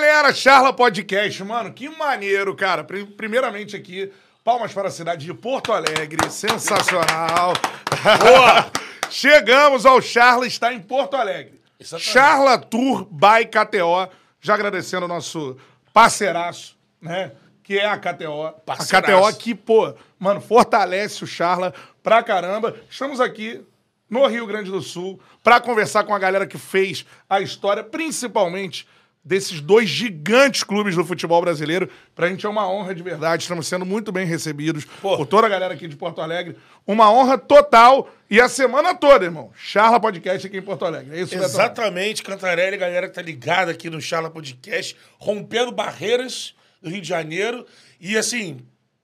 [0.00, 2.82] galera, Charla Podcast, mano, que maneiro, cara.
[2.82, 4.10] Pri- Primeiramente aqui,
[4.42, 7.52] palmas para a cidade de Porto Alegre, sensacional.
[8.18, 8.70] Boa!
[9.10, 11.60] Chegamos ao Charla, está em Porto Alegre.
[11.78, 12.10] Exatamente.
[12.10, 14.08] Charla Tour by KTO,
[14.40, 15.58] já agradecendo o nosso
[15.92, 17.32] parceiraço, né,
[17.62, 18.42] que é a KTO.
[18.46, 19.32] A Parceiraço.
[19.34, 22.74] KTO que, pô, mano, fortalece o Charla pra caramba.
[22.88, 23.60] Estamos aqui
[24.08, 28.88] no Rio Grande do Sul pra conversar com a galera que fez a história, principalmente
[29.24, 31.88] desses dois gigantes clubes do futebol brasileiro.
[32.14, 35.16] Pra gente é uma honra de verdade, estamos sendo muito bem recebidos Pô.
[35.18, 36.56] por toda a galera aqui de Porto Alegre.
[36.86, 39.50] Uma honra total e a semana toda, irmão.
[39.54, 41.16] Charla Podcast aqui em Porto Alegre.
[41.16, 41.34] É isso?
[41.34, 47.08] Exatamente, Cantarelli, galera que tá ligada aqui no Charla Podcast, rompendo barreiras do Rio de
[47.08, 47.66] Janeiro.
[48.00, 48.60] E assim,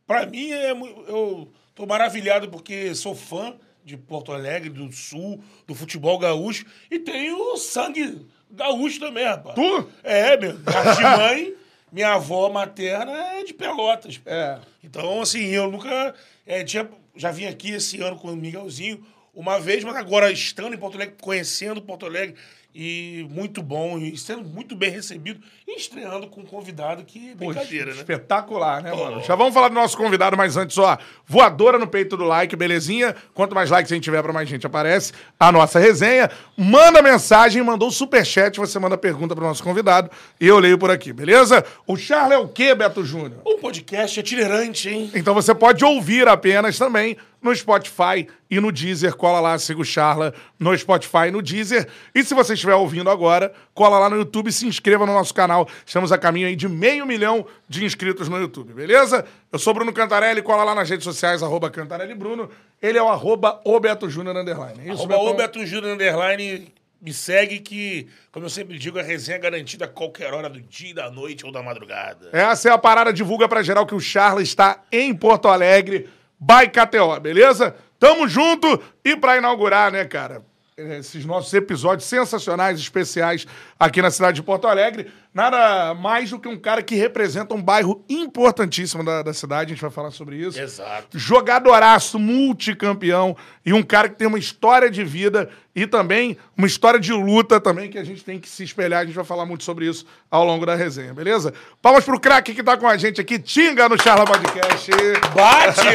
[0.07, 3.55] pra mim, é, eu tô maravilhado porque sou fã
[3.85, 6.65] de Porto Alegre, do Sul, do futebol gaúcho.
[6.91, 9.55] E tenho sangue gaúcho também, rapaz.
[9.55, 9.89] Tu?
[10.03, 10.53] É, meu.
[10.55, 11.55] De mãe,
[11.93, 14.21] minha avó materna é de Pelotas.
[14.27, 14.59] É.
[14.83, 16.15] Então, assim, eu nunca.
[16.47, 20.75] é, tinha, já vim aqui esse ano com o Miguelzinho uma vez, mas agora estando
[20.75, 22.35] em Porto Alegre, conhecendo Porto Alegre,
[22.79, 27.35] e muito bom, e sendo muito bem recebido, e estreando com um convidado que é
[27.35, 27.97] brincadeira, né?
[27.97, 28.99] Espetacular, né, Pô.
[28.99, 29.23] mano?
[29.23, 33.17] Já vamos falar do nosso convidado, mas antes, ó, voadora no peito do like, belezinha?
[33.33, 36.31] Quanto mais likes a gente tiver, pra mais gente aparece a nossa resenha.
[36.55, 41.15] Manda mensagem, mandou superchat, você manda pergunta pro nosso convidado e eu leio por aqui,
[41.15, 41.65] beleza?
[41.87, 43.41] O Charles é o quê, Beto Júnior?
[43.47, 45.11] Um podcast itinerante, hein?
[45.15, 47.17] Então você pode ouvir apenas também
[47.47, 49.15] no Spotify e no Deezer.
[49.17, 51.89] Cola lá, siga o Charla no Spotify e no Deezer.
[52.15, 55.33] E se você estiver ouvindo agora, cola lá no YouTube e se inscreva no nosso
[55.33, 55.69] canal.
[55.85, 59.25] Estamos a caminho aí de meio milhão de inscritos no YouTube, beleza?
[59.51, 62.51] Eu sou Bruno Cantarelli, cola lá nas redes sociais, arroba Cantarelli Bruno.
[62.83, 64.81] Ele é o arroba o Beto Júnior Underline.
[64.81, 65.31] É isso, Arroba Betão?
[65.31, 66.73] o Beto Júnior Underline.
[67.01, 70.61] Me segue que, como eu sempre digo, a resenha é garantida a qualquer hora do
[70.61, 72.31] dia, da noite ou da madrugada.
[72.33, 76.69] Essa é a parada, divulga pra geral que o Charla está em Porto Alegre, by
[76.69, 77.75] KTO, beleza?
[77.99, 80.45] Tamo junto e pra inaugurar, né, cara,
[80.77, 83.47] esses nossos episódios sensacionais, especiais
[83.81, 87.63] aqui na cidade de Porto Alegre, nada mais do que um cara que representa um
[87.63, 90.61] bairro importantíssimo da, da cidade, a gente vai falar sobre isso.
[90.61, 91.19] Exato.
[91.19, 97.01] Jogadoraço, multicampeão e um cara que tem uma história de vida e também uma história
[97.01, 99.01] de luta também que a gente tem que se espelhar.
[99.01, 101.55] A gente vai falar muito sobre isso ao longo da resenha, beleza?
[101.81, 104.91] Palmas pro craque que tá com a gente aqui, Tinga no Charla Podcast.
[105.35, 105.87] Bate!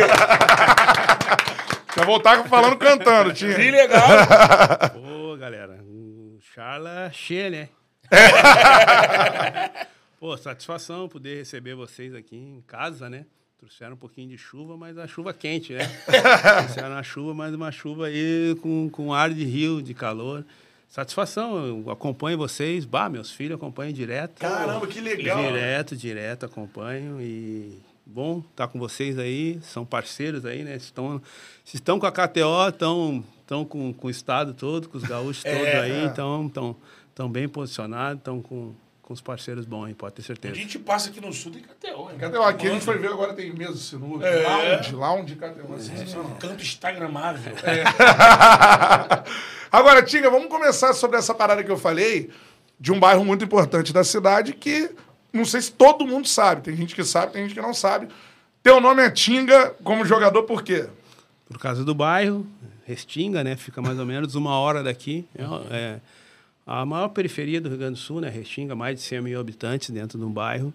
[1.96, 3.56] Já voltar falando cantando, Tinga.
[3.56, 4.08] que legal!
[4.96, 7.70] Ô, galera, o Charla cheia, né?
[10.20, 13.26] Pô, satisfação poder receber vocês aqui em casa, né?
[13.58, 15.86] Trouxeram um pouquinho de chuva, mas a chuva quente, né?
[16.66, 20.46] Trouxeram a chuva, mas uma chuva aí com, com ar de rio, de calor.
[20.88, 22.86] Satisfação, eu acompanho vocês.
[22.86, 24.40] Bah, meus filhos acompanham direto.
[24.40, 25.42] Caramba, que legal.
[25.42, 27.80] Direto, direto, acompanho e
[28.12, 30.76] bom estar com vocês aí, são parceiros aí, né?
[30.76, 31.22] Estão,
[31.64, 35.44] se estão com a KTO, estão, estão com, com o estado todo, com os gaúchos
[35.44, 36.76] todos aí, então estão,
[37.10, 40.56] estão bem posicionados, estão com, com os parceiros bons aí, pode ter A certeza.
[40.56, 42.18] gente passa aqui no sul tem KTO, hein?
[42.18, 44.76] KTO, aqui a gente foi ver, agora tem mesa de sinuca, É.
[44.78, 45.80] lounge, lounge KTO.
[45.80, 46.38] sensacional.
[46.40, 47.54] Canto instagramável.
[49.72, 52.30] Agora, Tinga, vamos começar sobre essa parada que eu falei,
[52.80, 54.90] de um bairro muito importante da cidade que
[55.32, 56.62] não sei se todo mundo sabe.
[56.62, 58.08] Tem gente que sabe, tem gente que não sabe.
[58.62, 60.88] Teu nome é Tinga como jogador por quê?
[61.48, 62.46] Por causa do bairro,
[62.86, 63.56] Restinga, né?
[63.56, 65.26] Fica mais ou menos uma hora daqui.
[65.36, 65.44] É,
[65.76, 66.00] é
[66.66, 68.30] a maior periferia do Rio Grande do Sul, né?
[68.30, 70.74] Restinga, mais de 100 mil habitantes dentro de um bairro,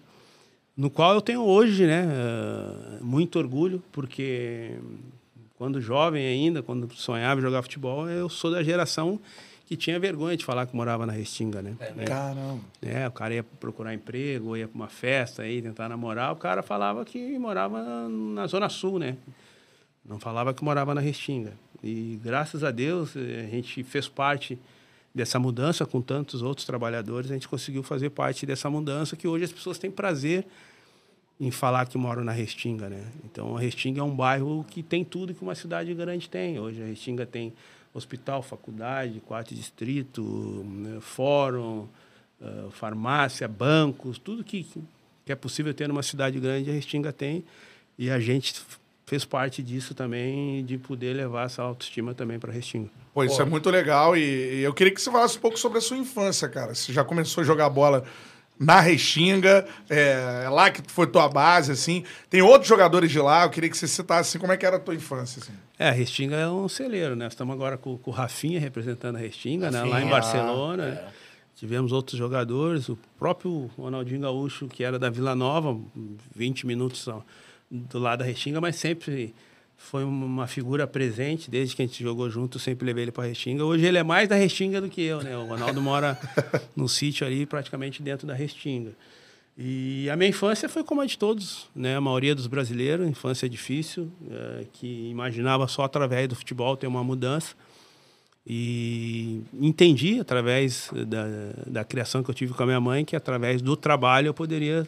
[0.75, 2.07] no qual eu tenho hoje, né?
[2.07, 4.75] eh, muito orgulho, porque
[5.57, 9.19] quando jovem ainda, quando sonhava em jogar futebol, eu sou da geração
[9.67, 11.75] que tinha vergonha de falar que morava na Restinga, né?
[11.97, 12.61] É, Caramba.
[12.81, 16.37] é, o cara ia procurar emprego, ou ia para uma festa, aí tentar namorar, o
[16.37, 19.17] cara falava que morava na Zona Sul, né?
[20.05, 21.51] Não falava que morava na Restinga.
[21.83, 24.57] E graças a Deus eh, a gente fez parte
[25.13, 29.43] dessa mudança com tantos outros trabalhadores, a gente conseguiu fazer parte dessa mudança que hoje
[29.43, 30.45] as pessoas têm prazer
[31.41, 33.03] em falar que moram na Restinga, né?
[33.25, 36.57] Então a Restinga é um bairro que tem tudo que uma cidade grande tem.
[36.57, 37.51] Hoje a Restinga tem
[37.97, 40.21] hospital, faculdade, quarto distrito,
[40.65, 41.87] né, fórum,
[42.41, 44.65] ah, farmácia, bancos, tudo que,
[45.25, 47.43] que é possível ter numa cidade grande, a Restinga tem.
[47.97, 48.53] E a gente
[49.05, 52.89] fez parte disso também, de poder levar essa autoestima também para Restinga.
[53.13, 55.79] Pô, isso é muito legal e, e eu queria que você falasse um pouco sobre
[55.79, 56.75] a sua infância, cara.
[56.75, 58.03] Você já começou a jogar bola
[58.59, 62.03] na Restinga, é, é lá que foi tua base, assim.
[62.29, 64.77] Tem outros jogadores de lá, eu queria que você citasse assim, como é que era
[64.77, 65.53] a tua infância, assim.
[65.77, 67.27] É, a Restinga é um celeiro, né?
[67.27, 69.83] Estamos agora com, com o Rafinha representando a Restinga, né?
[69.83, 70.83] lá em Barcelona.
[70.83, 71.07] é.
[71.55, 75.79] tivemos outros jogadores, o próprio Ronaldinho Gaúcho, que era da Vila Nova,
[76.35, 77.07] 20 minutos
[77.69, 79.35] do lado da Restinga, mas sempre
[79.77, 83.63] foi uma figura presente, desde que a gente jogou junto, sempre levei ele para Restinga.
[83.63, 85.37] Hoje ele é mais da Restinga do que eu, né?
[85.37, 86.19] O Ronaldo mora
[86.75, 88.91] no sítio ali, praticamente dentro da Restinga.
[89.57, 91.95] E a minha infância foi como a de todos, né?
[91.95, 97.03] A maioria dos brasileiros, infância difícil, é, que imaginava só através do futebol ter uma
[97.03, 97.55] mudança.
[98.45, 101.25] E entendi, através da,
[101.65, 104.87] da criação que eu tive com a minha mãe, que através do trabalho eu poderia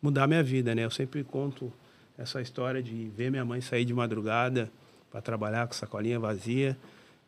[0.00, 0.84] mudar a minha vida, né?
[0.84, 1.72] Eu sempre conto
[2.20, 4.70] essa história de ver minha mãe sair de madrugada
[5.10, 6.76] para trabalhar com sacolinha vazia.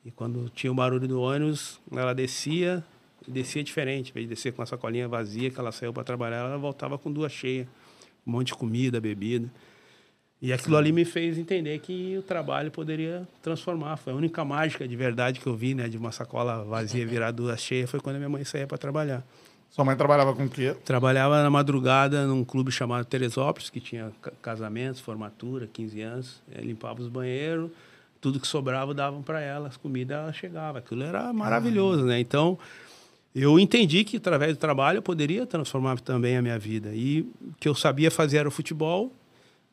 [0.05, 2.85] E quando tinha o barulho do ônibus, ela descia,
[3.27, 4.12] descia diferente.
[4.12, 7.11] Vez de descer com a sacolinha vazia, que ela saiu para trabalhar, ela voltava com
[7.11, 7.67] duas cheias.
[8.27, 9.50] Um monte de comida, bebida.
[10.41, 13.97] E aquilo ali me fez entender que o trabalho poderia transformar.
[13.97, 15.88] Foi a única mágica de verdade que eu vi, né?
[15.88, 19.25] De uma sacola vazia virar duas cheias, foi quando a minha mãe saía para trabalhar.
[19.73, 20.77] Sua mãe trabalhava com o quê?
[20.85, 26.43] Trabalhava na madrugada num clube chamado Teresópolis, que tinha casamentos, formatura, 15 anos.
[26.55, 27.71] É, limpava os banheiros,
[28.21, 30.81] tudo que sobrava davam para ela, as comidas ela chegava.
[30.81, 32.21] Aquilo era maravilhoso, né?
[32.21, 32.59] Então,
[33.35, 36.91] eu entendi que através do trabalho eu poderia transformar também a minha vida.
[36.93, 39.11] E o que eu sabia fazer era o futebol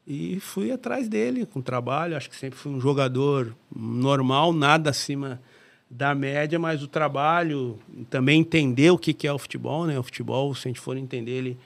[0.08, 2.16] e fui atrás dele com trabalho.
[2.16, 5.42] Acho que sempre fui um jogador normal, nada acima
[5.90, 9.98] da média, mas o trabalho, também entender o que, que é o futebol, né?
[9.98, 11.58] O futebol, se a gente for entender ele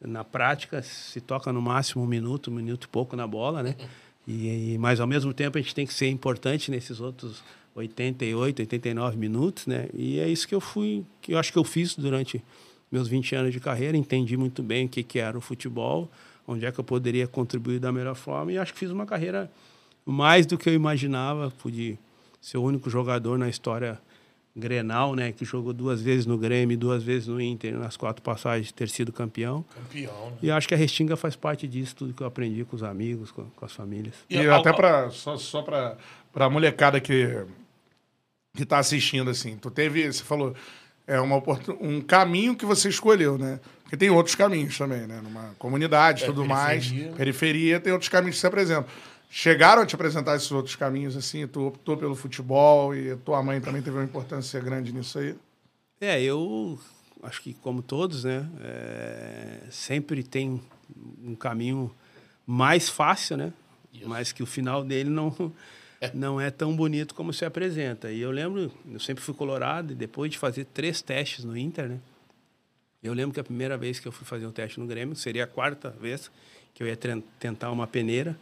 [0.00, 3.74] na prática, se toca no máximo um minuto, um minuto e pouco na bola, né?
[4.26, 7.44] E, e, mas ao mesmo tempo a gente tem que ser importante nesses outros
[7.74, 9.90] 88, 89 minutos, né?
[9.92, 12.42] E é isso que eu fui, que eu acho que eu fiz durante
[12.90, 16.10] meus 20 anos de carreira, entendi muito bem o que, que era o futebol,
[16.46, 19.50] onde é que eu poderia contribuir da melhor forma e acho que fiz uma carreira
[20.06, 21.98] mais do que eu imaginava, pude
[22.44, 23.98] ser o único jogador na história
[24.54, 28.70] Grenal, né, que jogou duas vezes no Grêmio, duas vezes no Inter, nas quatro passagens
[28.70, 29.64] ter sido campeão.
[29.74, 30.30] Campeão.
[30.30, 30.36] Né?
[30.42, 33.32] E acho que a Restinga faz parte disso, tudo que eu aprendi com os amigos,
[33.32, 34.14] com, com as famílias.
[34.28, 35.96] E, e até para só, só para
[36.32, 37.44] para molecada que
[38.54, 40.54] que tá assistindo assim, tu teve, você falou,
[41.06, 41.42] é uma
[41.80, 43.58] um caminho que você escolheu, né?
[43.82, 45.20] Porque tem outros caminhos também, né?
[45.20, 47.08] Numa comunidade, é, tudo periferia.
[47.08, 48.86] mais, periferia, tem outros caminhos que se apresentam.
[49.36, 51.44] Chegaram a te apresentar esses outros caminhos, assim?
[51.48, 55.34] Tu optou pelo futebol e tua mãe também teve uma importância grande nisso aí?
[56.00, 56.78] É, eu
[57.20, 58.48] acho que como todos, né?
[58.60, 60.62] É, sempre tem
[61.20, 61.92] um caminho
[62.46, 63.52] mais fácil, né?
[63.92, 64.08] Isso.
[64.08, 65.52] Mas que o final dele não,
[66.00, 66.12] é.
[66.14, 68.12] não é tão bonito como se apresenta.
[68.12, 71.88] E eu lembro, eu sempre fui colorado e depois de fazer três testes no Inter,
[71.88, 71.98] né?
[73.02, 75.42] Eu lembro que a primeira vez que eu fui fazer um teste no Grêmio, seria
[75.42, 76.30] a quarta vez
[76.72, 76.96] que eu ia
[77.40, 78.38] tentar uma peneira.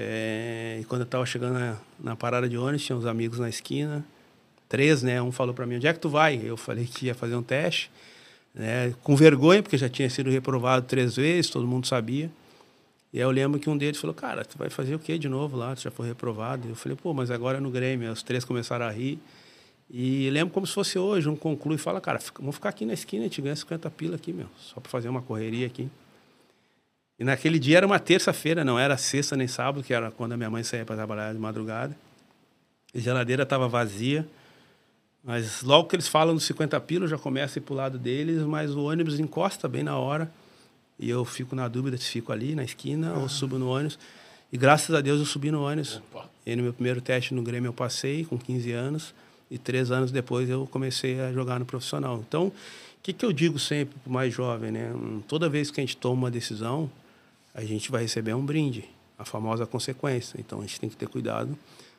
[0.00, 3.48] É, e quando eu estava chegando na, na, parada de ônibus, tinha uns amigos na
[3.48, 4.06] esquina,
[4.68, 5.20] três, né?
[5.20, 6.40] Um falou para mim, onde é que tu vai?
[6.40, 7.90] Eu falei que ia fazer um teste,
[8.54, 8.94] né?
[9.02, 12.30] Com vergonha, porque já tinha sido reprovado três vezes, todo mundo sabia.
[13.12, 15.28] E aí eu lembro que um deles falou, cara, tu vai fazer o quê de
[15.28, 15.74] novo lá?
[15.74, 16.68] Tu já foi reprovado?
[16.68, 18.12] Eu falei, pô, mas agora é no Grêmio.
[18.12, 19.18] Os três começaram a rir.
[19.90, 22.92] E lembro como se fosse hoje, um conclui e fala, cara, vamos ficar aqui na
[22.92, 25.90] esquina, a gente ganha 50 pila aqui, meu, só para fazer uma correria aqui.
[27.18, 30.36] E naquele dia era uma terça-feira, não era sexta nem sábado, que era quando a
[30.36, 31.96] minha mãe saía para trabalhar de madrugada.
[32.94, 34.26] A geladeira estava vazia.
[35.24, 37.98] Mas logo que eles falam dos 50 pilos, já começa a ir para o lado
[37.98, 40.30] deles, mas o ônibus encosta bem na hora.
[40.98, 43.98] E eu fico na dúvida se fico ali na esquina ou subo no ônibus.
[44.52, 45.96] E graças a Deus eu subi no ônibus.
[46.12, 46.30] Opa.
[46.46, 49.14] E no meu primeiro teste no Grêmio eu passei com 15 anos.
[49.50, 52.22] E três anos depois eu comecei a jogar no profissional.
[52.26, 52.52] Então, o
[53.02, 54.72] que, que eu digo sempre para o mais jovem?
[54.72, 54.92] Né?
[55.26, 56.90] Toda vez que a gente toma uma decisão,
[57.54, 58.84] a gente vai receber um brinde,
[59.18, 60.38] a famosa consequência.
[60.38, 61.56] Então a gente tem que ter cuidado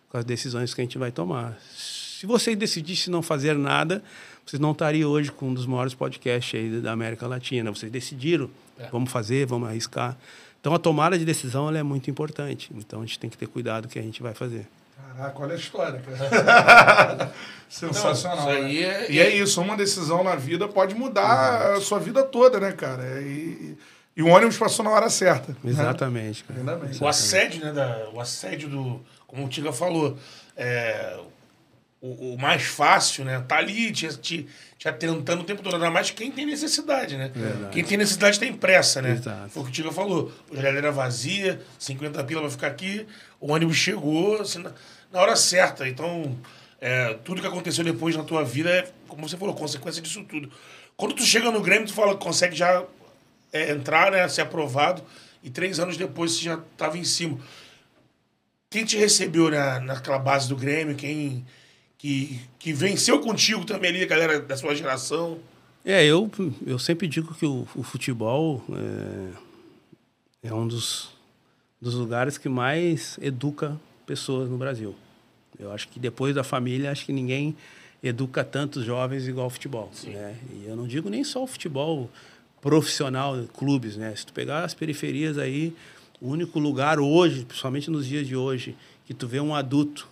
[0.09, 1.57] com as decisões que a gente vai tomar.
[1.71, 4.03] Se vocês decidissem não fazer nada,
[4.45, 7.71] vocês não estariam hoje com um dos maiores podcasts aí da América Latina.
[7.71, 8.87] Vocês decidiram, é.
[8.89, 10.17] vamos fazer, vamos arriscar.
[10.59, 12.71] Então a tomada de decisão é muito importante.
[12.75, 14.67] Então a gente tem que ter cuidado com o que a gente vai fazer.
[14.97, 17.33] Caraca, olha a história, cara.
[17.69, 18.45] Sensacional.
[18.45, 18.81] Não, né?
[18.81, 19.11] é...
[19.11, 23.21] E é isso, uma decisão na vida pode mudar a sua vida toda, né, cara?
[23.21, 23.77] E,
[24.19, 25.53] e o ônibus passou na hora certa.
[25.63, 25.71] Né?
[25.71, 26.43] Exatamente.
[26.49, 26.59] Né?
[26.59, 27.01] Exatamente.
[27.01, 27.71] O assédio, né?
[27.71, 29.01] Da, o assédio do.
[29.25, 30.17] Como o Tiga falou.
[30.57, 31.17] É,
[32.01, 33.41] o, o, mais fácil, né?
[33.47, 34.45] Tá ali te, te,
[34.77, 35.75] te atentando o tempo todo.
[35.75, 37.31] Ainda mais quem tem necessidade, né?
[37.33, 37.71] Verdade.
[37.71, 39.11] Quem tem necessidade tem pressa, né?
[39.11, 39.51] Exato.
[39.51, 40.29] Foi o que o Tiga falou.
[40.51, 43.07] A geladeira vazia, 50 pila vai ficar aqui.
[43.39, 44.73] O ônibus chegou assim, na,
[45.13, 45.87] na hora certa.
[45.87, 46.37] Então,
[46.81, 50.51] é, tudo que aconteceu depois na tua vida é, como você falou, consequência disso tudo.
[50.97, 52.83] Quando tu chega no Grêmio, tu fala que consegue já
[53.51, 55.03] é, entrar, né, ser aprovado,
[55.43, 57.37] e três anos depois você já estava em cima.
[58.69, 60.95] Quem te recebeu na, naquela base do Grêmio?
[60.95, 61.45] Quem,
[61.97, 65.39] que, que venceu contigo também ali, a galera da sua geração?
[65.83, 66.29] É, eu,
[66.67, 68.63] eu sempre digo que o, o futebol
[70.43, 71.09] é, é um dos,
[71.81, 74.95] dos lugares que mais educa pessoas no Brasil.
[75.57, 77.55] Eu acho que depois da família, acho que ninguém
[78.03, 79.91] educa tantos jovens igual o futebol.
[80.05, 80.37] Né?
[80.53, 82.09] E eu não digo nem só o futebol
[82.61, 84.13] profissional, clubes, né?
[84.15, 85.73] Se tu pegar as periferias aí,
[86.21, 88.75] o único lugar hoje, principalmente nos dias de hoje,
[89.05, 90.07] que tu vê um adulto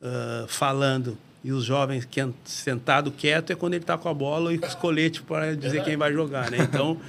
[0.00, 4.52] uh, falando e os jovens que sentado quieto é quando ele está com a bola
[4.52, 6.58] e com os coletes para dizer quem vai jogar, né?
[6.60, 7.00] Então,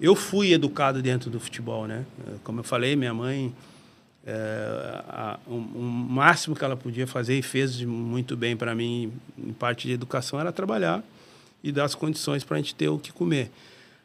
[0.00, 2.04] eu fui educado dentro do futebol, né?
[2.42, 3.54] Como eu falei, minha mãe
[4.26, 9.52] é, a, o máximo que ela podia fazer e fez muito bem para mim em
[9.52, 11.00] parte de educação era trabalhar
[11.62, 13.52] e dar as condições para a gente ter o que comer.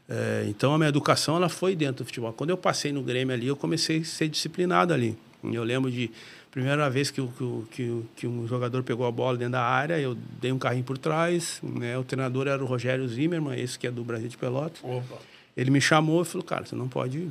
[0.09, 2.33] É, então a minha educação ela foi dentro do futebol.
[2.33, 5.17] Quando eu passei no Grêmio ali, eu comecei a ser disciplinado ali.
[5.43, 6.11] Eu lembro de
[6.51, 10.15] primeira vez que, que, que, que um jogador pegou a bola dentro da área, eu
[10.39, 11.59] dei um carrinho por trás.
[11.63, 11.97] Né?
[11.97, 14.81] O treinador era o Rogério Zimmermann, esse que é do Brasil de Pelotas.
[14.83, 15.17] Opa.
[15.55, 17.29] Ele me chamou e falou, cara, você não pode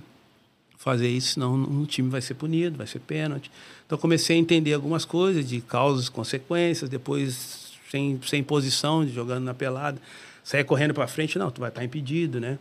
[0.77, 3.51] fazer isso, senão o time vai ser punido, vai ser pênalti.
[3.85, 9.53] Então comecei a entender algumas coisas de causas, consequências, depois sem, sem posição, jogando na
[9.53, 10.01] pelada,
[10.51, 12.59] sair correndo para frente, não, tu vai estar impedido, né?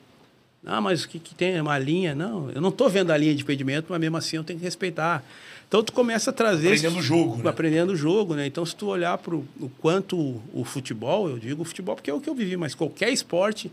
[0.63, 1.53] Ah, mas o que, que tem?
[1.53, 2.13] É uma linha?
[2.13, 4.65] Não, eu não estou vendo a linha de impedimento, mas mesmo assim eu tenho que
[4.65, 5.23] respeitar.
[5.67, 6.67] Então tu começa a trazer...
[6.67, 7.49] Aprendendo o jogo, né?
[7.49, 8.45] Aprendendo o jogo, né?
[8.45, 12.11] Então se tu olhar para o quanto o, o futebol, eu digo o futebol porque
[12.11, 13.71] é o que eu vivi, mas qualquer esporte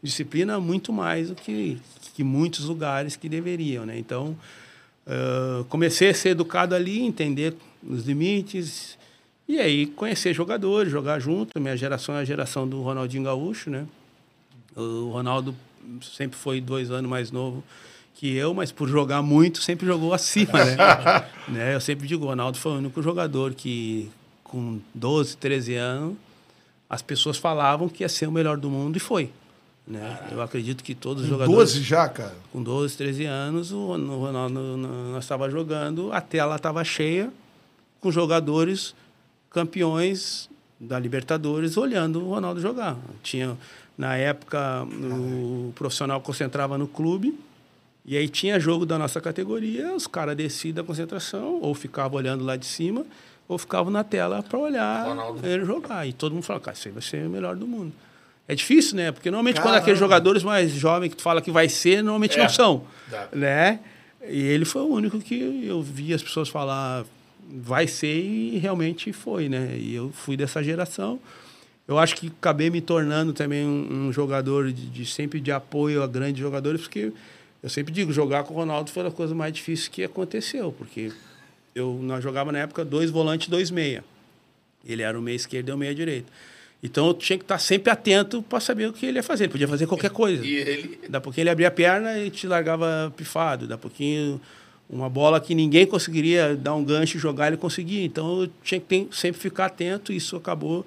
[0.00, 1.78] disciplina muito mais do que,
[2.14, 3.98] que muitos lugares que deveriam, né?
[3.98, 4.36] Então,
[5.08, 8.96] uh, comecei a ser educado ali, entender os limites
[9.48, 11.58] e aí conhecer jogadores, jogar junto.
[11.60, 13.86] Minha geração é a geração do Ronaldinho Gaúcho, né?
[14.74, 15.54] O Ronaldo
[16.02, 17.62] sempre foi dois anos mais novo
[18.14, 20.76] que eu, mas por jogar muito sempre jogou acima, né?
[21.48, 21.74] né?
[21.74, 24.10] Eu sempre digo, o Ronaldo foi o único jogador que
[24.42, 26.16] com 12, 13 anos
[26.88, 29.30] as pessoas falavam que ia ser o melhor do mundo e foi.
[29.86, 30.18] Né?
[30.32, 31.74] Eu acredito que todos os jogadores.
[31.74, 32.34] 12 já, cara?
[32.52, 37.30] Com 12, 13 anos, o Ronaldo, nós estava jogando, a tela estava cheia,
[38.00, 38.94] com jogadores
[39.56, 42.94] campeões da Libertadores olhando o Ronaldo jogar.
[43.22, 43.56] Tinha,
[43.96, 47.34] na época, o profissional concentrava no clube,
[48.04, 52.44] e aí tinha jogo da nossa categoria, os caras desciam da concentração, ou ficavam olhando
[52.44, 53.06] lá de cima,
[53.48, 55.46] ou ficavam na tela para olhar Ronaldo.
[55.46, 56.06] ele jogar.
[56.06, 57.94] E todo mundo falava, cara, você vai ser o melhor do mundo.
[58.46, 59.10] É difícil, né?
[59.10, 59.72] Porque normalmente Caramba.
[59.72, 62.42] quando aqueles jogadores mais jovens que tu fala que vai ser, normalmente é.
[62.42, 62.84] não são.
[63.08, 63.28] Dá.
[63.32, 63.80] Né?
[64.28, 67.06] E ele foi o único que eu vi as pessoas falar
[67.48, 69.76] vai ser e realmente foi, né?
[69.78, 71.20] E eu fui dessa geração.
[71.86, 76.02] Eu acho que acabei me tornando também um, um jogador de, de, sempre de apoio
[76.02, 77.12] a grandes jogadores, porque
[77.62, 81.12] eu sempre digo, jogar com o Ronaldo foi a coisa mais difícil que aconteceu, porque
[81.74, 84.04] eu nós jogava na época dois volantes, dois meia.
[84.84, 86.32] Ele era o meia esquerdo e o meia direito.
[86.82, 89.44] Então eu tinha que estar sempre atento para saber o que ele ia fazer.
[89.44, 90.44] Ele podia fazer qualquer coisa.
[90.44, 91.00] E ele...
[91.08, 93.66] Da pouquinho ele abria a perna e te largava pifado.
[93.66, 94.40] Da pouquinho
[94.88, 98.04] uma bola que ninguém conseguiria dar um gancho e jogar, ele conseguia.
[98.04, 100.86] Então eu tinha que ter, sempre ficar atento e isso acabou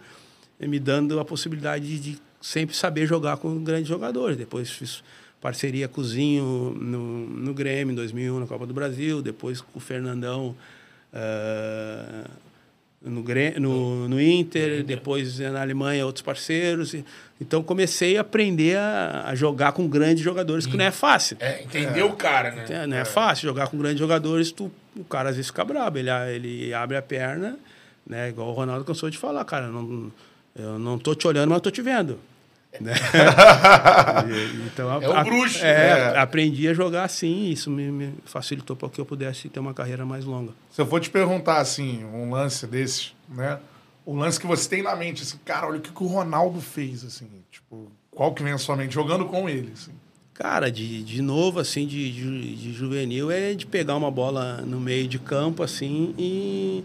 [0.59, 4.37] me dando a possibilidade de sempre saber jogar com grandes jogadores.
[4.37, 5.03] Depois fiz
[5.41, 9.21] parceria com o Zinho no, no Grêmio em 2001, na Copa do Brasil.
[9.21, 10.55] Depois com o Fernandão...
[11.11, 12.48] Uh,
[13.01, 13.23] no,
[13.59, 16.93] no, no Inter, depois na Alemanha, outros parceiros.
[17.39, 21.37] Então comecei a aprender a, a jogar com grandes jogadores, que não é fácil.
[21.39, 22.03] É, entender é.
[22.03, 22.87] o cara, né?
[22.87, 25.97] Não é, é, fácil jogar com grandes jogadores, tu, o cara às vezes fica brabo,
[25.97, 27.57] ele, ele abre a perna,
[28.05, 28.29] né?
[28.29, 30.11] Igual o Ronaldo cansou de falar, cara, não,
[30.55, 32.19] eu não tô te olhando, mas eu tô te vendo.
[32.79, 32.93] Né?
[34.67, 35.65] então, é o bruxo.
[35.65, 36.19] É, é.
[36.19, 40.05] Aprendi a jogar assim, isso me, me facilitou para que eu pudesse ter uma carreira
[40.05, 40.53] mais longa.
[40.69, 43.59] Se eu for te perguntar, assim, um lance desses, né?
[44.05, 46.61] O lance que você tem na mente, assim, cara, olha o que, que o Ronaldo
[46.61, 49.91] fez, assim, tipo, qual que vem à sua mente jogando com ele, assim?
[50.33, 54.79] Cara, de, de novo, assim, de, de, de juvenil, é de pegar uma bola no
[54.79, 56.83] meio de campo, assim, e,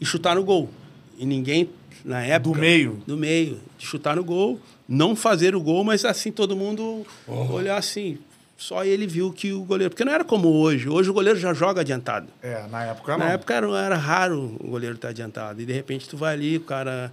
[0.00, 0.68] e chutar no gol.
[1.16, 1.70] E ninguém,
[2.08, 2.54] na época...
[2.54, 3.02] Do meio?
[3.06, 3.60] Do meio.
[3.78, 7.52] De chutar no gol não fazer o gol, mas assim, todo mundo oh.
[7.52, 8.18] olhar assim.
[8.56, 9.90] Só ele viu que o goleiro.
[9.90, 10.88] Porque não era como hoje.
[10.88, 12.28] Hoje o goleiro já joga adiantado.
[12.42, 13.18] É, na época não.
[13.18, 15.60] Na época era, era raro o goleiro estar adiantado.
[15.60, 17.12] E de repente tu vai ali, o cara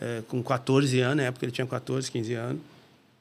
[0.00, 2.62] é, com 14 anos, na época ele tinha 14, 15 anos,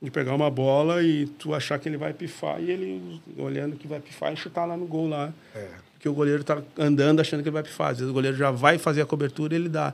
[0.01, 3.87] de pegar uma bola e tu achar que ele vai pifar e ele olhando que
[3.87, 5.33] vai pifar e chutar lá no gol lá.
[5.53, 5.67] É.
[5.93, 7.89] Porque o goleiro tá andando achando que ele vai pifar.
[7.91, 9.93] Às vezes o goleiro já vai fazer a cobertura e ele dá.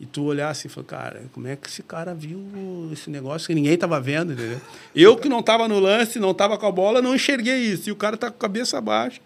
[0.00, 2.42] E tu olhar assim e falar, cara, como é que esse cara viu
[2.90, 4.58] esse negócio que ninguém estava vendo, entendeu?
[4.96, 7.88] Eu que não estava no lance, não estava com a bola, não enxerguei isso.
[7.88, 9.20] E o cara tá com a cabeça baixa.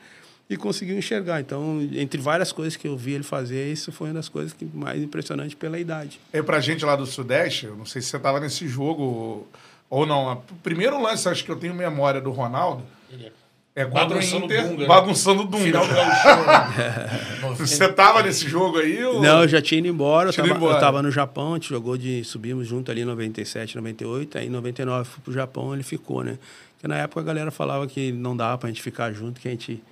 [0.48, 1.40] e conseguiu enxergar.
[1.40, 4.64] Então, entre várias coisas que eu vi ele fazer, isso foi uma das coisas que
[4.74, 6.20] mais impressionante pela idade.
[6.32, 9.46] E pra gente lá do Sudeste, eu não sei se você tava nesse jogo
[9.88, 10.32] ou não.
[10.32, 12.82] O primeiro lance, acho que eu tenho memória do Ronaldo.
[13.12, 13.30] É
[13.74, 14.86] contra Bagunçando o Inter, Dunga, né?
[14.86, 15.64] bagunçando o Dunga.
[15.64, 17.54] Final do Gauchão.
[17.58, 19.02] Você tava nesse jogo aí?
[19.04, 19.20] Ou...
[19.20, 20.28] Não, eu já tinha ido embora.
[20.28, 20.76] Eu tava, embora.
[20.76, 22.22] eu tava no Japão, a gente jogou de.
[22.22, 24.38] Subimos junto ali em 97, 98.
[24.38, 26.38] Aí em 99 fui pro Japão, ele ficou, né?
[26.74, 29.50] Porque na época a galera falava que não dava pra gente ficar junto, que a
[29.50, 29.82] gente,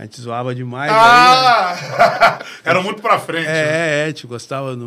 [0.00, 0.90] a gente zoava demais.
[0.90, 1.02] aí, né?
[1.04, 2.38] Ah!
[2.64, 3.46] Era muito pra frente.
[3.46, 3.52] né?
[3.52, 4.78] É, é, gente gostava eu,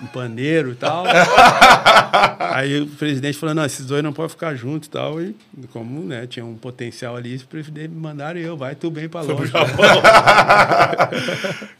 [0.00, 1.04] um paneiro e tal.
[2.38, 5.20] Aí o presidente falou, não, esses dois não podem ficar juntos e tal.
[5.20, 5.34] E
[5.72, 9.22] como, né, tinha um potencial ali, o presidente me mandaram eu, vai tu bem pra
[9.22, 9.50] longe.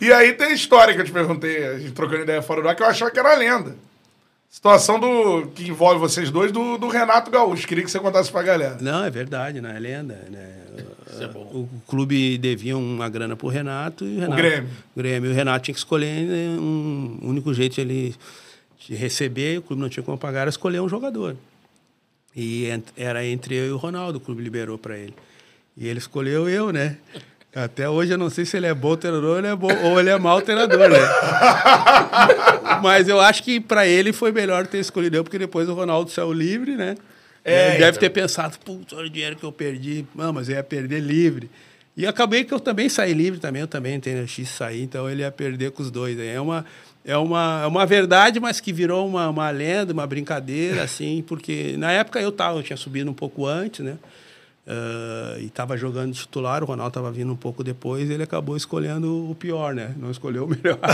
[0.00, 2.68] E aí tem a história que eu te perguntei, a gente trocando ideia fora do
[2.68, 3.76] ar, que eu achava que era lenda.
[4.50, 7.68] Situação do que envolve vocês dois do, do Renato Gaúcho.
[7.68, 8.78] Queria que você contasse pra galera.
[8.80, 10.14] Não, é verdade, não é lenda.
[10.28, 10.63] Né?
[11.14, 11.40] Isso é bom.
[11.40, 14.42] O clube devia uma grana pro Renato e o Renato.
[14.42, 14.70] Grêmio.
[14.94, 15.30] O Grêmio.
[15.30, 18.14] E o Renato tinha que escolher né, um o único jeito de ele
[18.86, 21.36] de receber, o clube não tinha como pagar, era escolher um jogador.
[22.36, 25.14] E era entre eu e o Ronaldo, o clube liberou para ele.
[25.76, 26.98] E ele escolheu eu, né?
[27.54, 30.00] Até hoje eu não sei se ele é bom treinador ou ele é, bom, ou
[30.00, 30.98] ele é mau treinador, né?
[32.82, 36.10] Mas eu acho que para ele foi melhor ter escolhido eu, porque depois o Ronaldo
[36.10, 36.96] saiu livre, né?
[37.44, 38.00] É, ele deve então.
[38.00, 40.06] ter pensado, putz, olha o dinheiro que eu perdi.
[40.14, 41.50] Não, mas eu ia perder livre.
[41.96, 45.22] E acabei que eu também saí livre também, eu também a X sair, então ele
[45.22, 46.18] ia perder com os dois.
[46.18, 46.64] É uma,
[47.04, 51.76] é uma, é uma verdade, mas que virou uma, uma lenda, uma brincadeira, assim, porque
[51.76, 53.96] na época eu tava, eu tinha subido um pouco antes, né?
[54.66, 58.56] Ah, e estava jogando de titular, o Ronaldo estava vindo um pouco depois, ele acabou
[58.56, 59.94] escolhendo o pior, né?
[59.96, 60.78] Não escolheu o melhor.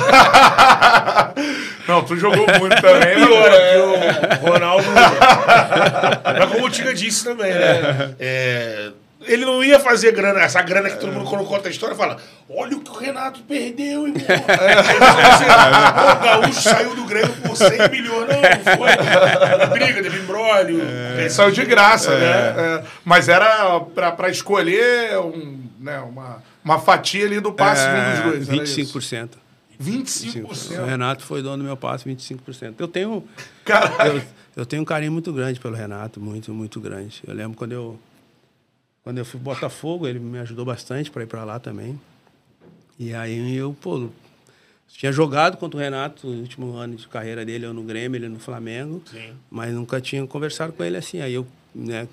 [1.86, 3.18] Não, tu jogou muito também.
[3.18, 4.86] mas, Pior, é, é que o Ronaldo.
[6.38, 8.14] Mas como o Tiga disse também, né?
[8.18, 11.94] É, ele não ia fazer grana, essa grana que todo mundo quando conta a história
[11.94, 12.16] fala:
[12.48, 14.22] olha o que o Renato perdeu, irmão.
[14.28, 18.28] Aí, o Gaúcho saiu do Grêmio por 100 milhões.
[18.28, 18.90] Não, não foi.
[18.90, 20.80] Era briga, teve embrólio.
[21.28, 22.26] Saiu de graça, né?
[22.26, 28.10] É, mas era pra, pra escolher um, né, uma, uma fatia ali do passe um
[28.10, 28.49] dos dois.
[28.49, 28.99] era isso?
[28.99, 29.30] 25%.
[29.82, 30.78] 25%.
[30.78, 32.75] O Renato foi dono do meu passe, 25%.
[32.78, 33.25] Eu tenho,
[33.64, 34.16] Caralho.
[34.16, 34.23] eu,
[34.56, 37.23] eu tenho um carinho muito grande pelo Renato, muito, muito grande.
[37.26, 37.99] Eu lembro quando eu,
[39.02, 41.99] quando eu fui pro Botafogo, ele me ajudou bastante para ir para lá também.
[42.99, 44.10] E aí eu, pô,
[44.89, 48.28] tinha jogado contra o Renato no último ano de carreira dele, eu no Grêmio, ele
[48.28, 49.02] no Flamengo.
[49.10, 49.32] Sim.
[49.50, 51.21] Mas nunca tinha conversado com ele assim.
[51.21, 52.06] Aí eu, né,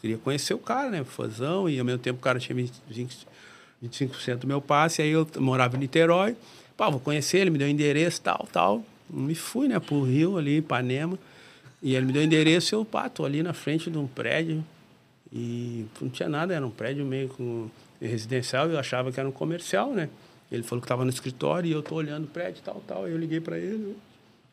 [0.00, 2.72] queria conhecer o cara, né, fãzão, e ao mesmo tempo o cara tinha 20,
[3.82, 6.34] 25% do meu passe, aí eu morava em Niterói.
[6.76, 8.84] Pá, vou conhecer ele, me deu endereço, tal, tal.
[9.08, 11.16] Me fui, né, pro Rio, ali, Ipanema.
[11.80, 14.64] E ele me deu endereço e eu, pá, tô ali na frente de um prédio.
[15.34, 17.68] E não tinha nada, era um prédio meio com
[18.00, 20.08] residencial, eu achava que era um comercial, né?
[20.50, 23.04] Ele falou que estava no escritório e eu tô olhando o prédio, tal, tal.
[23.04, 23.96] Aí eu liguei para ele.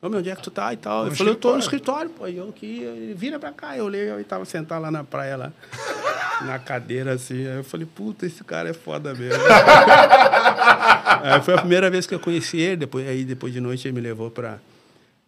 [0.02, 1.06] Ô, meu, onde é que tu tá e tal?
[1.06, 2.28] Ele falou, eu tô no escritório, pô.
[2.28, 3.78] E eu que ele vira pra cá.
[3.78, 5.54] Eu olhei, eu tava sentado lá na praia, lá,
[6.42, 7.46] na cadeira, assim.
[7.46, 9.44] Aí eu falei, puta, esse cara é foda mesmo.
[11.22, 12.78] aí foi a primeira vez que eu conheci ele.
[12.78, 14.58] Depois, aí, depois de noite, ele me levou pra,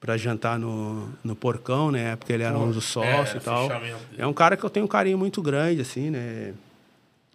[0.04, 2.18] pra jantar no, no Porcão, né?
[2.18, 3.70] Porque ele era um dos sócios é, e tal.
[4.18, 6.54] É um cara que eu tenho um carinho muito grande, assim, né?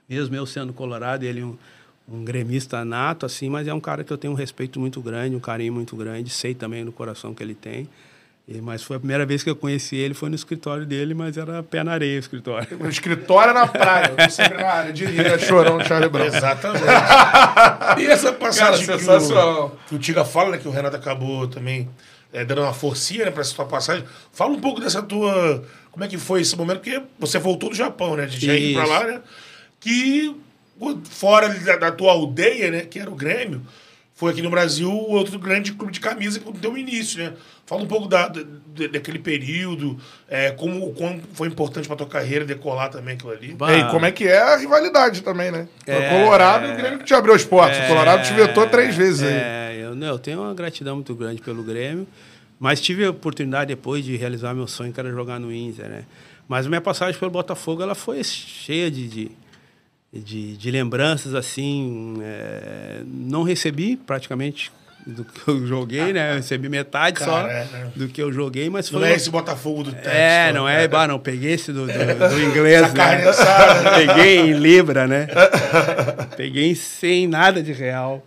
[0.07, 1.57] Mesmo eu sendo colorado, ele é um,
[2.07, 5.35] um gremista nato, assim, mas é um cara que eu tenho um respeito muito grande,
[5.35, 7.89] um carinho muito grande, sei também no coração que ele tem.
[8.47, 11.39] E, mas foi a primeira vez que eu conheci ele, foi no escritório dele, mas
[11.39, 12.69] era pé na areia o escritório.
[12.81, 14.13] O escritório é na praia.
[14.15, 14.93] Eu sempre na área.
[14.93, 16.27] Diria chorão Charlie Brown.
[16.27, 16.85] Exatamente.
[17.99, 19.67] e essa passagem Cara, que, sensacional.
[19.67, 21.89] o, que o Tiga fala, né, que o Renato acabou também
[22.33, 24.05] é, dando uma forcinha né, para essa tua passagem.
[24.33, 25.65] Fala um pouco dessa tua.
[25.91, 26.81] Como é que foi esse momento?
[26.81, 28.27] Porque você voltou do Japão, né?
[28.27, 28.93] De já ir pra Isso.
[28.93, 29.21] lá, né?
[29.81, 30.35] Que
[31.11, 32.81] fora da, da tua aldeia, né?
[32.83, 33.63] Que era o Grêmio,
[34.15, 37.33] foi aqui no Brasil o outro grande clube de camisa que deu início, né?
[37.67, 38.43] Fala um pouco da, da-
[38.93, 43.53] daquele período, é, como o quão foi importante pra tua carreira decolar também aquilo ali.
[43.55, 45.69] Bah, E como é que é a rivalidade também, né?
[45.87, 47.85] O É, Colorado e o Grêmio que te abriu as portas.
[47.85, 49.68] O Colorado te vetou três vezes aí.
[49.89, 52.07] É, eu, eu tenho uma gratidão muito grande pelo Grêmio,
[52.59, 56.05] mas tive a oportunidade depois de realizar meu sonho, que era jogar no Inter, né?
[56.49, 59.31] Mas minha passagem pelo Botafogo, ela foi cheia de, de,
[60.13, 64.73] de, de lembranças, assim, é, não recebi praticamente
[65.07, 66.33] do que eu joguei, né?
[66.33, 67.93] Eu recebi metade só Cara, é, né?
[67.97, 69.01] do que eu joguei, mas foi...
[69.01, 70.07] Não é esse Botafogo do texto.
[70.07, 73.23] é, não é, bah, não, peguei esse do, do, do inglês, né?
[73.95, 75.29] Peguei em Libra, né?
[76.37, 78.25] peguei sem nada de real.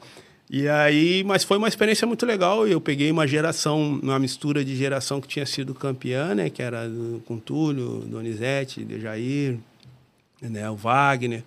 [0.54, 2.68] E aí, mas foi uma experiência muito legal.
[2.68, 6.50] Eu peguei uma geração, uma mistura de geração que tinha sido campeã, né?
[6.50, 6.92] Que era
[7.26, 9.58] com Túlio, Donizete, Dejair,
[10.42, 10.70] né?
[10.70, 11.42] O Wagner.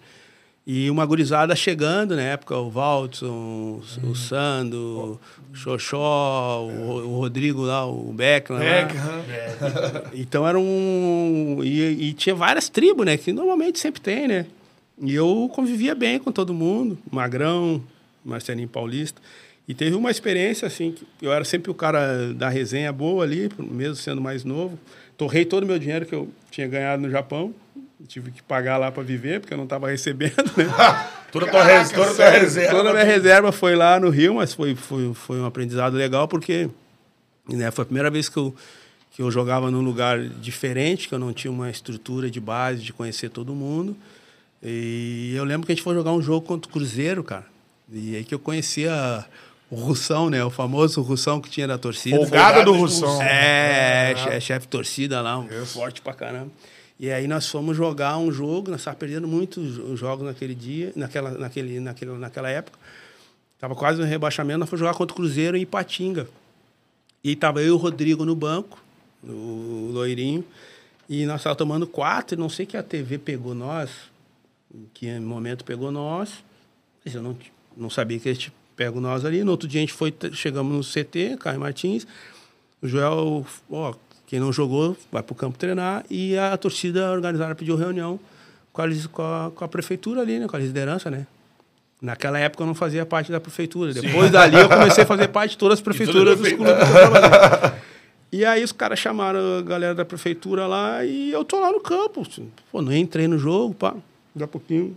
[0.66, 4.14] E uma gurizada chegando, na época, o Waltson, o, o Uhum.
[4.14, 5.20] Sando,
[5.52, 8.58] o Xoxó, o, o Rodrigo lá, o Beckman.
[8.60, 8.64] lá.
[8.64, 11.60] É, Então era um.
[11.62, 13.18] E, e tinha várias tribos, né?
[13.18, 14.46] Que normalmente sempre tem, né?
[14.98, 17.82] E eu convivia bem com todo mundo, Magrão,
[18.24, 19.20] Marcelinho Paulista.
[19.66, 23.48] E teve uma experiência, assim, que eu era sempre o cara da resenha boa ali,
[23.58, 24.78] mesmo sendo mais novo.
[25.16, 27.54] Torrei todo o meu dinheiro que eu tinha ganhado no Japão.
[28.06, 30.66] Tive que pagar lá para viver, porque eu não estava recebendo, né?
[31.32, 32.70] Toda a tua, res- toda tua reserva.
[32.76, 36.28] Toda a minha reserva foi lá no Rio, mas foi, foi, foi um aprendizado legal,
[36.28, 36.68] porque
[37.48, 38.54] né, foi a primeira vez que eu,
[39.10, 42.92] que eu jogava num lugar diferente, que eu não tinha uma estrutura de base de
[42.92, 43.96] conhecer todo mundo.
[44.62, 47.46] E eu lembro que a gente foi jogar um jogo contra o Cruzeiro, cara.
[47.90, 49.24] E aí que eu conhecia
[49.70, 50.44] o Russão, né?
[50.44, 52.16] O famoso Russão que tinha da torcida.
[52.16, 53.20] Folgada do Russão.
[53.22, 56.50] É, che- chefe de torcida lá, um forte pra caramba.
[56.98, 60.92] E aí nós fomos jogar um jogo, nós estávamos perdendo muitos jo- jogos naquele dia,
[60.94, 62.78] naquela, naquele, naquele, naquela época.
[63.58, 66.28] Tava quase no rebaixamento, nós fomos jogar contra o Cruzeiro em Ipatinga.
[67.22, 68.78] E tava eu e o Rodrigo no banco,
[69.22, 70.44] o loirinho,
[71.08, 73.90] e nós estávamos tomando quatro, e não sei que a TV pegou nós,
[74.74, 76.44] em que momento pegou nós,
[77.04, 77.36] mas eu não,
[77.76, 79.44] não sabia que eles pegam nós ali.
[79.44, 82.06] No outro dia a gente foi, chegamos no CT, Caio Martins,
[82.82, 83.94] o Joel, ó,
[84.26, 88.18] quem não jogou, vai para o campo treinar, e a torcida organizada pediu reunião
[88.72, 91.26] com a, com a, com a prefeitura ali, né, com a liderança, né.
[92.02, 93.94] Naquela época eu não fazia parte da prefeitura.
[93.94, 96.74] Depois dali eu comecei a fazer parte de todas as prefeituras dos clubes.
[98.30, 101.80] E aí os caras chamaram a galera da prefeitura lá e eu tô lá no
[101.80, 102.26] campo.
[102.70, 103.94] Pô, não entrei no jogo, pá.
[104.34, 104.96] Daqui a pouquinho,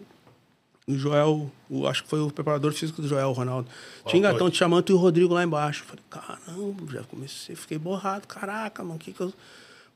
[0.87, 3.69] o Joel, o, acho que foi o preparador físico do Joel, o Ronaldo.
[4.05, 5.83] Tinha estão te chamando tu e o Rodrigo lá embaixo.
[5.83, 8.25] Eu Falei, caramba, já comecei, fiquei borrado.
[8.25, 9.33] Caraca, mano, o que que eu...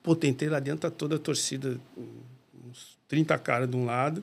[0.04, 4.22] Pô, tentei lá dentro, tá toda a torcida, uns 30 caras de um lado.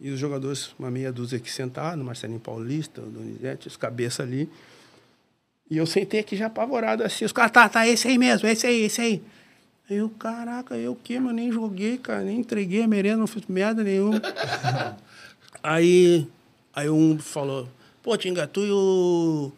[0.00, 4.48] E os jogadores, uma meia dúzia aqui sentados, Marcelinho Paulista, o Donizete, os cabeça ali.
[5.70, 7.24] E eu sentei aqui já apavorado assim.
[7.26, 9.22] Os caras, tá, tá, esse aí mesmo, esse aí, esse aí.
[9.90, 11.34] Aí eu, caraca, eu o quê, mano?
[11.34, 14.20] Nem joguei, cara, nem entreguei a merenda, não fiz merda nenhuma.
[15.66, 16.26] aí,
[16.74, 17.68] aí um falou,
[18.02, 19.52] pô, Tinga, tu e o.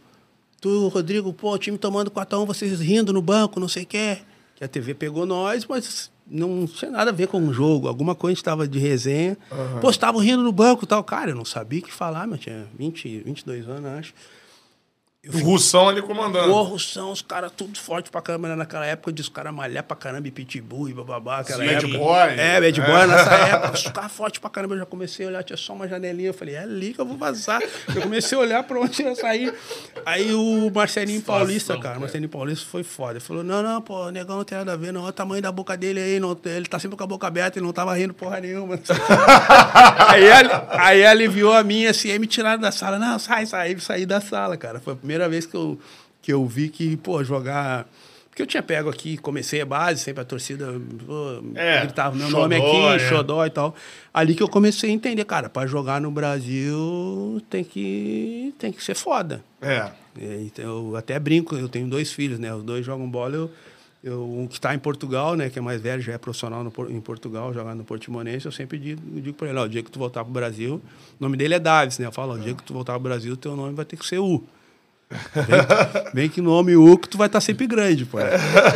[0.61, 3.85] Tu e o Rodrigo, pô, o time tomando 4x1, vocês rindo no banco, não sei
[3.85, 4.19] o quê.
[4.57, 7.87] Que a TV pegou nós, mas não tinha nada a ver com o jogo.
[7.87, 9.37] Alguma coisa a gente tava de resenha.
[9.49, 11.05] Pô, vocês estavam rindo no banco e tal.
[11.05, 14.15] Cara, eu não sabia o que falar, mas tinha 20, 22 anos, acho.
[15.35, 16.51] O Russão ali comandando.
[16.51, 18.57] Porra, são os caras tudo forte pra né?
[18.57, 21.41] naquela época de os caras malhar pra caramba e pitbull e bababá.
[21.41, 21.89] Aquela Sim, época.
[21.89, 22.39] bad boy.
[22.39, 23.73] É, bad boy nessa época.
[23.75, 24.75] Os caras fortes pra caramba.
[24.75, 26.29] Eu já comecei a olhar, tinha só uma janelinha.
[26.31, 27.61] Eu falei, é ali que eu vou vazar.
[27.95, 29.53] Eu comecei a olhar pra onde ia sair.
[30.07, 33.13] Aí o Marcelinho Paulista, cara, Marcelinho Paulista foi foda.
[33.13, 35.03] Ele falou, não, não, pô, o negão não tem nada a ver, não.
[35.03, 36.19] Olha o tamanho da boca dele aí.
[36.19, 38.79] Não, ele tá sempre com a boca aberta e não tava rindo porra nenhuma.
[40.09, 40.25] aí,
[40.71, 42.99] aí aliviou a minha, assim, aí me tiraram da sala.
[42.99, 43.69] Não, sai, sai.
[43.69, 44.81] Aí saí da sala, cara.
[44.81, 45.79] Foi a primeira vez que eu,
[46.21, 47.89] que eu vi que, pô, jogar...
[48.29, 52.29] Porque eu tinha pego aqui, comecei a base, sempre a torcida pô, É, gritava meu
[52.29, 53.09] xodó, nome aqui, é.
[53.09, 53.75] xodó e tal.
[54.15, 58.85] Ali que eu comecei a entender, cara, para jogar no Brasil tem que, tem que
[58.85, 59.43] ser foda.
[59.61, 59.91] É.
[60.21, 62.55] É, Então, eu até brinco, eu tenho dois filhos, né?
[62.55, 63.51] Os dois jogam bola, eu,
[64.05, 65.51] eu, um que está em Portugal, né?
[65.51, 68.79] Que é mais velho, já é profissional no, em Portugal, jogando no Portimonense, eu sempre
[68.79, 70.83] digo, digo para ele, ó, o dia que tu voltar pro Brasil, o
[71.19, 72.07] nome dele é Davis, né?
[72.07, 74.07] Eu falo, ó, o dia que tu voltar pro Brasil, teu nome vai ter que
[74.07, 74.45] ser U.
[75.11, 78.19] Vem, vem que nome U que tu vai estar sempre grande, pô.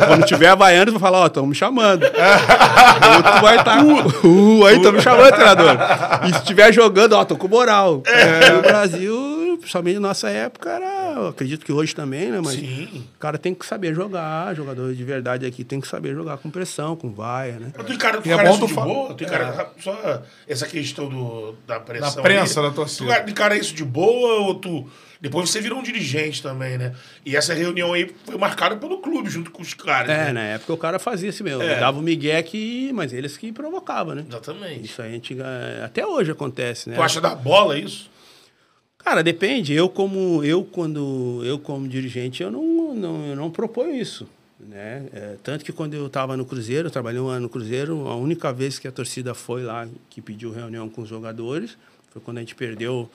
[0.07, 2.03] Quando tiver Havaiano, tu vai falar, ó, estão me chamando.
[2.03, 3.83] Ou tu vai estar.
[4.23, 5.77] Uh, aí estão me chamando, treinador.
[6.23, 8.01] E se estiver jogando, ó, tô com moral.
[8.05, 8.51] É.
[8.51, 11.13] No Brasil, principalmente na nossa época, era.
[11.15, 12.39] eu acredito que hoje também, né?
[12.43, 13.05] Mas Sim.
[13.15, 16.49] o cara tem que saber jogar, jogador de verdade aqui tem que saber jogar com
[16.49, 17.73] pressão, com vaia, né?
[17.75, 19.13] Mas tu encara, tu é isso de boa?
[19.13, 22.15] Tu encara só essa questão do, da pressão.
[22.15, 22.67] Da prensa aí?
[22.67, 23.21] da torcida.
[23.21, 24.89] Tu encara isso de boa ou tu.
[25.23, 26.93] Depois você virou um dirigente também, né?
[27.25, 30.09] E essa reunião aí foi marcada pelo clube junto com os caras.
[30.09, 30.33] É, né?
[30.33, 31.63] na época o cara fazia assim mesmo.
[31.63, 31.79] É.
[31.79, 32.91] Dava o Miguel que.
[32.91, 34.25] Mas eles que provocavam, né?
[34.27, 34.83] Exatamente.
[34.83, 35.37] Isso aí a gente,
[35.81, 36.97] até hoje acontece, né?
[36.97, 38.11] Tu acha da bola isso?
[38.97, 39.73] Cara, depende.
[39.73, 44.27] Eu como eu quando eu como dirigente eu não não, eu não proponho isso,
[44.59, 45.05] né?
[45.13, 48.15] É, tanto que quando eu estava no Cruzeiro, eu trabalhei um ano no Cruzeiro, a
[48.17, 51.77] única vez que a torcida foi lá que pediu reunião com os jogadores
[52.11, 53.09] foi quando a gente perdeu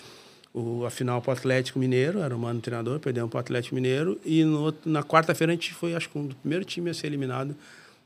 [0.52, 3.74] o, a final para o Atlético Mineiro, era o mano treinador, perdemos para o Atlético
[3.74, 6.94] Mineiro e no, na quarta-feira a gente foi acho que um do primeiro time a
[6.94, 7.54] ser eliminado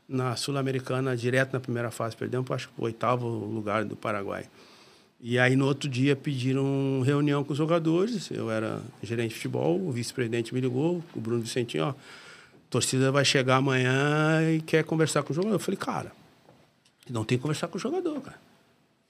[0.07, 4.45] na Sul-Americana direto na primeira fase, perdemos para acho que o oitavo lugar do Paraguai.
[5.25, 8.29] E aí, no outro dia, pediram reunião com os jogadores.
[8.29, 11.93] Eu era gerente de futebol, o vice-presidente me ligou, o Bruno Vicentinho, ó,
[12.69, 15.55] torcida vai chegar amanhã e quer conversar com o jogador.
[15.55, 16.11] Eu falei, cara,
[17.09, 18.37] não tem que conversar com o jogador, cara.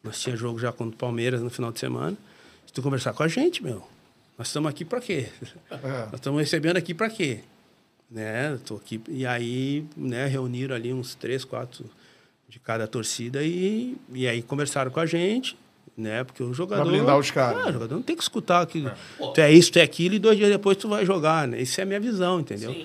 [0.03, 2.15] Nós tinha jogo já contra o Palmeiras no final de semana.
[2.73, 3.83] Tu conversar com a gente, meu,
[4.37, 5.27] nós estamos aqui para quê?
[5.69, 5.77] É.
[6.05, 7.39] Nós estamos recebendo aqui para quê?
[8.09, 8.57] Né?
[8.65, 11.85] Tô aqui e aí, né, reuniram ali uns três, quatro
[12.49, 15.57] de cada torcida e, e aí conversaram com a gente,
[15.97, 16.23] né?
[16.23, 17.65] Porque o jogador blindar os caras.
[17.65, 18.83] Ah, o jogador não tem que escutar que
[19.17, 21.61] tu é isso, tu é aquilo e dois dias depois tu vai jogar, né?
[21.61, 22.75] Isso é a minha visão, entendeu?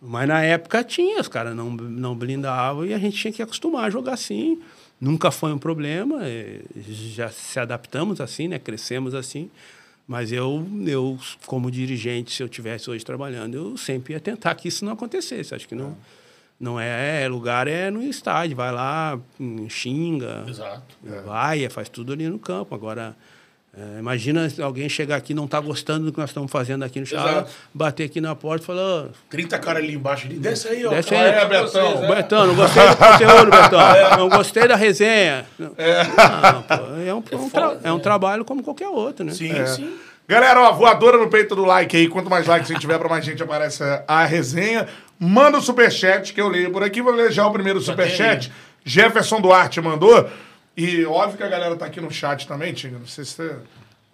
[0.00, 3.84] Mas na época tinha, os caras não, não blindavam e a gente tinha que acostumar
[3.84, 4.60] a jogar assim.
[5.04, 8.58] Nunca foi um problema, eh, já se adaptamos assim, né?
[8.58, 9.50] Crescemos assim.
[10.08, 14.66] Mas eu, eu, como dirigente, se eu tivesse hoje trabalhando, eu sempre ia tentar que
[14.68, 15.54] isso não acontecesse.
[15.54, 15.94] Acho que não,
[16.58, 20.96] não é, é lugar é no estádio, vai lá, hum, xinga, Exato.
[21.26, 22.74] vai, faz tudo ali no campo.
[22.74, 23.14] Agora,
[23.76, 27.00] é, imagina alguém chegar aqui e não tá gostando do que nós estamos fazendo aqui
[27.00, 27.50] no Exato.
[27.72, 30.26] bater aqui na porta e falar, "Ô, 30 caras ali embaixo.
[30.26, 30.36] Ali.
[30.38, 30.90] Desce aí, ó.
[30.90, 31.66] Desce cara, aí, é, Betão.
[31.68, 32.14] Vocês, é.
[32.14, 34.16] Betão, não gostei do conteúdo, Betão.
[34.18, 35.44] Não gostei da resenha.
[35.58, 39.32] Não, pô, é, um, é um tra- é um trabalho como qualquer outro, né?
[39.32, 39.66] Sim, É.
[39.66, 39.92] sim.
[40.26, 42.08] Galera, ó, voadora no peito do like aí.
[42.08, 44.86] Quanto mais likes a gente tiver, pra mais gente aparece a resenha.
[45.18, 47.02] Manda o superchat que eu leio por aqui.
[47.02, 48.50] Vou ler já o primeiro superchat.
[48.84, 50.26] Jefferson Duarte mandou.
[50.76, 52.98] E óbvio que a galera tá aqui no chat também, Tinga.
[52.98, 53.54] Não sei se você...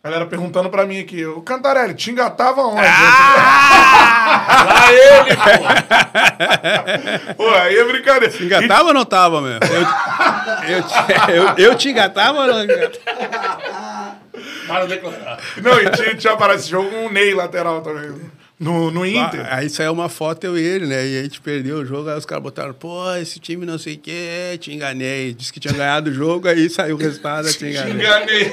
[0.02, 1.26] Galera perguntando pra mim aqui.
[1.26, 2.80] O Cantarelli, te engatava onde?
[4.40, 5.42] Lá ele, pô.
[7.44, 8.34] Pô, aí é brincadeira.
[8.42, 9.58] Engatava ou não tava, meu?
[9.60, 10.94] Eu, eu, te-
[11.58, 14.16] eu, eu te engatava ou não engatava?
[14.66, 15.38] Para declarar.
[15.56, 18.14] E- Não, e tinha, tinha para esse jogo um Ney lateral também.
[18.60, 19.46] No, no Inter.
[19.50, 21.06] Aí saiu uma foto eu e ele, né?
[21.06, 23.94] E a gente perdeu o jogo, aí os caras botaram, pô, esse time não sei
[23.94, 25.32] o quê, te enganei.
[25.32, 27.92] Disse que tinha ganhado o jogo, aí saiu o resultado, te Te enganei.
[27.94, 28.52] enganei.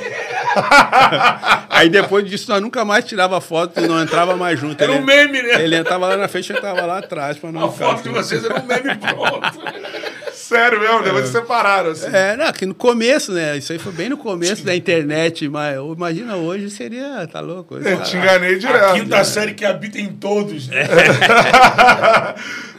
[1.69, 4.81] Aí depois disso nós nunca mais tirava foto, não entrava mais junto.
[4.81, 5.63] Era Ele- um meme, né?
[5.63, 8.03] Ele entrava lá na frente e eu tava lá atrás pra não A ficar foto
[8.03, 8.17] de assim.
[8.17, 9.59] vocês era um meme pronto.
[10.33, 12.07] Sério mesmo, depois se separaram, assim.
[12.11, 13.57] É, não, que no começo, né?
[13.57, 17.75] Isso aí foi bem no começo da internet, mas imagina hoje seria, tá louco?
[17.77, 18.85] Eu te enganei direto.
[18.85, 20.67] A quinta série que habita em todos.
[20.67, 20.83] Né?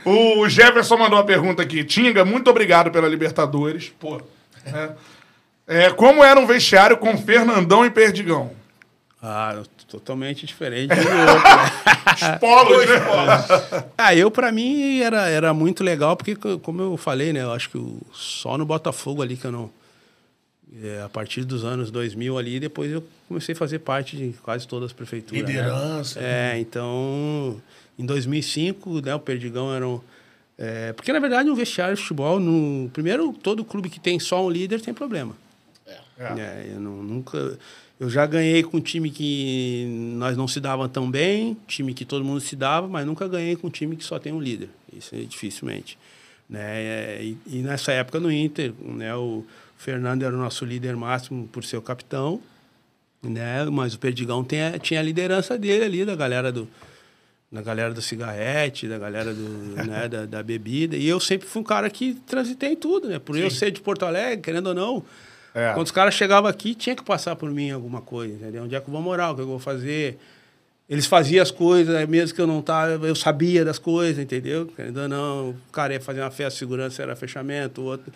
[0.05, 1.85] o Jefferson mandou uma pergunta aqui.
[1.85, 3.93] Tinga, muito obrigado pela Libertadores.
[3.99, 4.21] Pô.
[4.67, 4.91] É.
[5.67, 8.53] É, como era um vestiário com Fernandão e Perdigão?
[9.23, 11.03] Ah, totalmente diferente um do
[11.33, 11.71] outro, né?
[12.15, 13.85] Os polos, né?
[13.99, 17.53] Ah, eu pra mim era, era muito legal, porque co- como eu falei, né, eu
[17.53, 19.71] acho que o- só no Botafogo ali que eu não
[20.83, 24.67] é, a partir dos anos 2000 ali, depois eu comecei a fazer parte de quase
[24.69, 25.43] todas as prefeituras.
[25.43, 25.49] né?
[25.49, 26.21] Liderança.
[26.21, 27.61] É, então,
[27.99, 30.01] em 2005, né, o Perdigão era um,
[30.59, 34.45] é, porque na verdade no vestiário de futebol, no primeiro todo clube que tem só
[34.45, 35.35] um líder tem problema.
[35.87, 36.25] É.
[36.41, 37.57] É, eu não- nunca.
[38.01, 42.05] Eu já ganhei com um time que nós não se dava tão bem, time que
[42.05, 44.69] todo mundo se dava, mas nunca ganhei com um time que só tem um líder.
[44.93, 45.99] Isso é dificilmente.
[46.49, 47.23] Né?
[47.25, 49.45] E, e nessa época no Inter, né, o
[49.79, 52.41] Fernando era o nosso líder máximo por ser o capitão,
[53.23, 53.65] né?
[53.67, 56.69] mas o Perdigão tem tinha a liderança dele ali, da galera do,
[57.51, 59.49] da galera do cigarrete, da galera do,
[59.87, 60.97] né, da, da bebida.
[60.97, 63.21] E eu sempre fui um cara que transitei tudo, né?
[63.21, 65.05] Por eu ser de Porto Alegre, querendo ou não.
[65.55, 65.73] É.
[65.73, 68.65] Quando os caras chegavam aqui, tinha que passar por mim alguma coisa, entendeu?
[68.65, 70.19] Onde é que eu vou morar, o que eu vou fazer.
[70.89, 74.71] Eles faziam as coisas, mesmo que eu não tava, eu sabia das coisas, entendeu?
[74.97, 78.11] Ou não, o cara ia fazer uma festa de segurança, era fechamento, o outro.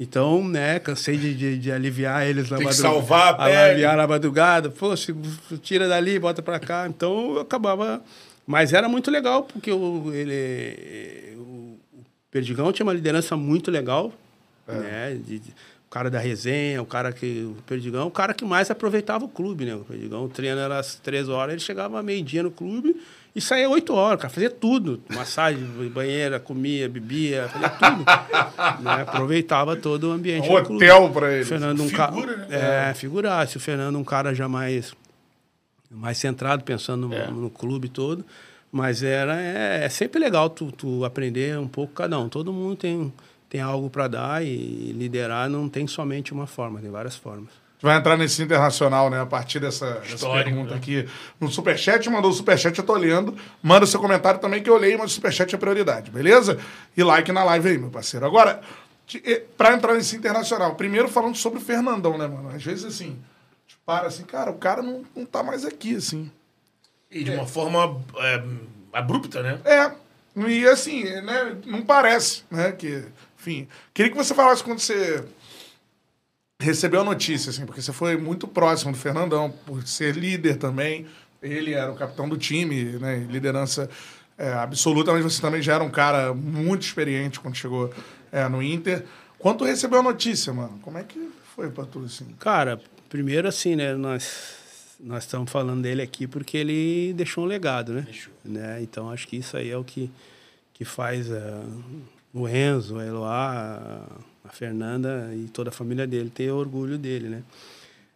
[0.00, 2.94] Então, né, cansei de, de, de aliviar eles na Tem madrugada.
[2.94, 3.44] salvar a.
[3.66, 4.92] Aliviar na madrugada, pô,
[5.62, 6.88] tira dali, bota pra cá.
[6.88, 8.02] Então, eu acabava.
[8.44, 11.78] Mas era muito legal, porque o, ele, o
[12.32, 14.12] Perdigão tinha uma liderança muito legal,
[14.66, 15.16] né?
[15.24, 15.54] De, de-
[15.88, 17.50] o cara da resenha, o cara que.
[17.58, 19.74] O Perdigão, o cara que mais aproveitava o clube, né?
[19.74, 22.94] O Perdigão, o treino era às três horas, ele chegava meio-dia no clube
[23.34, 25.00] e saía oito horas, cara, fazia tudo.
[25.08, 28.04] Massagem, banheira, comia, bebia, fazia tudo.
[28.84, 29.02] né?
[29.02, 30.46] Aproveitava todo o ambiente.
[30.46, 31.44] Um hotel pra ele.
[31.46, 31.88] Fernando, um.
[31.88, 32.90] Figura, né?
[32.90, 33.56] É, figurasse.
[33.56, 34.92] O Fernando, um cara já mais,
[35.90, 37.28] mais centrado, pensando no, É.
[37.30, 38.26] no clube todo.
[38.70, 42.28] Mas era, é, é sempre legal tu, tu aprender um pouco cada um.
[42.28, 43.10] Todo mundo tem,
[43.48, 47.48] tem algo para dar e liderar não tem somente uma forma, tem várias formas.
[47.80, 49.20] vai entrar nesse internacional, né?
[49.20, 50.76] A partir dessa, dessa pergunta né?
[50.76, 51.08] aqui
[51.40, 52.08] no Superchat.
[52.10, 53.36] Mandou o Superchat, eu tô lendo.
[53.62, 56.58] Manda seu comentário também que eu leio, mas o Superchat é prioridade, beleza?
[56.96, 58.26] E like na live aí, meu parceiro.
[58.26, 58.60] Agora,
[59.56, 62.50] pra entrar nesse internacional, primeiro falando sobre o Fernandão, né, mano?
[62.50, 63.18] Às vezes, assim,
[63.66, 66.30] te para assim, cara, o cara não, não tá mais aqui, assim.
[67.10, 68.44] E de uma forma é,
[68.92, 69.58] abrupta, né?
[69.64, 69.90] É,
[70.46, 73.04] e assim, né, não parece, né, que,
[73.48, 75.24] enfim, queria que você falasse quando você
[76.60, 81.06] recebeu a notícia, assim, porque você foi muito próximo do Fernandão, por ser líder também,
[81.42, 83.88] ele era o capitão do time, né, liderança
[84.36, 87.92] é, absoluta, mas você também já era um cara muito experiente quando chegou
[88.30, 89.04] é, no Inter.
[89.38, 92.26] Quando recebeu a notícia, mano, como é que foi pra tu, assim?
[92.40, 93.94] Cara, primeiro assim, né?
[93.94, 98.02] Nós, nós estamos falando dele aqui porque ele deixou um legado, né?
[98.02, 98.32] Deixou.
[98.44, 98.82] né?
[98.82, 100.10] Então acho que isso aí é o que,
[100.74, 101.62] que faz eh,
[102.32, 104.02] o Enzo, a Eloá,
[104.44, 107.42] a Fernanda e toda a família dele ter orgulho dele, né?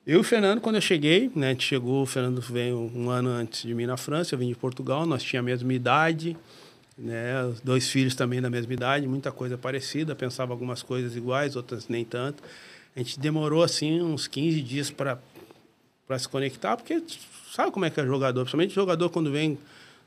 [0.07, 1.55] Eu e o Fernando, quando eu cheguei, né?
[1.59, 5.07] Chegou, o Fernando veio um ano antes de mim na França, eu vim de Portugal,
[5.07, 6.37] nós tínhamos a mesma idade,
[6.99, 7.45] né?
[7.45, 11.89] Os dois filhos também da mesma idade, muita coisa parecida, pensava algumas coisas iguais, outras
[11.89, 12.43] nem tanto.
[12.97, 15.19] A gente demorou, assim, uns 15 dias para
[16.07, 17.03] para se conectar, porque
[17.55, 19.57] sabe como é que é jogador, principalmente jogador quando vem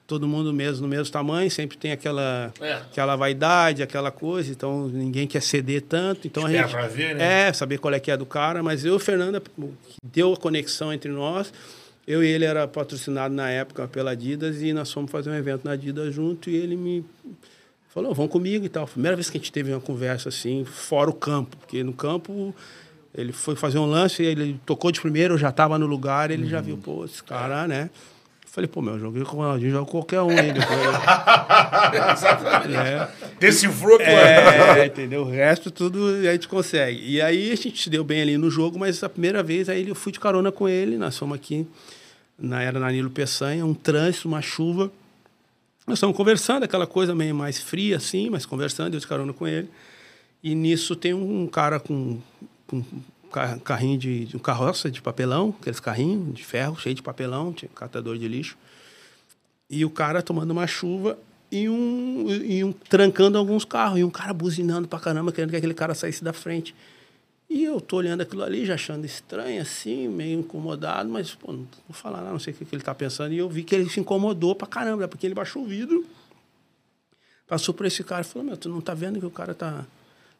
[0.07, 2.73] todo mundo mesmo no mesmo tamanho, sempre tem aquela É.
[2.73, 7.15] aquela vaidade, aquela coisa, então ninguém quer ceder tanto, então Espera a gente pra ver,
[7.15, 7.47] né?
[7.49, 9.97] é saber qual é que é do cara, mas eu e o Fernando o que
[10.03, 11.51] deu a conexão entre nós.
[12.07, 15.65] Eu e ele era patrocinado na época pela Adidas e nós fomos fazer um evento
[15.65, 17.03] na Adidas junto e ele me
[17.89, 18.85] falou, vão comigo e tal.
[18.85, 22.53] Primeira vez que a gente teve uma conversa assim, fora o campo, porque no campo
[23.17, 26.45] ele foi fazer um lance, ele tocou de primeiro, eu já estava no lugar, ele
[26.45, 27.89] já viu, pô, esse cara, né?
[28.55, 30.79] Falei, pô, meu, eu joguei com o Ronaldinho, jogo com qualquer um aí depois.
[32.15, 32.73] Exatamente.
[32.73, 33.11] é.
[33.37, 35.23] Decifrou que É, entendeu?
[35.23, 37.05] O resto tudo a gente consegue.
[37.05, 39.85] E aí a gente se deu bem ali no jogo, mas a primeira vez aí
[39.85, 41.67] eu fui de carona com ele, nós fomos aqui,
[42.39, 44.89] na, era na Nilo Peçanha, um trânsito, uma chuva.
[45.85, 49.45] Nós estamos conversando, aquela coisa meio mais fria assim, mas conversando, eu de carona com
[49.45, 49.69] ele.
[50.41, 52.19] E nisso tem um cara com,
[52.67, 52.81] com
[53.63, 58.17] carrinho de, um carroça de papelão, aqueles carrinhos de ferro, cheio de papelão, tinha catador
[58.17, 58.57] de lixo.
[59.69, 61.17] E o cara tomando uma chuva
[61.51, 63.99] e um, e um trancando alguns carros.
[63.99, 66.75] E um cara buzinando pra caramba, querendo que aquele cara saísse da frente.
[67.49, 71.67] E eu tô olhando aquilo ali, já achando estranho, assim, meio incomodado, mas, pô, não
[71.87, 73.33] vou falar nada, não sei o que, que ele tá pensando.
[73.33, 76.03] E eu vi que ele se incomodou pra caramba, porque ele baixou o vidro,
[77.47, 79.85] passou por esse cara e falou: Meu, tu não tá vendo que o cara tá,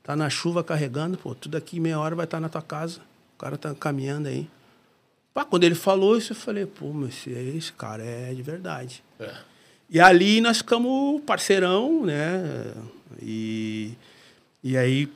[0.06, 3.02] tá na chuva carregando, pô, tu daqui meia hora vai estar na tua casa.
[3.36, 4.48] O cara tá caminhando aí.
[5.34, 9.04] Pá, quando ele falou isso, eu falei: Pô, mas esse, esse cara é de verdade.
[9.20, 9.34] É.
[9.89, 12.72] E ali nós ficamos parceirão, né?
[13.22, 13.94] E,
[14.63, 15.10] e aí,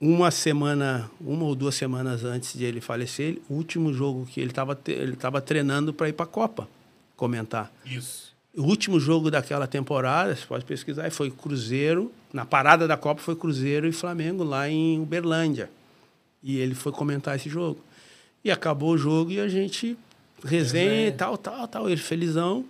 [0.00, 4.50] uma semana, uma ou duas semanas antes de ele falecer, o último jogo que ele
[4.50, 6.68] estava ele tava treinando para ir para a Copa
[7.16, 7.72] comentar.
[7.86, 8.34] Isso.
[8.56, 12.12] O último jogo daquela temporada, você pode pesquisar, foi Cruzeiro.
[12.32, 15.70] Na parada da Copa foi Cruzeiro e Flamengo, lá em Uberlândia.
[16.42, 17.80] E ele foi comentar esse jogo.
[18.44, 19.96] E acabou o jogo e a gente
[20.44, 21.88] resenha e tal, tal, tal.
[21.88, 22.64] Ele felizão.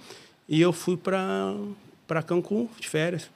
[0.48, 1.54] E eu fui para
[2.06, 3.30] para Cancún de férias.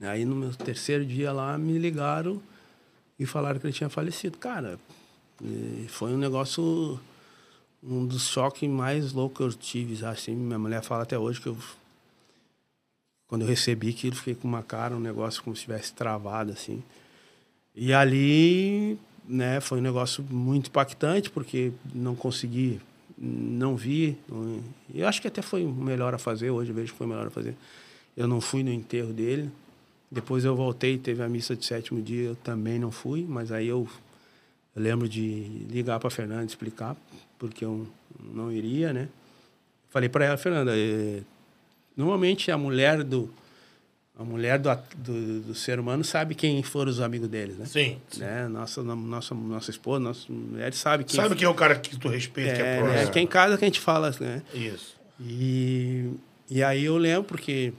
[0.00, 2.40] Aí no meu terceiro dia lá me ligaram
[3.18, 4.38] e falaram que ele tinha falecido.
[4.38, 4.78] Cara,
[5.88, 6.98] foi um negócio
[7.82, 11.48] um dos choques mais loucos que eu tive, assim, minha mulher fala até hoje que
[11.48, 11.56] eu
[13.28, 16.82] quando eu recebi aquilo, fiquei com uma cara, um negócio como se tivesse travado assim.
[17.74, 22.80] E ali, né, foi um negócio muito impactante porque não consegui,
[23.18, 24.16] não vi,
[24.94, 27.54] eu acho que até foi melhor a fazer, hoje vejo que foi melhor a fazer.
[28.16, 29.50] Eu não fui no enterro dele.
[30.10, 33.66] Depois eu voltei, teve a missa de sétimo dia, eu também não fui, mas aí
[33.66, 33.88] eu
[34.76, 35.22] eu lembro de
[35.70, 36.94] ligar para Fernanda explicar
[37.38, 37.88] porque eu
[38.20, 39.08] não iria, né?
[39.88, 41.22] Falei para ela, Fernanda, eh,
[41.96, 43.32] normalmente a mulher do
[44.18, 47.66] a mulher do, do, do ser humano sabe quem foram os amigos deles, né?
[47.66, 47.98] Sim.
[48.16, 48.48] Né?
[48.48, 52.08] Nossa, nossa, nossa esposa, nossa mulher sabe quem Sabe quem é o cara que tu
[52.08, 53.04] respeita, que é é, próximo?
[53.04, 53.10] né?
[53.10, 54.42] Quem em casa que a gente fala, né?
[54.54, 54.96] Isso.
[55.20, 56.10] E,
[56.48, 57.74] e aí eu lembro porque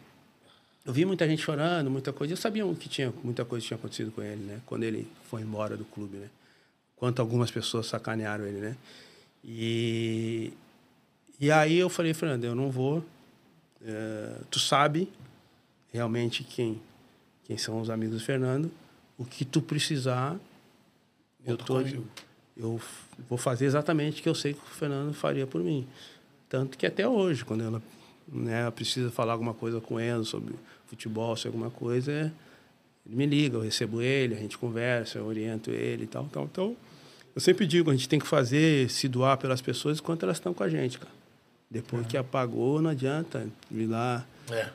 [0.86, 2.34] eu vi muita gente chorando, muita coisa.
[2.34, 4.62] Eu sabia que tinha muita coisa tinha acontecido com ele, né?
[4.66, 6.28] Quando ele foi embora do clube, né?
[6.96, 8.76] Quanto algumas pessoas sacanearam ele, né?
[9.44, 10.54] E,
[11.40, 13.04] e aí eu falei, Fernando, eu não vou.
[13.88, 15.10] Eh, tu sabe
[15.94, 16.80] realmente quem,
[17.46, 18.70] quem são os amigos do Fernando.
[19.18, 20.38] O que tu precisar,
[21.46, 21.80] eu tô,
[22.56, 22.80] eu
[23.30, 25.88] vou fazer exatamente o que eu sei que o Fernando faria por mim.
[26.50, 27.82] Tanto que até hoje, quando ela
[28.28, 30.54] né, precisa falar alguma coisa com ele sobre
[30.86, 32.32] futebol, sobre alguma coisa, é-
[33.06, 36.44] ele me liga, eu recebo ele, a gente conversa, eu oriento ele e tal, tal.
[36.44, 36.76] Então,
[37.34, 40.54] eu sempre digo, a gente tem que fazer, se doar pelas pessoas enquanto elas estão
[40.54, 41.17] com a gente, cara.
[41.70, 44.70] Depois que apagou, não adianta ir lá É.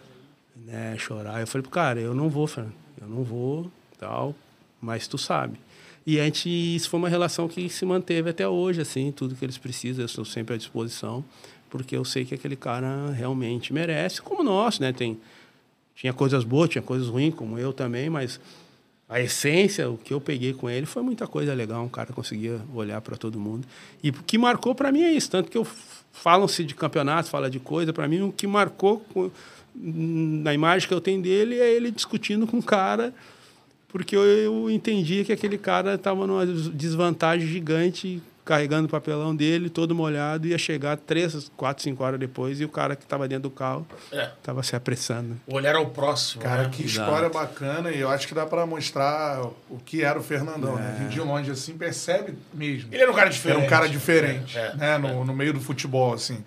[0.56, 1.40] né, chorar.
[1.40, 4.34] Eu falei pro cara, eu não vou, Fernando, eu não vou, tal,
[4.80, 5.58] mas tu sabe.
[6.06, 9.44] E a gente, isso foi uma relação que se manteve até hoje, assim, tudo que
[9.44, 11.24] eles precisam, eu estou sempre à disposição,
[11.70, 15.18] porque eu sei que aquele cara realmente merece, como nós, né, tem,
[15.94, 18.38] tinha coisas boas, tinha coisas ruins, como eu também, mas
[19.12, 22.60] a essência, o que eu peguei com ele foi muita coisa legal, um cara conseguia
[22.74, 23.66] olhar para todo mundo.
[24.02, 25.66] E o que marcou para mim é isso, tanto que eu
[26.12, 29.04] falam-se de campeonatos, fala de coisa, para mim o que marcou
[29.74, 33.14] na imagem que eu tenho dele é ele discutindo com o cara
[33.92, 39.70] porque eu, eu entendi que aquele cara estava numa desvantagem gigante carregando o papelão dele,
[39.70, 43.44] todo molhado, ia chegar três, quatro, cinco horas depois e o cara que estava dentro
[43.44, 43.86] do carro
[44.36, 44.62] estava É.
[44.64, 45.36] se apressando.
[45.46, 46.42] O olhar ao próximo.
[46.42, 46.68] Cara, né?
[46.72, 47.08] que Exato.
[47.08, 50.96] história bacana e eu acho que dá pra mostrar o que era o Fernandão, né?
[50.98, 52.88] Que de longe assim percebe mesmo.
[52.92, 53.56] Ele era um cara diferente.
[53.58, 54.98] Era um cara diferente, É, é, né?
[54.98, 56.42] No, no meio do futebol, assim.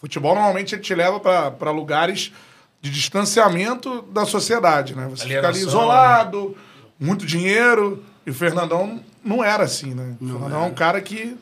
[0.00, 2.32] Futebol normalmente ele te leva pra- pra lugares
[2.80, 5.06] de distanciamento da sociedade, né?
[5.08, 6.56] Você fica ali Alienação, isolado,
[6.98, 8.02] muito dinheiro.
[8.26, 10.16] E o Fernandão não era assim, né?
[10.20, 11.36] O Fernandão é um cara que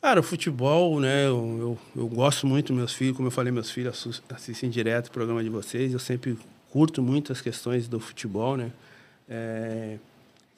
[0.00, 1.26] Cara, o futebol, né?
[1.26, 5.10] Eu, eu, eu gosto muito meus filhos, como eu falei, meus filhos assistem direto o
[5.10, 5.92] programa de vocês.
[5.92, 6.38] Eu sempre
[6.70, 8.72] curto muito as questões do futebol, né?
[9.28, 9.98] É,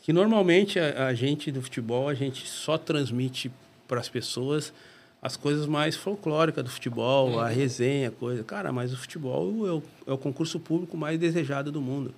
[0.01, 3.51] que normalmente a, a gente do futebol, a gente só transmite
[3.89, 4.73] para as pessoas
[5.21, 8.45] as coisas mais folclóricas do futebol, a resenha, coisa.
[8.45, 12.15] Cara, mas o futebol é o, é o concurso público mais desejado do mundo.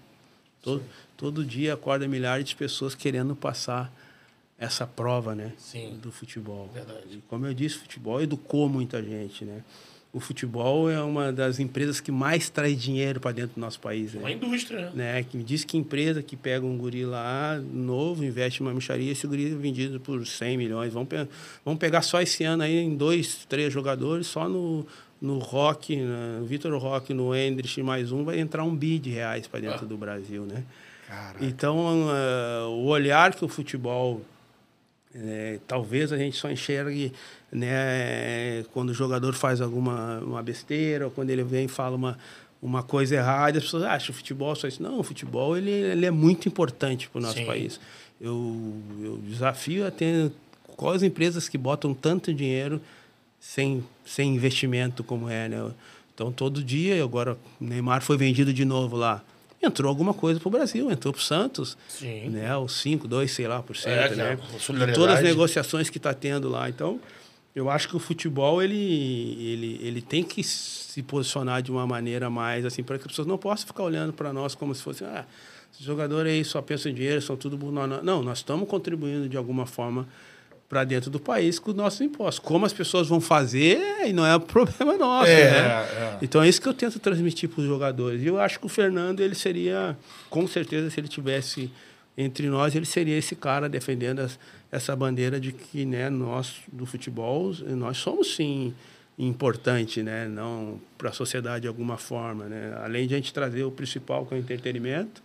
[0.65, 0.83] Todo,
[1.17, 3.93] todo dia acorda milhares de pessoas querendo passar
[4.59, 5.53] essa prova, né?
[5.59, 5.99] Sim.
[6.03, 6.71] Do futebol.
[6.73, 7.19] Verdade.
[7.19, 9.63] E como eu disse, o futebol educou muita gente, né?
[10.13, 14.15] O futebol é uma das empresas que mais traz dinheiro para dentro do nosso país,
[14.15, 14.35] Uma né?
[14.35, 15.15] indústria, né?
[15.15, 15.23] né?
[15.25, 19.11] Que me diz que empresa que pega um guri lá novo, investe em uma micharia,
[19.11, 20.93] esse guri é vendido por 100 milhões.
[20.93, 21.27] Vamos, pe
[21.65, 24.87] vamos pegar só esse ano aí em dois, três jogadores, só no,
[25.25, 29.47] no Rock, no Vitor Rock, no Endrich, mais um, vai entrar um bi de reais
[29.47, 29.89] para dentro Ah.
[29.89, 30.63] do Brasil, né?
[31.09, 31.43] Caraca.
[31.45, 34.21] Então, eh, o olhar que o futebol,
[35.15, 37.11] eh, talvez a gente só enxergue
[37.51, 42.19] né, quando o jogador faz alguma uma besteira, ou quando ele vem e fala uma,
[42.61, 44.83] uma coisa errada, as pessoas acham o futebol só isso.
[44.83, 47.47] Não, o futebol ele, ele é muito importante para o nosso Sim.
[47.47, 47.81] país.
[48.21, 50.31] Eu, eu desafio a ter
[50.77, 52.81] quais empresas que botam tanto dinheiro
[53.41, 55.71] sem, sem investimento como é, né?
[56.15, 59.23] Então, todo dia, agora o Neymar foi vendido de novo lá.
[59.63, 62.29] Entrou alguma coisa para o Brasil, entrou para o Santos, Sim.
[62.29, 62.55] né?
[62.57, 64.39] Os 5, 2, sei lá, por É, cento, que né?
[64.61, 66.69] solidariedade- Todas as negociações que está tendo lá.
[66.69, 67.01] Então,
[67.57, 72.29] eu acho que o futebol, ele, ele, ele tem que se posicionar de uma maneira
[72.29, 75.03] mais, assim, para que as pessoas não possam ficar olhando para nós como se fosse,
[75.03, 75.25] ah,
[75.81, 77.57] jogador aí só pensa em dinheiro, são tudo...
[77.73, 80.07] não, não, nós estamos contribuindo de alguma forma
[80.69, 82.39] para dentro do país com os nossos impostos.
[82.45, 85.69] Como as pessoas vão fazer, aí não é problema nosso, É, né?
[85.69, 86.19] é.
[86.23, 88.23] Então é isso que eu tento transmitir para os jogadores.
[88.23, 89.97] E eu acho que o Fernando, ele seria,
[90.31, 91.71] com certeza, se ele tivesse
[92.17, 94.39] entre nós, ele seria esse cara defendendo as-
[94.71, 98.73] essa bandeira de que, né, nós do futebol, nós somos sim
[99.19, 102.77] importante, né, não para a sociedade de alguma forma, né?
[102.83, 105.23] Além de a gente trazer o principal que é o entretenimento,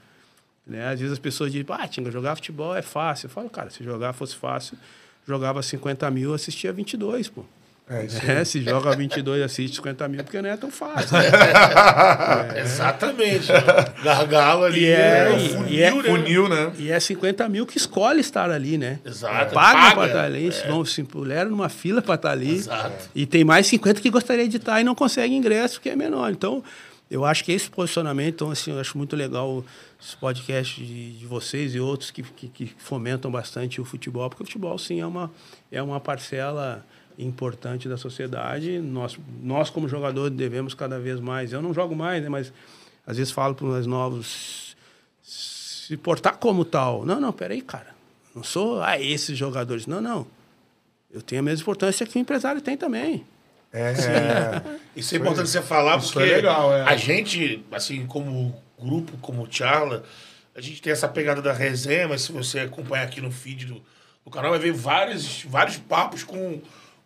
[0.65, 0.87] né?
[0.87, 3.25] Às vezes as pessoas dizem, ah, Tinga, jogar futebol é fácil.
[3.25, 4.77] Eu falo, cara, se jogar fosse fácil,
[5.29, 7.45] jogava 50 mil, assistia 22, pô.
[7.91, 11.17] É isso É, se joga 22 assiste 50 mil, porque não é tão fácil.
[12.55, 13.47] Exatamente.
[14.03, 14.81] Gargalo ali.
[14.85, 16.03] E é- o e- funil, e é né?
[16.03, 16.71] Funil, né?
[16.77, 18.99] E é 50 mil que escolhe estar ali, né?
[19.05, 19.53] Exato.
[19.55, 19.95] Pagam Paga.
[19.95, 22.55] para estar ali, vão se puleram numa fila para estar ali.
[22.57, 23.09] Exato.
[23.15, 26.29] E tem mais 50 que gostaria de estar e não consegue ingresso, porque é menor.
[26.31, 26.63] Então,
[27.09, 29.63] eu acho que esse posicionamento, então, assim, eu acho muito legal
[29.99, 34.43] os podcasts de, de vocês e outros que, que, que fomentam bastante o futebol, porque
[34.43, 35.31] o futebol, sim, é uma,
[35.71, 36.85] é uma parcela
[37.17, 38.79] importante da sociedade.
[38.79, 41.51] Nós, nós, como jogadores, devemos cada vez mais.
[41.51, 42.29] Eu não jogo mais, né?
[42.29, 42.53] Mas
[43.05, 44.77] às vezes falo para os mais novos
[45.21, 47.05] se portar como tal.
[47.05, 47.95] Não, não, peraí, cara.
[48.33, 49.87] Não sou ah, esses jogadores.
[49.87, 50.27] Não, não.
[51.11, 53.25] Eu tenho a mesma importância que o empresário tem também.
[53.71, 53.93] É.
[54.95, 56.81] Isso é importante você falar, Isso porque é legal, é.
[56.83, 60.03] a gente, assim, como grupo, como Charla,
[60.55, 63.81] a gente tem essa pegada da resenha, mas se você acompanhar aqui no feed do,
[64.25, 66.61] do canal, vai ver vários, vários papos com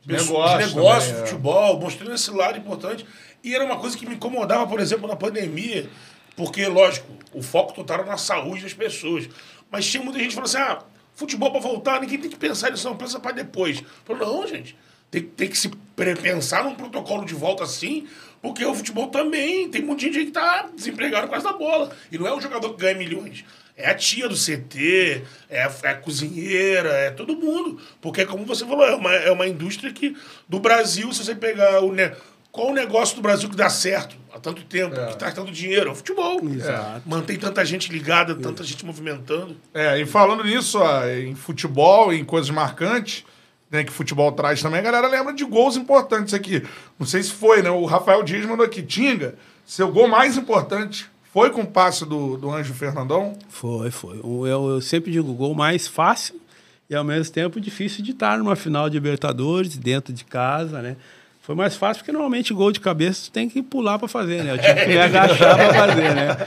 [0.07, 1.25] pessoas- Negócio de negócio, também, é.
[1.27, 3.05] futebol, mostrando esse lado importante.
[3.43, 5.89] E era uma coisa que me incomodava, por exemplo, na pandemia,
[6.35, 9.27] porque, lógico, o foco total era na saúde das pessoas.
[9.69, 10.79] Mas tinha muita gente que falando assim: ah,
[11.13, 13.83] futebol para voltar, ninguém tem que pensar nisso, não, pensa para depois.
[14.05, 14.77] Falei, não, gente,
[15.13, 18.07] tem, tem que se pre- pensar num protocolo de volta assim,
[18.41, 21.95] porque o futebol também tem muita gente aí que tá desempregado por causa da bola.
[22.11, 23.45] E não é o jogador que ganha milhões.
[23.77, 27.79] É a tia do CT, é a, é a cozinheira, é todo mundo.
[28.01, 30.15] Porque, como você falou, é uma, é uma indústria que,
[30.49, 31.91] do Brasil, se você pegar o.
[31.93, 32.11] Ne...
[32.51, 35.07] Qual o negócio do Brasil que dá certo há tanto tempo, É.
[35.07, 35.89] que traz tanto dinheiro?
[35.89, 36.39] É o futebol.
[36.53, 37.01] Exato.
[37.03, 39.57] Mantém tanta gente ligada, tanta gente movimentando.
[39.73, 43.25] É, e falando nisso, ó, em futebol, em coisas marcantes,
[43.73, 46.63] né, que futebol traz também, a galera lembra de gols importantes aqui.
[46.99, 47.71] Não sei se foi, né?
[47.71, 49.33] O Rafael Dias mandou aqui, Tinga,
[49.65, 53.35] seu gol mais importante foi com o passe do, do Anjo Fernandão?
[53.49, 54.19] Foi, foi.
[54.19, 56.39] Eu, eu sempre digo o gol mais fácil
[56.87, 60.95] e ao mesmo tempo difícil de estar numa final de Libertadores, dentro de casa, né?
[61.41, 64.53] Foi mais fácil porque normalmente gol de cabeça tem que pular para fazer, né?
[64.53, 66.37] Eu tive que me agachar para fazer, né?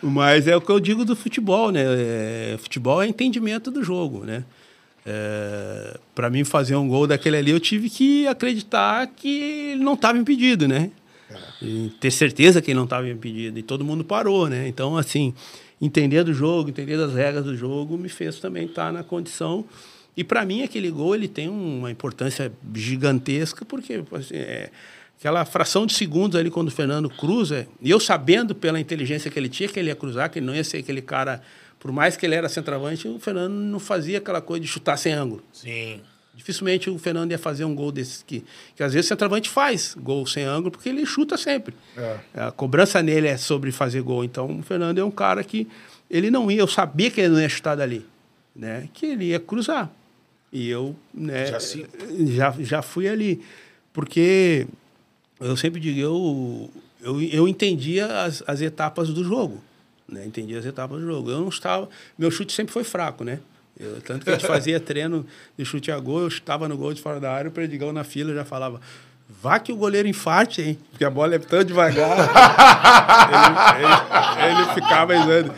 [0.00, 1.82] Mas é o que eu digo do futebol, né?
[1.84, 4.44] É, futebol é entendimento do jogo, né?
[5.08, 9.94] É, para mim fazer um gol daquele ali, eu tive que acreditar que ele não
[9.94, 10.90] estava impedido, né?
[11.62, 13.58] E ter certeza que ele não estava impedido.
[13.58, 14.66] E todo mundo parou, né?
[14.66, 15.32] Então, assim,
[15.80, 19.64] entender do jogo, entender das regras do jogo, me fez também estar na condição.
[20.16, 24.70] E para mim, aquele gol ele tem uma importância gigantesca, porque assim, é,
[25.18, 29.38] aquela fração de segundos ali quando o Fernando cruza, e eu sabendo pela inteligência que
[29.38, 31.42] ele tinha que ele ia cruzar, que ele não ia ser aquele cara,
[31.78, 35.12] por mais que ele era centroavante, o Fernando não fazia aquela coisa de chutar sem
[35.12, 35.42] ângulo.
[35.52, 36.00] Sim.
[36.34, 39.96] Dificilmente o Fernando ia fazer um gol desses que, que às vezes o centroavante faz
[39.98, 41.74] gol sem ângulo, porque ele chuta sempre.
[41.96, 42.18] É.
[42.34, 44.22] A cobrança nele é sobre fazer gol.
[44.22, 45.66] Então o Fernando é um cara que
[46.10, 48.04] ele não ia, eu sabia que ele não ia chutar dali,
[48.54, 48.88] né?
[48.92, 49.90] Que ele ia cruzar.
[50.52, 51.58] E eu, né, já,
[52.26, 53.42] já, já fui ali.
[53.92, 54.66] Porque
[55.40, 56.70] eu sempre digo, eu,
[57.00, 59.62] eu, eu entendia as, as etapas do jogo.
[60.08, 60.24] Né?
[60.24, 61.30] Entendia as etapas do jogo.
[61.30, 61.88] Eu não estava.
[62.18, 63.40] Meu chute sempre foi fraco, né?
[63.78, 65.26] Eu, tanto que a gente fazia treino
[65.56, 68.04] de chute a gol, eu estava no gol de fora da área, o Perdigão na
[68.04, 68.80] fila já falava.
[69.42, 70.78] Vá que o goleiro infarte, hein?
[70.90, 72.16] Porque a bola é tão devagar.
[73.76, 75.52] ele, ele, ele, ficava dizendo.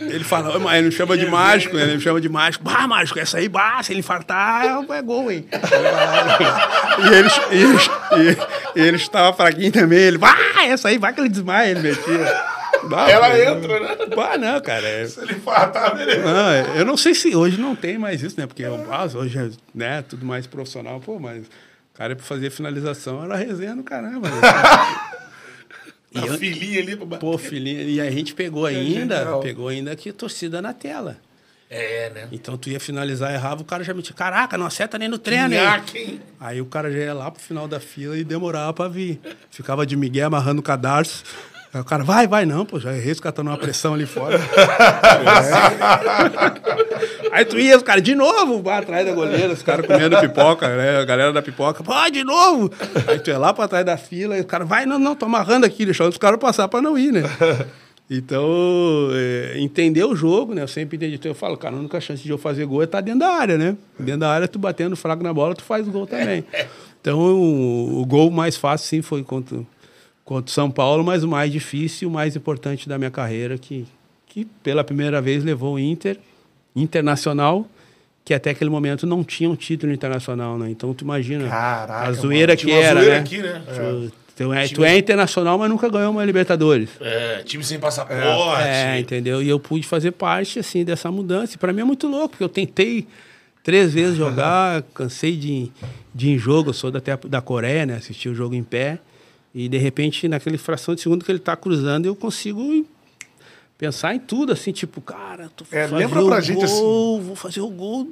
[0.00, 1.82] Ele fala, mas ele não chama de mágico, né?
[1.82, 2.64] Ele chama de mágico.
[2.64, 5.46] Bah, mágico, essa aí, bah, se ele infartar, é, gol, hein?
[6.98, 8.38] e ele, e, ele,
[8.76, 9.98] e ele estava fraquinho também.
[9.98, 12.53] Ele, bah, essa aí, vai que ele desmaia, ele metia.
[12.88, 13.96] Bah, Ela cara, entra, né?
[14.38, 14.86] Não, cara.
[14.86, 15.06] É...
[15.06, 16.22] Se ele infartar, beleza.
[16.22, 18.46] Não, é, eu não sei se hoje não tem mais isso, né?
[18.46, 21.00] Porque ah, hoje é né, tudo mais profissional.
[21.00, 24.28] Pô, mas o cara pra fazer finalização era resenha no caramba.
[24.28, 24.36] Né?
[26.14, 27.20] E a filhinha ali pra bater.
[27.20, 27.82] Pô, filhinha.
[27.82, 31.16] E a gente pegou ainda, é pegou ainda que torcida na tela.
[31.68, 32.28] É, né?
[32.30, 35.52] Então tu ia finalizar, errava, o cara já metia, caraca, não acerta nem no treino,
[35.52, 36.20] hein?
[36.38, 39.18] Aí o cara já ia lá pro final da fila e demorava pra vir.
[39.50, 41.24] Ficava de Miguel amarrando o cadarço.
[41.74, 44.38] Aí o cara, vai, vai, não, pô, já errei, estão numa pressão ali fora.
[44.38, 44.44] é.
[47.34, 50.68] Aí tu ia, os caras, de novo, vai atrás da goleira, os caras comendo pipoca,
[50.76, 50.98] né?
[51.00, 52.70] A galera da pipoca, pô, de novo!
[53.08, 55.26] Aí tu ia lá pra trás da fila, e o cara, vai, não, não, tô
[55.26, 57.24] amarrando aqui, deixando os caras passar pra não ir, né?
[58.08, 60.62] Então, é, entender o jogo, né?
[60.62, 61.16] Eu sempre entendi.
[61.16, 63.20] Então, eu falo, cara, a única chance de eu fazer gol é estar tá dentro
[63.20, 63.76] da área, né?
[63.98, 66.44] Dentro da área, tu batendo fraco na bola, tu faz gol também.
[67.00, 69.58] Então, o, o gol mais fácil, sim, foi contra
[70.24, 73.86] contra o São Paulo, mas o mais difícil, o mais importante da minha carreira, que,
[74.26, 76.18] que pela primeira vez levou o Inter,
[76.74, 77.68] internacional,
[78.24, 80.70] que até aquele momento não tinha um título internacional, né?
[80.70, 83.20] Então tu imagina Caraca, a zoeira mano, que era, zoeira né?
[83.20, 83.62] Aqui, né?
[83.68, 84.24] É.
[84.36, 86.90] Tu, é, tu é internacional, mas nunca ganhou uma Libertadores.
[87.00, 88.66] É, time sem passaporte.
[88.66, 89.40] É, entendeu?
[89.40, 91.54] E eu pude fazer parte, assim, dessa mudança.
[91.54, 93.06] E para mim é muito louco, porque eu tentei
[93.62, 95.70] três vezes jogar, cansei de,
[96.12, 97.96] de ir em jogo, eu sou da, da Coreia, né?
[97.96, 98.98] Assisti o jogo em pé.
[99.54, 102.84] E de repente, naquela fração de segundo que ele está cruzando, eu consigo
[103.78, 106.80] pensar em tudo, assim, tipo, cara, tô é, lembra pra gol, gente assim.
[106.80, 108.10] Vou fazer o gol.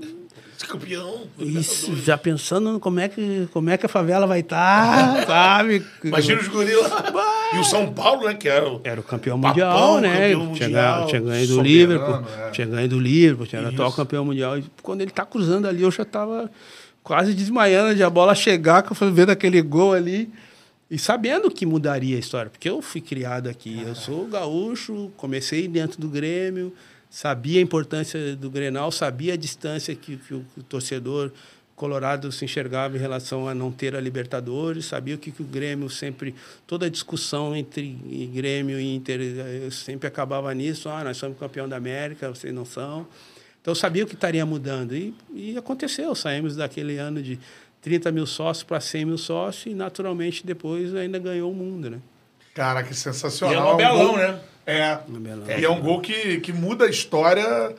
[0.69, 1.23] Campeão.
[1.41, 5.85] Isso, já pensando como é que, como é que a favela vai estar, tá, sabe?
[6.05, 6.91] Imagina os gorilas.
[7.53, 8.35] E o São Paulo, né?
[8.35, 10.09] Que era o, era o campeão mundial, papão, né?
[10.09, 12.51] Campeão tinha, mundial, tinha ganho do Liverpool, é.
[12.51, 14.57] tinha ganho do Liverpool, tinha atual campeão mundial.
[14.57, 16.49] E quando ele tá cruzando ali, eu já tava
[17.03, 20.31] quase desmaiando de a bola chegar, que eu fui vendo aquele gol ali.
[20.93, 25.67] E sabendo que mudaria a história, porque eu fui criado aqui, eu sou gaúcho, comecei
[25.67, 26.71] dentro do Grêmio,
[27.09, 31.33] sabia a importância do Grenal, sabia a distância que, que o, o torcedor
[31.75, 35.47] colorado se enxergava em relação a não ter a Libertadores, sabia o que, que o
[35.47, 36.35] Grêmio sempre,
[36.67, 37.99] toda a discussão entre
[38.31, 42.67] Grêmio e Inter eh, sempre acabava nisso, ah, nós somos campeão da América, vocês não
[42.67, 43.07] são.
[43.63, 44.95] Então eu sabia o que estaria mudando.
[44.95, 47.39] E, e aconteceu, saímos daquele ano de
[47.83, 51.99] 30 mil sócios para 100 mil sócios e, naturalmente, depois ainda ganhou o mundo, né?
[52.55, 53.55] Cara, que sensacional.
[53.55, 54.17] E é um belão, gol...
[54.17, 54.41] né?
[54.65, 54.99] É.
[55.49, 55.61] é.
[55.61, 57.75] E é um gol que, que muda a história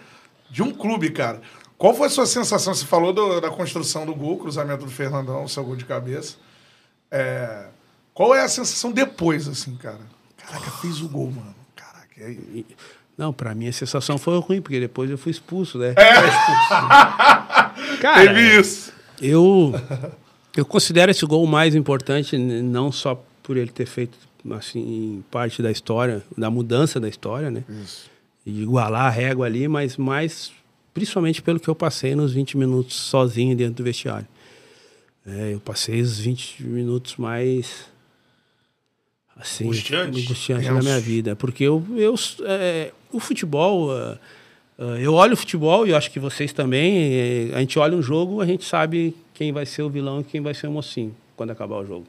[0.49, 1.41] de um clube, cara.
[1.77, 2.73] Qual foi a sua sensação?
[2.73, 6.35] Você falou do, da construção do gol, cruzamento do Fernandão, seu gol de cabeça.
[7.09, 7.67] É...
[8.13, 10.01] Qual é a sensação depois, assim, cara?
[10.37, 11.55] Caraca, fez o gol, mano.
[11.75, 12.65] Caraca, aí?
[13.17, 15.93] Não, pra mim a sensação foi ruim, porque depois eu fui expulso, né?
[15.97, 16.27] É.
[16.27, 17.99] Expulso.
[18.01, 18.93] Cara, Teve isso.
[19.23, 19.73] Eu,
[20.55, 24.17] eu considero esse gol mais importante, não só por ele ter feito
[24.51, 27.63] assim parte da história, da mudança da história, né?
[27.83, 28.11] Isso.
[28.45, 30.51] E igualar a régua ali, mas mais
[30.93, 34.27] principalmente pelo que eu passei nos 20 minutos sozinho dentro do vestiário.
[35.25, 37.85] É, eu passei os 20 minutos mais
[39.37, 42.15] assim, angustiantes angustiosos da minha vida, porque eu, eu
[42.45, 44.17] é, o futebol Uh,
[44.99, 46.95] eu olho o futebol e acho que vocês também.
[47.13, 50.23] Eh, a gente olha um jogo, a gente sabe quem vai ser o vilão e
[50.23, 51.15] quem vai ser o mocinho.
[51.35, 52.05] quando acabar o jogo.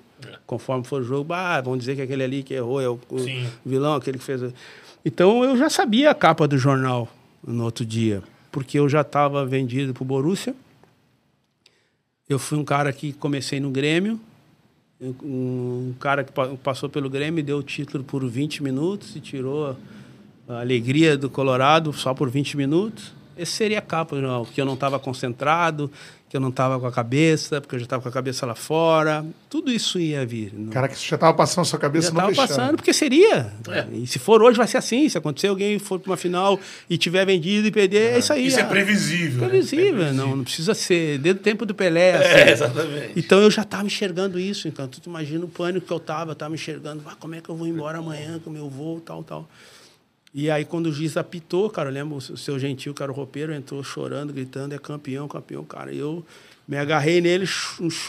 [0.47, 3.17] Conforme for o jogo, ah, vão dizer que aquele ali que errou é o, o
[3.65, 4.43] vilão, aquele que fez.
[4.43, 4.53] o-
[5.05, 7.09] Então eu já sabia a capa do jornal
[7.47, 8.23] no outro dia,
[8.53, 10.55] porque eu já estava vendido pro Borussia.
[12.29, 14.19] Eu fui um cara que comecei no Grêmio,
[15.23, 19.21] um cara que pa- passou pelo Grêmio e deu o título por 20 minutos e
[19.21, 19.77] tirou
[20.49, 23.13] a alegria do Colorado só por 20 minutos.
[23.37, 25.91] Esse seria a capa, não, que eu não estava concentrado,
[26.31, 28.55] que eu não estava com a cabeça, porque eu já estava com a cabeça lá
[28.55, 29.27] fora.
[29.51, 30.53] Tudo isso ia vir.
[30.55, 32.93] Não- Cara, que isso já tava passando na sua cabeça já no estava passando, porque
[32.93, 33.53] seria.
[33.93, 35.09] E se for hoje, vai ser assim.
[35.09, 38.47] Se acontecer alguém for para uma final e tiver vendido e perder, é isso aí.
[38.47, 39.41] Isso é Ah, previsível.
[39.43, 39.49] né?
[39.49, 40.13] previsível.
[40.15, 42.11] Não, não precisa ser desde o tempo do Pelé.
[42.11, 42.51] É, assim.
[42.53, 43.13] exatamente.
[43.17, 44.69] Então eu já estava enxergando isso.
[44.69, 46.31] Então tu imagina o pânico que eu estava.
[46.31, 49.01] Eu estava enxergando, ah, como é que eu vou embora amanhã com o meu voo,
[49.01, 49.49] tal, tal.
[50.35, 53.55] E aí quando o juiz apitou, cara, eu lembro o seu gentil, cara, o roupeiro,
[53.55, 55.95] entrou chorando, gritando, é campeão, campeão, cara.
[55.95, 56.27] Eu
[56.67, 57.47] me agarrei nele,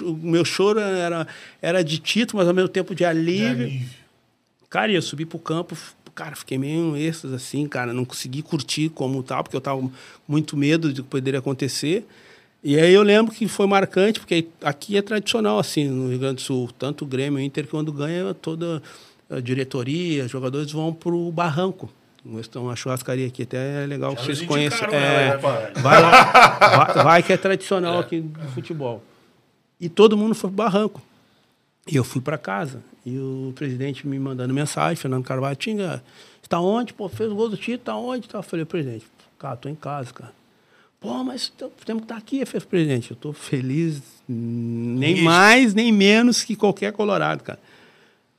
[0.02, 1.28] o meu choro era,
[1.62, 3.66] era de título, mas ao mesmo tempo de De alívio.
[3.66, 3.90] alívio.
[4.70, 5.78] Cara, e eu subi pro campo,
[6.16, 9.92] cara, fiquei meio êxtase assim, cara, não consegui curtir como tal, porque eu tava com
[10.28, 12.08] muito medo de que poderia acontecer.
[12.64, 16.36] E aí eu lembro que foi marcante, porque aqui é tradicional, assim, no Rio Grande
[16.38, 18.82] do Sul, tanto o Grêmio o Inter, quando ganha, toda
[19.30, 21.94] a diretoria, os jogadores vão pro barranco.
[22.52, 24.88] Tem uma churrascaria aqui, até é legal Já que vocês conheçam.
[24.90, 26.24] É, né, vai lá,
[26.94, 29.04] vai, vai que é tradicional aqui do futebol.
[29.80, 31.02] E todo mundo foi pro barranco.
[31.88, 32.82] E eu fui para casa.
[33.06, 36.04] E o presidente me mandando mensagem, Fernando Carvalho, Tinga,
[36.42, 36.94] está onde?
[36.94, 38.28] Pô, fez o gol do título, está onde?
[38.28, 38.40] Tá?
[38.40, 39.06] Eu falei, presidente,
[39.38, 40.34] cara, tô em casa, cara.
[41.00, 41.54] Pô, mas
[41.86, 43.12] temos que estar aqui, fez presidente.
[43.12, 45.24] Eu tô feliz, nem Isso.
[45.24, 47.60] mais, nem menos que qualquer colorado, cara.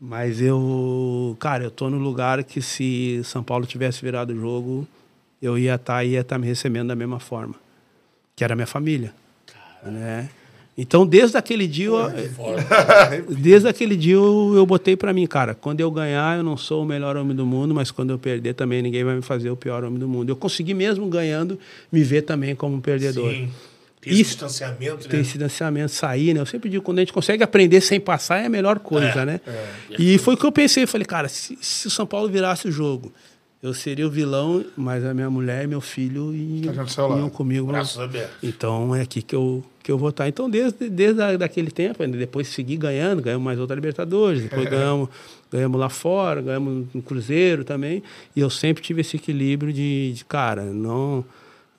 [0.00, 4.86] Mas eu, cara, eu tô no lugar que se São Paulo tivesse virado o jogo,
[5.40, 7.54] eu ia estar ia estar me recebendo da mesma forma,
[8.34, 9.14] que era a minha família,
[9.82, 10.28] né?
[10.78, 12.10] Então, desde aquele dia, eu,
[13.34, 16.82] desde aquele dia eu, eu botei pra mim, cara, quando eu ganhar, eu não sou
[16.82, 19.56] o melhor homem do mundo, mas quando eu perder também ninguém vai me fazer o
[19.56, 20.28] pior homem do mundo.
[20.28, 21.58] Eu consegui mesmo ganhando
[21.90, 23.30] me ver também como um perdedor.
[23.32, 23.48] Sim.
[24.06, 24.30] Tem esse Isso.
[24.30, 25.22] distanciamento, Tem né?
[25.22, 26.40] esse distanciamento, sair, né?
[26.40, 29.40] Eu sempre digo, quando a gente consegue aprender sem passar, é a melhor coisa, né?
[29.98, 30.86] E foi o que eu pensei.
[30.86, 33.12] Falei, cara, se, se o São Paulo virasse o jogo,
[33.60, 37.66] eu seria o vilão, mas a minha mulher e meu filho iam, Tá iam comigo.
[37.66, 38.36] Braços abertos.
[38.40, 40.28] Então é aqui que eu, que eu vou estar.
[40.28, 44.68] Então, desde, desde a, daquele tempo, ainda depois segui ganhando, ganhamos mais outra Libertadores, depois
[44.70, 45.08] ganhamos,
[45.50, 48.04] ganhamos lá fora, ganhamos no Cruzeiro também.
[48.36, 51.24] E eu sempre tive esse equilíbrio de, de, cara, não,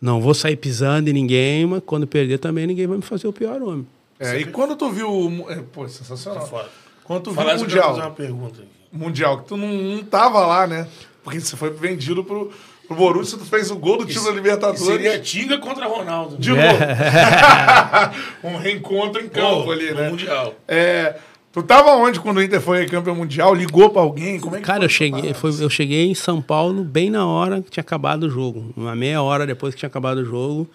[0.02, 3.34] não vou sair pisando em ninguém, mas quando perder também ninguém vai me fazer o
[3.34, 3.88] pior homem.
[4.20, 5.10] É, e quando tu viu.
[5.12, 6.48] o- é, pô, sensacional.
[6.48, 6.66] Tá.
[7.04, 7.96] Quando tu viu o quero fazer Mundial.
[7.96, 8.70] uma pergunta aqui.
[8.92, 10.88] Mundial, que tu não, não tava lá, né?
[11.24, 12.52] Porque você foi vendido pro,
[12.88, 14.82] pro Borussia, tu fez o gol do título da Libertadores.
[14.82, 16.38] Seria Tinga contra Ronaldo.
[16.38, 16.62] De novo.
[18.44, 20.10] um reencontro em campo Pô, ali, no né?
[20.10, 20.56] Mundial.
[20.68, 21.16] É,
[21.62, 23.54] tu tava onde quando o Inter foi campeão mundial?
[23.54, 24.40] Ligou pra alguém?
[24.40, 27.26] Como é que Cara, foi eu cheguei, foi, eu cheguei em São Paulo bem na
[27.26, 28.74] hora que tinha acabado o jogo.
[28.76, 30.70] Uma meia hora depois que tinha acabado o jogo.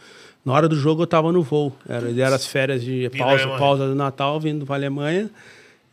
[0.44, 1.72] Na hora do jogo eu estava no voo.
[1.88, 5.30] Era, era as férias de pausa, pausa do Natal, vindo para a Alemanha.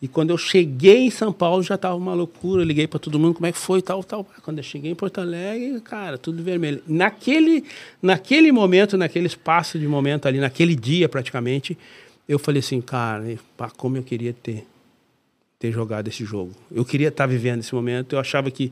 [0.01, 2.61] E quando eu cheguei em São Paulo já estava uma loucura.
[2.61, 4.25] Eu liguei para todo mundo como é que foi, tal, tal.
[4.41, 6.81] Quando eu cheguei em Porto Alegre, cara, tudo vermelho.
[6.87, 7.63] Naquele,
[8.01, 11.77] naquele momento, naquele espaço de momento ali, naquele dia praticamente,
[12.27, 13.23] eu falei assim, cara,
[13.57, 14.65] pá, como eu queria ter
[15.59, 16.53] ter jogado esse jogo.
[16.71, 18.15] Eu queria estar vivendo esse momento.
[18.15, 18.71] Eu achava que,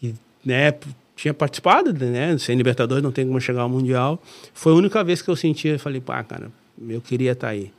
[0.00, 0.14] que
[0.44, 0.72] né,
[1.16, 2.38] tinha participado, né?
[2.38, 4.22] Sem Libertadores não tem como chegar ao Mundial.
[4.54, 6.50] Foi a única vez que eu sentia, falei, pá, cara,
[6.88, 7.72] eu queria estar aí.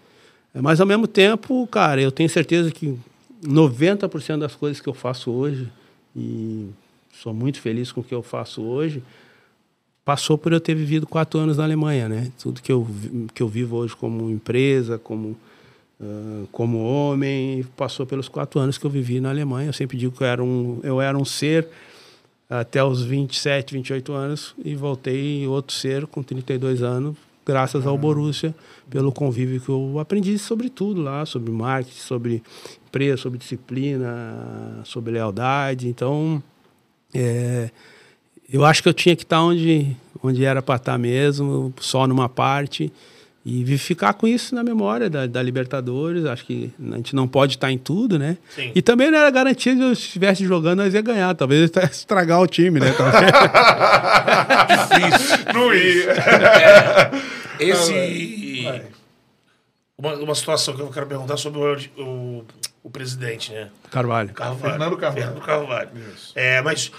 [0.53, 2.97] Mas ao mesmo tempo, cara, eu tenho certeza que
[3.43, 5.67] 90% das coisas que eu faço hoje,
[6.15, 6.69] e
[7.11, 9.01] sou muito feliz com o que eu faço hoje,
[10.05, 12.31] passou por eu ter vivido quatro anos na Alemanha, né?
[12.39, 12.87] Tudo que eu,
[13.33, 15.35] que eu vivo hoje como empresa, como,
[16.51, 19.69] como homem, passou pelos quatro anos que eu vivi na Alemanha.
[19.69, 21.67] Eu sempre digo que eu era um, eu era um ser
[22.49, 28.53] até os 27, 28 anos e voltei outro ser com 32 anos, graças ao Borussia,
[28.89, 32.43] pelo convívio que eu aprendi sobre tudo lá, sobre marketing, sobre
[32.87, 35.87] empresa, sobre disciplina, sobre lealdade.
[35.87, 36.41] Então,
[37.13, 37.71] é,
[38.51, 42.29] eu acho que eu tinha que estar onde, onde era para estar mesmo, só numa
[42.29, 42.91] parte,
[43.45, 46.25] e ficar com isso na memória da, da Libertadores.
[46.25, 48.37] Acho que a gente não pode estar em tudo, né?
[48.55, 48.71] Sim.
[48.73, 51.33] E também não era garantia de eu estivesse jogando, nós ia ganhar.
[51.35, 52.93] Talvez eu ia estragar o time, né?
[54.69, 55.37] Difícil.
[55.53, 56.13] Não ia.
[57.59, 58.63] Esse.
[58.63, 58.83] Vai.
[59.97, 62.45] Uma, uma situação que eu quero perguntar sobre o, o,
[62.83, 63.69] o presidente, né?
[63.91, 64.33] Carvalho.
[64.33, 64.59] Carvalho.
[64.71, 65.23] Fernando Carvalho.
[65.25, 65.89] Fernando Carvalho.
[66.35, 66.91] É, mas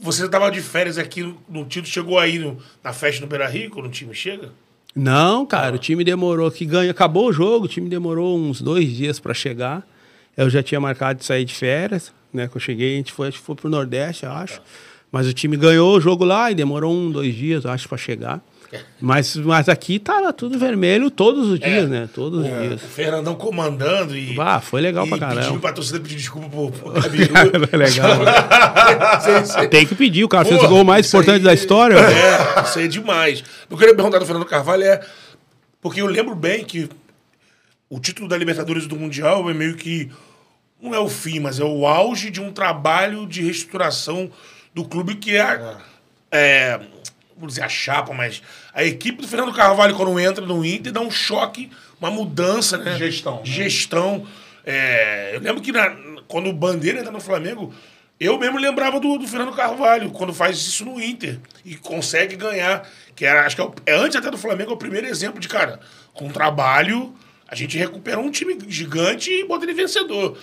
[0.00, 3.46] você estava de férias aqui no, no título, chegou aí no- na festa no Beira
[3.46, 4.50] Rio, quando o time chega?
[4.94, 6.90] Não, cara, o time demorou que ganha.
[6.90, 9.86] Acabou o jogo, o time demorou uns dois dias para chegar.
[10.36, 12.48] Eu já tinha marcado de sair de férias, né?
[12.48, 14.60] Que eu cheguei, a gente foi, acho que foi pro Nordeste, eu acho.
[15.10, 17.98] Mas o time ganhou o jogo lá e demorou um, dois dias, eu acho, para
[17.98, 18.42] chegar.
[19.00, 22.08] Mas, mas aqui tava tudo vermelho todos os dias, né?
[22.14, 22.82] Todos os dias.
[22.82, 24.38] O Fernandão comandando e.
[24.38, 25.40] Ah, foi legal e pra caramba.
[25.40, 27.32] Pedindo pra torcida pedir desculpa pro, pro Gabiru.
[27.72, 28.10] É legal.
[29.70, 31.96] Tem que pedir, o cara fez Pô, o gol mais importante aí- da história.
[31.98, 33.42] É, isso aí é demais.
[33.70, 35.00] Eu queria perguntar do Fernando Carvalho é.
[35.80, 36.88] Porque eu lembro bem que
[37.88, 40.10] o título da Libertadores do Mundial é meio que.
[40.80, 44.30] Não é o fim, mas é o auge de um trabalho de reestruturação
[44.74, 45.40] do clube que é.
[45.40, 45.76] a-
[46.30, 46.80] é
[47.38, 48.42] vamos dizer a chapa, mas
[48.74, 51.70] a equipe do Fernando Carvalho, quando entra no Inter, dá um choque,
[52.00, 52.96] uma mudança, né?
[52.98, 53.40] Gestão, né?
[53.44, 54.26] gestão.
[54.64, 57.72] É, eu lembro que na- quando o Bandeira entra no Flamengo,
[58.20, 62.86] eu mesmo lembrava do, do Fernando Carvalho, quando faz isso no Inter e consegue ganhar.
[63.14, 65.40] Que era, acho que é, o- é antes até do Flamengo, é o primeiro exemplo
[65.40, 65.80] de, cara,
[66.12, 67.14] com trabalho,
[67.48, 70.36] a gente recuperou um time gigante e bota ele vencedor.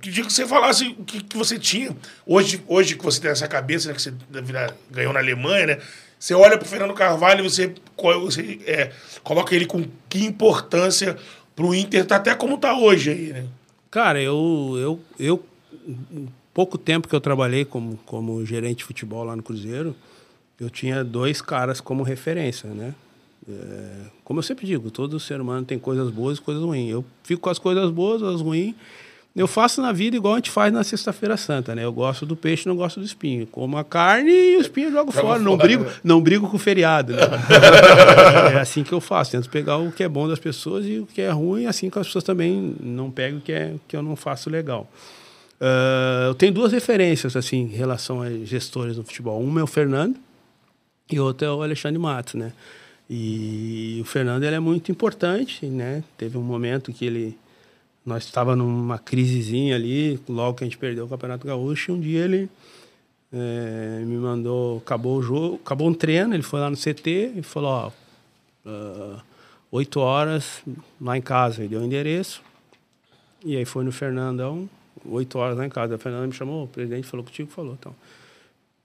[0.00, 1.96] Queria que você falasse o que, que você tinha.
[2.24, 4.14] Hoje, hoje que você tem essa cabeça, né, que você
[4.90, 5.78] ganhou na Alemanha, né?
[6.24, 8.90] Você olha pro Fernando Carvalho e você, você é,
[9.22, 11.18] coloca ele com que importância
[11.54, 13.46] pro Inter, tá até como tá hoje aí, né?
[13.90, 15.44] Cara, eu, eu, eu
[16.54, 19.94] pouco tempo que eu trabalhei como, como gerente de futebol lá no Cruzeiro,
[20.58, 22.94] eu tinha dois caras como referência, né?
[23.46, 26.90] É, como eu sempre digo, todo ser humano tem coisas boas e coisas ruins.
[26.90, 28.74] Eu fico com as coisas boas, as ruins.
[29.34, 31.84] Eu faço na vida igual a gente faz na Sexta-feira Santa, né?
[31.84, 33.46] Eu gosto do peixe, não gosto do espinho.
[33.48, 35.38] Como a carne e o espinho eu jogo Joga fora.
[35.40, 35.92] Não fora, brigo, né?
[36.04, 37.14] não brigo com o feriado.
[37.14, 37.22] Né?
[38.54, 39.32] é assim que eu faço.
[39.32, 41.98] Tento pegar o que é bom das pessoas e o que é ruim, assim que
[41.98, 44.88] as pessoas também não pegam o que, é, que eu não faço legal.
[45.60, 49.40] Ah, eu tenho duas referências assim em relação a gestores no futebol.
[49.42, 50.16] Uma é o Fernando
[51.10, 52.52] e outro é o Alexandre Matos, né?
[53.08, 56.04] E o Fernando ele é muito importante, né?
[56.16, 57.38] Teve um momento que ele
[58.04, 62.00] nós estava numa crisezinha ali, logo que a gente perdeu o Campeonato Gaúcho, e um
[62.00, 62.50] dia ele
[63.32, 67.42] eh, me mandou, acabou o jogo, acabou um treino, ele foi lá no CT e
[67.42, 67.92] falou, ó,
[69.72, 70.62] oito horas
[71.00, 72.42] lá em casa, ele deu o endereço,
[73.44, 74.68] e aí foi no Fernandão,
[75.06, 75.96] oito horas lá em casa.
[75.96, 77.94] O Fernando me chamou, o presidente falou contigo, falou, então.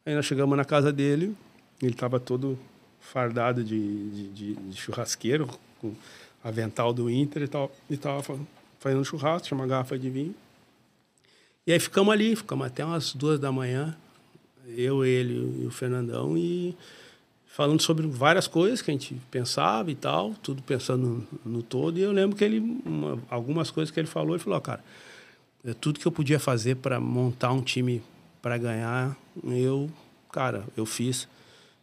[0.05, 1.36] Aí nós chegamos na casa dele,
[1.82, 2.57] ele estava todo
[2.99, 5.47] fardado de, de, de- de churrasqueiro,
[5.80, 5.93] com
[6.43, 8.36] avental do Inter e tal, e tava fa-
[8.80, 10.36] fazendo churrasco, tinha uma garrafa de vinho.
[11.67, 13.95] E aí ficamos ali, ficamos até umas duas da manhã,
[14.67, 16.75] eu, ele e o Fernandão, e
[17.45, 21.97] falando sobre várias coisas que a gente pensava e tal, tudo pensando no, todo.
[21.97, 24.84] E eu lembro que ele, uma- algumas coisas que ele falou, ele falou, "Ó, cara,
[25.65, 28.01] é tudo que eu podia fazer para montar um time
[28.41, 29.89] para ganhar, eu,
[30.32, 31.27] cara, eu fiz.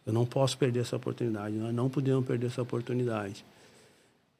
[0.05, 1.55] Eu não posso perder essa oportunidade.
[1.55, 3.43] Nós não podemos perder essa oportunidade.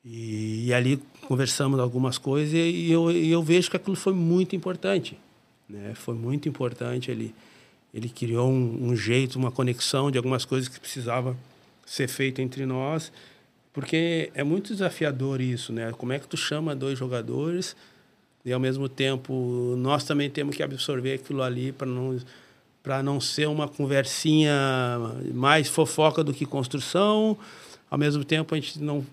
[0.09, 0.97] E, e ali
[1.27, 5.17] conversamos algumas coisas e, eu, e eu vejo que aquilo foi muito importante.
[5.67, 5.93] Né?
[5.95, 7.11] Foi muito importante.
[7.11, 7.35] Ele,
[7.93, 11.35] ele criou um, um jeito, uma conexão de algumas coisas que precisava
[11.85, 13.11] ser feito entre nós,
[13.73, 15.93] porque é muito desafiador isso, né?
[15.93, 17.75] Como é que tu chama dois jogadores
[18.43, 22.19] e ao mesmo tempo nós também temos que absorver aquilo ali para não
[22.83, 24.53] para não ser uma conversinha
[25.33, 27.37] mais fofoca do que construção,
[27.89, 29.05] ao mesmo tempo a gente não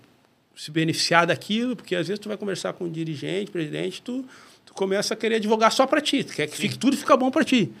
[0.55, 4.25] se beneficiar daquilo, porque às vezes tu vai conversar com um dirigente, presidente, tu,
[4.65, 7.29] tu começa a querer advogar só para ti, tu quer que fique, tudo fica bom
[7.29, 7.71] para ti.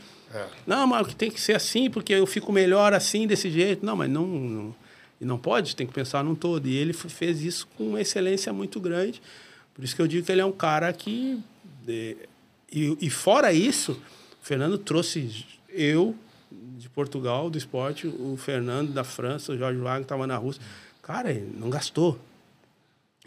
[0.65, 3.85] Não, mas que tem que ser assim, porque eu fico melhor assim, desse jeito.
[3.85, 4.75] Não, mas não, não,
[5.19, 6.67] e não pode, tem que pensar num todo.
[6.67, 9.21] E ele fez isso com uma excelência muito grande.
[9.73, 11.39] Por isso que eu digo que ele é um cara que.
[11.87, 12.15] é,
[12.71, 13.93] e, e fora isso,
[14.41, 16.15] o Fernando trouxe eu
[16.51, 20.61] de Portugal, do esporte, o Fernando da França, o Jorge Wagner estava na Rússia.
[21.01, 22.19] Cara, ele não gastou.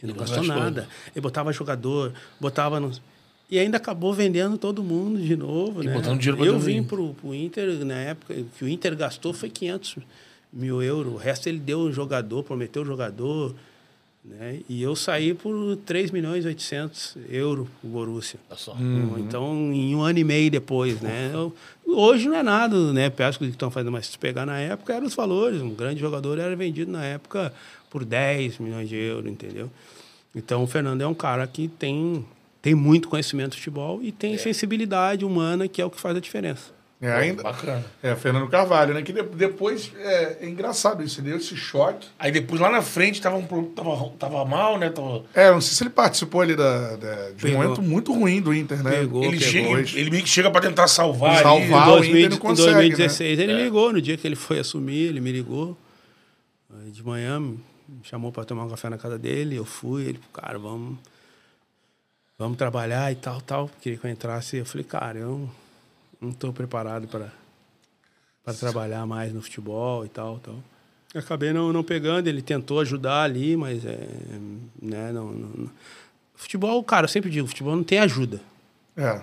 [0.03, 0.89] Ele não, gastou, nada.
[1.15, 2.79] Ele botava jogador, botava.
[2.79, 2.93] No...
[3.51, 5.83] E ainda acabou vendendo todo mundo de novo.
[5.83, 5.95] E né?
[5.95, 9.97] botando dinheiro Eu vim pro, pro Inter, na época, que o Inter gastou foi 500
[10.53, 11.15] mil euros.
[11.15, 13.55] O resto ele deu o jogador, prometeu o jogador.
[14.25, 14.61] Né?
[14.69, 18.39] E eu saí por 3 milhões e 800 euros o Borussia.
[18.51, 18.77] Olha só.
[19.19, 21.31] Então, em um ano e meio depois, né?
[21.33, 21.55] Eu-
[21.87, 23.09] hoje não é nada, né?
[23.09, 25.63] Do que estão fazendo, mas se pegar na época, eram os valores.
[25.63, 27.53] Um grande jogador era vendido na época
[27.91, 29.71] por 10 milhões de euros, entendeu?
[30.35, 32.25] Então, o Fernando é um cara que tem,
[32.61, 36.21] tem muito conhecimento de futebol e tem sensibilidade humana, que é o que faz a
[36.21, 36.77] diferença.
[37.01, 37.85] É, ainda, Bacana.
[38.03, 39.03] é, Fernando Carvalho, né?
[39.03, 42.09] Que de- depois é, é engraçado isso, ele deu esse choque.
[42.19, 44.91] Aí depois lá na frente tava, um, tava, tava mal, né?
[44.91, 48.41] Tava- É, não sei se ele participou ali da, da- de um momento muito ruim
[48.43, 48.91] do Inter, né?
[48.91, 49.23] Pegou.
[49.23, 49.77] ele, pegou.
[49.85, 51.83] chega, ele meio que chega pra tentar salvar, Salvar.
[51.89, 51.91] ali.
[51.93, 52.73] O em, 2000 Inter não consegue, né?
[52.87, 55.79] em 2016 ele me ligou, no dia que ele foi assumir, ele me ligou.
[56.93, 57.41] De manhã,
[57.89, 60.99] me chamou para tomar um café na casa dele, eu fui, ele, cara, vamos
[62.39, 63.71] vamos trabalhar e tal, tal.
[63.81, 64.59] Queria que eu entrasse.
[64.59, 65.51] Eu falei, cara, eu
[66.21, 67.33] não estou preparado para
[68.45, 70.57] para trabalhar mais no futebol e tal, tal.
[71.15, 74.09] Acabei não, não pegando, ele tentou ajudar ali, mas é,
[74.81, 75.71] né, não, não,
[76.35, 78.41] Futebol, cara, eu sempre digo, futebol não tem ajuda.
[78.97, 79.23] É.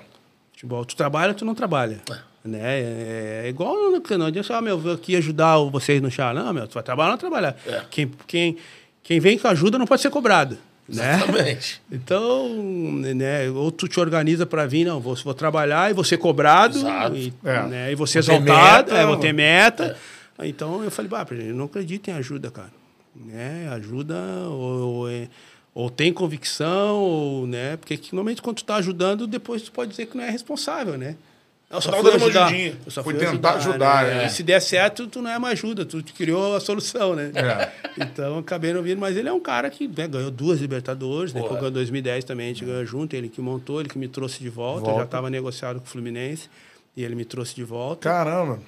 [0.52, 2.02] Futebol, tu trabalha, tu não trabalha.
[2.12, 2.35] É.
[2.46, 2.60] Né?
[2.62, 6.34] É, é igual no não adianta, ah, meu, vou aqui ajudar vocês no chá.
[6.34, 7.56] Não, meu, tu vai trabalhar ou não trabalhar.
[7.66, 7.82] É.
[7.90, 8.58] Quem, quem,
[9.02, 10.58] quem vem com ajuda não pode ser cobrado.
[10.88, 11.16] Né?
[11.16, 11.82] Exatamente.
[11.92, 12.48] Então,
[13.16, 16.78] né, ou tu te organiza para vir, não, vou, vou trabalhar e vou ser cobrado,
[16.78, 17.16] Exato.
[17.16, 17.62] e, É.
[17.64, 19.02] né, e vou ser Vou ter exaltado, meta.
[19.02, 19.98] é, vou ter meta.
[20.44, 22.72] Então eu falei, bah, eu não acredito em ajuda, cara.
[23.16, 23.68] Né?
[23.72, 24.16] Ajuda
[24.50, 25.28] ou, ou, é-
[25.74, 27.78] ou tem convicção, ou, né?
[27.78, 30.98] Porque que, normalmente quando tu tá ajudando, depois tu pode dizer que não é responsável,
[30.98, 31.16] né?
[31.70, 32.78] Eu Só tava dando uma ajudinha.
[32.86, 34.26] Eu só Fui fui tentar ajudar, né?
[34.26, 34.30] é.
[34.30, 37.32] Se der certo, tu não é uma ajuda, tu criou a solução, né?
[37.34, 37.72] É.
[38.04, 41.50] Então, acabei não vindo, mas ele é um cara que né, ganhou duas Libertadores, depois
[41.50, 41.62] Boa.
[41.62, 44.50] ganhou 2010 também, a gente ganhou junto, ele que montou, ele que me trouxe de
[44.50, 45.00] volta, eu Volta.
[45.00, 46.50] já estava negociado com o Fluminense,
[46.96, 48.10] e ele me trouxe de volta.
[48.10, 48.60] Caramba.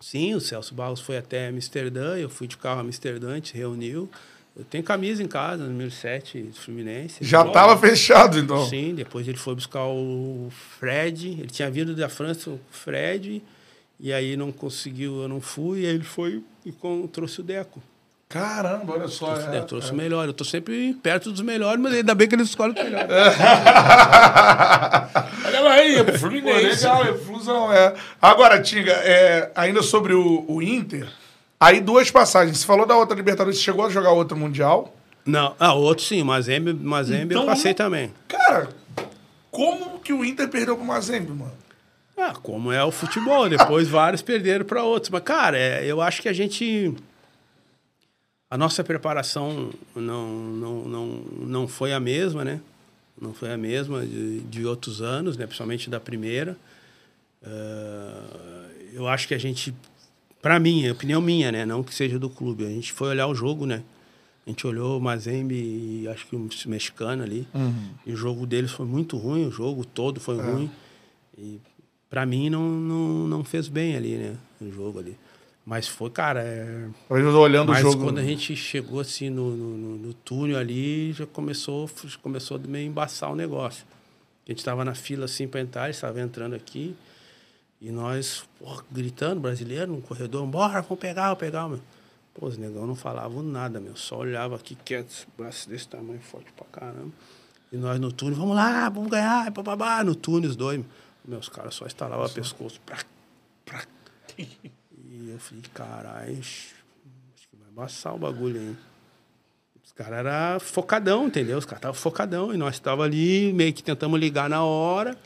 [0.00, 3.54] Sim, o Celso Barros foi até Amsterdã, eu fui de carro a Amsterdã, a gente
[3.54, 4.08] reuniu.
[4.56, 7.16] Eu tenho camisa em casa, número 7 do Fluminense.
[7.22, 8.66] Já Bom, tava fechado, então.
[8.68, 13.42] Sim, depois ele foi buscar o Fred, ele tinha vindo da França, o Fred,
[13.98, 17.44] e aí não conseguiu, eu não fui, e aí ele foi e com- trouxe o
[17.44, 17.80] Deco.
[18.28, 19.26] Caramba, olha só.
[19.32, 19.52] Trouxe, o é.
[19.52, 20.26] Deco, trouxe o melhor.
[20.28, 23.10] Eu tô sempre perto dos melhores, mas ainda bem que eles escolhem os melhores.
[25.44, 26.84] Olha lá aí, é pro Pô, Fluminense.
[26.84, 27.94] legal, é fusão, é.
[28.20, 31.08] Agora, Tinga, é, ainda sobre o, o Inter,
[31.60, 32.58] aí duas passagens.
[32.58, 34.96] Você falou da outra Libertadores, você chegou a jogar outra Mundial.
[35.24, 38.14] Não, ah, outro sim, Mazembe, Mazembe Então eu passei vamos- também.
[38.26, 38.68] Cara,
[39.50, 41.52] como que o Inter perdeu pro Mazembe, mano?
[42.16, 45.10] Ah, como é o futebol, depois vários perderam para outros.
[45.10, 46.94] Mas, cara, é, eu acho que a gente.
[48.50, 51.06] A nossa preparação não, não, não,
[51.46, 52.60] não foi a mesma, né?
[53.20, 55.46] Não foi a mesma de, de outros anos, né?
[55.46, 56.56] principalmente da primeira.
[57.44, 59.74] Ah, eu acho que a gente,
[60.40, 61.64] para mim, é opinião minha, né?
[61.66, 63.82] Não que seja do clube, a gente foi olhar o jogo, né?
[64.46, 67.46] A gente olhou o Mazembe e acho que o mexicano ali.
[68.06, 70.70] E o jogo deles foi muito ruim, o jogo todo foi ruim.
[71.36, 71.60] E
[72.08, 74.36] para mim não, não, não fez bem ali, né?
[74.60, 75.16] O jogo ali.
[75.64, 76.42] Mas foi, cara.
[76.42, 76.88] É...
[77.10, 78.04] Eu olhando Mas o jogo.
[78.04, 81.88] quando a gente chegou assim no, no, no- túnel ali, já começou,
[82.22, 83.84] começou a meio embaçar o negócio.
[84.46, 86.96] A gente estava na fila assim para entrar, estava entrando aqui.
[87.80, 91.80] E nós, porra, gritando, brasileiro, no corredor, bora, vamos pegar, vamos pegar, meu.
[92.34, 93.96] Pô, os negão não falavam nada, meu.
[93.96, 97.10] Só olhava aqui quieto, braço desse tamanho, forte pra caramba.
[97.72, 100.84] E nós no túnel, vamos lá, vamos ganhar, bababá, no túnel, os dois.
[101.24, 102.80] Meus caras só estalavam o pescoço.
[102.84, 102.98] Pra,
[103.64, 103.82] pra.
[104.38, 106.74] E eu falei, caralho, acho
[107.50, 108.76] que vai embaçar o bagulho aí.
[109.84, 111.58] Os caras eram focadão, entendeu?
[111.58, 112.52] Os caras estavam focadão.
[112.54, 115.16] E nós estávamos ali, meio que tentamos ligar na hora.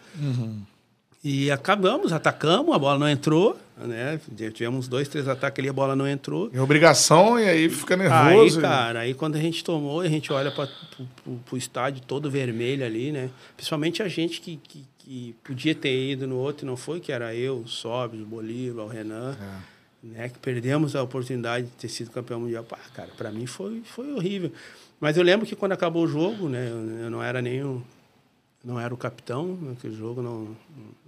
[1.25, 3.59] E acabamos, atacamos, a bola não entrou.
[3.79, 4.21] Né?
[4.53, 6.51] Tivemos dois, três ataques ali, a bola não entrou.
[6.53, 8.61] Em obrigação, e aí fica Aí, nervoso.
[8.61, 10.69] cara, aí quando a gente tomou, a gente olha para
[11.51, 13.31] o estádio todo vermelho ali, né?
[13.57, 17.11] Principalmente a gente que, que, que podia ter ido no outro e não foi, que
[17.11, 19.35] era eu, o Sobres, o Bolívar, o Renan,
[20.03, 20.29] né?
[20.29, 22.63] Que perdemos a oportunidade de ter sido campeão mundial.
[22.65, 24.53] Pá, cara, para mim foi, foi horrível.
[25.01, 26.69] Mas eu lembro que quando acabou o jogo, né?
[26.71, 27.83] Eu, não era nem o,
[28.65, 30.57] não era o capitão naquele jogo, não.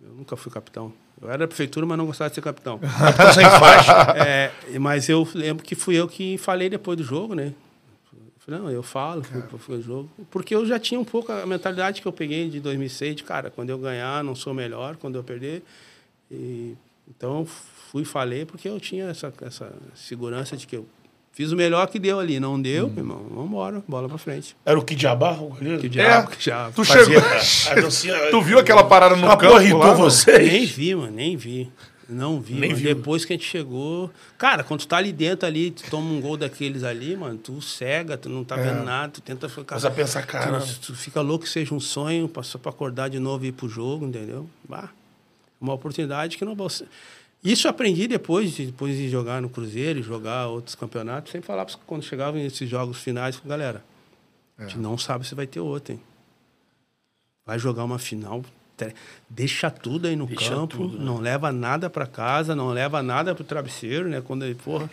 [0.02, 0.92] Eu nunca fui capitão.
[1.20, 2.78] Eu era prefeitura, mas não gostava de ser capitão.
[3.16, 3.92] Tá sem faixa.
[4.16, 7.54] É, mas eu lembro que fui eu que falei depois do jogo, né?
[8.46, 9.24] Não, eu falo,
[9.58, 10.08] fui o jogo.
[10.30, 13.50] Porque eu já tinha um pouco a mentalidade que eu peguei de 2006, de cara,
[13.50, 15.64] quando eu ganhar, não sou melhor, quando eu perder.
[16.30, 16.76] E,
[17.08, 20.86] então, eu fui e falei, porque eu tinha essa, essa segurança de que eu
[21.36, 22.40] fiz o melhor que deu ali.
[22.40, 24.56] Não deu, meu irmão, vamos embora, bola pra frente.
[24.64, 25.78] Era o Kidjabá, o goleiro?
[25.80, 26.72] Que É, diabo.
[26.74, 27.22] tu Fazia chegou.
[27.70, 29.52] a dancinha- tu viu aquela parada no Ela campo?
[29.52, 30.50] porra irritou vocês?
[30.52, 31.70] Nem vi, mano, nem vi.
[32.08, 32.80] Não vi, Nem mano.
[32.80, 32.94] viu.
[32.94, 34.08] Depois que a gente chegou.
[34.38, 37.60] Cara, quando tu tá ali dentro ali, tu toma um gol daqueles ali, mano, tu
[37.60, 39.78] cega, tu não tá vendo nada, tu tenta ficar.
[39.80, 40.60] Você pensa, cara.
[40.60, 43.52] Tu, tu fica louco que seja um sonho, só pra acordar de novo e ir
[43.52, 44.48] pro jogo, entendeu?
[44.68, 44.88] Bah,
[45.60, 46.54] uma oportunidade que não.
[47.46, 51.30] Isso eu aprendi depois, de- depois de jogar no Cruzeiro, e jogar outros campeonatos.
[51.32, 53.84] Sempre falava quando chegavam esses jogos finais, com galera.
[54.58, 56.00] A gente não sabe se vai ter outro, hein?
[57.44, 58.42] Vai jogar uma final,
[59.30, 61.04] deixa tudo aí no Deixa campo, tudo, né?
[61.04, 64.20] não leva nada para casa, não leva nada pro travesseiro, né?
[64.20, 64.90] Quando ele, porra,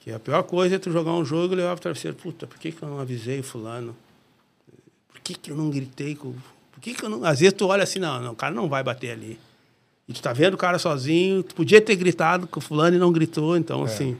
[0.00, 2.16] que a pior coisa é tu jogar um jogo e levar pro travesseiro.
[2.16, 3.94] Puta, por que, que eu não avisei o fulano?
[5.08, 6.14] Por que, que eu não gritei?
[6.14, 6.32] Com...
[6.72, 7.22] Por que, que eu não.
[7.24, 9.38] Às vezes tu olha assim, não, não, o cara não vai bater ali.
[10.10, 12.98] E tu tá vendo o cara sozinho, tu podia ter gritado com o fulano e
[12.98, 14.16] não gritou, então assim.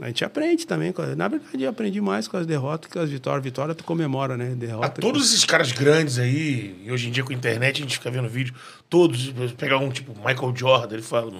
[0.00, 0.94] A gente aprende também.
[1.16, 3.42] Na verdade, eu aprendi mais com as derrotas que com as vitórias.
[3.42, 4.54] Vitória tu comemora, né?
[4.54, 4.86] Derrota.
[4.86, 7.98] A todos esses caras grandes aí, e hoje em dia com a internet a gente
[7.98, 8.54] fica vendo vídeo,
[8.88, 11.30] todos, pegar um tipo Michael Jordan, ele fala,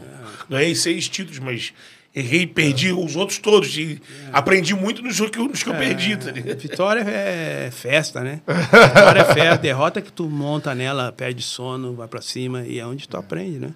[0.51, 1.73] ganhei seis títulos, mas
[2.19, 3.77] errei e perdi os outros todos.
[3.77, 4.01] E
[4.33, 6.31] aprendi muito nos que, nos que eu perdi, tá?
[6.57, 8.41] Vitória é festa, né?
[8.47, 9.59] Vitória é festa.
[9.59, 13.59] Derrota que tu monta nela, perde sono, vai pra cima e é onde tu aprende,
[13.59, 13.71] né?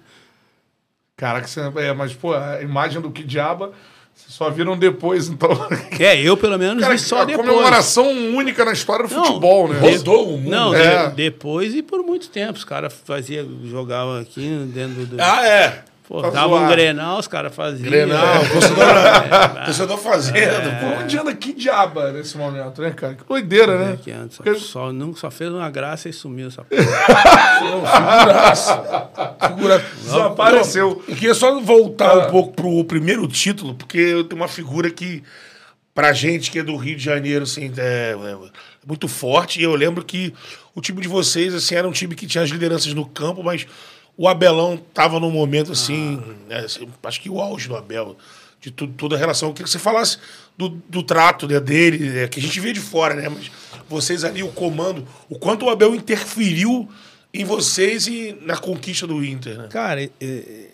[1.15, 3.71] Caraca, você, é, mas, pô, a imagem do que diaba,
[4.15, 5.49] vocês só viram depois, então.
[5.99, 7.47] É, eu pelo menos Cara, vi só a depois.
[7.47, 9.79] comemoração única na história do Não, futebol, né?
[9.79, 10.49] Rodou o mundo.
[10.49, 11.09] Não, É.
[11.09, 12.53] de- depois e por muito tempo.
[12.57, 15.21] Os caras faziam, jogavam aqui dentro do.
[15.21, 15.83] Ah, é.
[16.07, 16.69] Pô, Pra dava um zoar.
[16.71, 17.89] grenal, os caras faziam.
[17.89, 18.49] Grenal, É.
[18.49, 18.85] torcedor,
[19.65, 20.37] torcedor fazendo.
[20.37, 20.59] É.
[20.81, 20.85] pô.
[20.95, 23.15] Por onde anda que diaba nesse momento, né, cara?
[23.15, 23.97] Que doideira, né?
[24.03, 28.83] Que antes, Porque- só, nunca, só fez uma graça e sumiu essa Não, figuraça.
[29.47, 29.85] Figuraça.
[30.03, 30.89] Desapareceu.
[30.89, 32.27] Não, Eu queria só voltar Ah.
[32.27, 35.23] um pouco pro primeiro título, porque tem uma figura que,
[35.93, 38.37] pra gente que é do Rio de Janeiro, assim, é, é
[38.85, 39.59] muito forte.
[39.59, 40.33] E eu lembro que
[40.75, 43.65] o time de vocês, assim, era um time que tinha as lideranças no campo, mas
[44.17, 48.15] o Abelão tava num momento, assim, né, assim, acho que o auge do Abel,
[48.61, 49.49] de tudo, toda a relação.
[49.49, 50.17] Eu queria que você falasse
[50.57, 53.27] do, do trato né, dele, né, que a gente vê de fora, né?
[53.27, 53.51] Mas
[53.89, 56.89] vocês ali, o comando, o quanto o Abel interferiu
[57.33, 59.67] em vocês e na conquista do Inter, né?
[59.69, 60.67] Cara, é, é,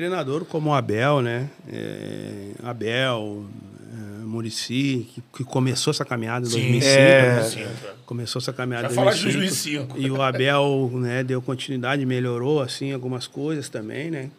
[0.00, 1.48] treinador como o Abel, né?
[1.68, 3.44] É, Abel,
[3.92, 6.86] é, Murici, que, que começou essa caminhada em 2005.
[6.88, 7.36] é.
[7.36, 7.42] né?
[7.42, 7.66] Sim.
[8.06, 9.94] Começou essa caminhada em falaste de 2005.
[9.94, 10.00] 2005.
[10.00, 14.30] E o Abel né, deu continuidade, melhorou assim algumas coisas também, né?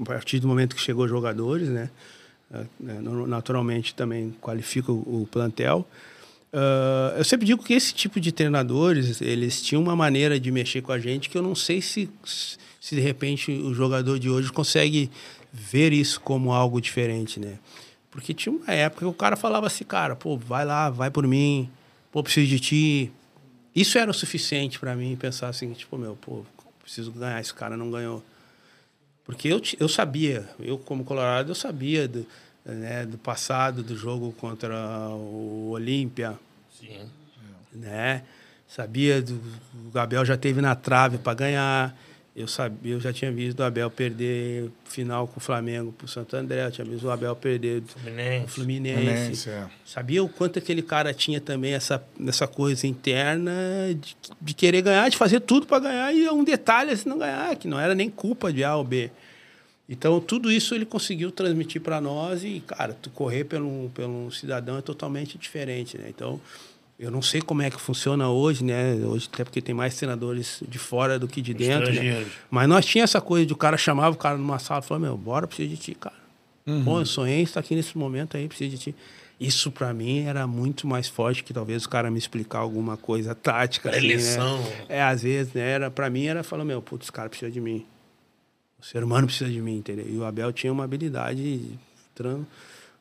[0.00, 1.88] A partir do momento que chegou jogadores, né?
[2.80, 5.86] né, no- Naturalmente também qualifica o, o plantel.
[6.52, 10.82] Ah, eu sempre digo que esse tipo de treinadores, eles tinham uma maneira de mexer
[10.82, 12.10] com a gente que eu não sei se,
[12.80, 15.10] se de repente o jogador de hoje consegue
[15.52, 17.58] ver isso como algo diferente, né?
[18.10, 21.26] Porque tinha uma época que o cara falava assim, cara, pô, vai lá, vai por
[21.26, 21.70] mim,
[22.10, 23.12] pô, preciso de ti.
[23.76, 26.44] Isso era o suficiente para mim pensar assim, tipo, meu, pô,
[26.82, 28.24] preciso ganhar, esse cara não ganhou.
[29.24, 32.26] Porque eu, eu sabia, eu como colorado, eu sabia do,
[32.64, 34.74] né, do passado do jogo contra
[35.10, 36.36] o Olímpia,
[36.80, 37.08] Sim.
[37.72, 38.24] né?
[38.66, 39.40] Sabia do
[39.92, 41.96] o Abel já teve na trave para ganhar.
[42.34, 46.36] Eu sabia, eu já tinha visto o Abel perder final com o Flamengo pro Santo
[46.36, 48.46] André, eu tinha visto o Abel perder o Fluminense.
[48.46, 49.00] Fluminense.
[49.00, 49.66] Fluminense, é.
[49.84, 53.52] Sabia o quanto aquele cara tinha também essa, essa coisa interna
[54.00, 57.54] de, de querer ganhar, de fazer tudo para ganhar e um detalhe assim não ganhar,
[57.56, 59.10] que não era nem culpa de A ou B.
[59.88, 64.78] Então, tudo isso ele conseguiu transmitir para nós e, cara, tu correr pelo, pelo cidadão
[64.78, 66.06] é totalmente diferente, né?
[66.08, 66.40] Então,
[67.00, 68.94] eu não sei como é que funciona hoje, né?
[68.94, 72.26] Hoje, até porque tem mais treinadores de fora do que de dentro, né?
[72.50, 75.06] Mas nós tinha essa coisa de o cara chamava o cara numa sala e falava,
[75.06, 76.14] meu, bora, preciso de ti, cara.
[76.84, 78.94] Pô, eu sonhei estar aqui nesse momento aí, preciso de ti.
[79.40, 83.34] Isso para mim era muito mais forte que talvez o cara me explicar alguma coisa
[83.34, 83.88] tática.
[83.90, 84.04] assim, né?
[84.12, 84.62] Eleição.
[84.88, 85.62] É, às vezes, né?
[85.68, 87.86] Era, pra mim era falar, meu, putz, esse cara precisa de mim.
[88.78, 90.06] O ser humano precisa de mim, entendeu?
[90.08, 91.60] E o Abel tinha uma habilidade
[92.14, 92.44] tran-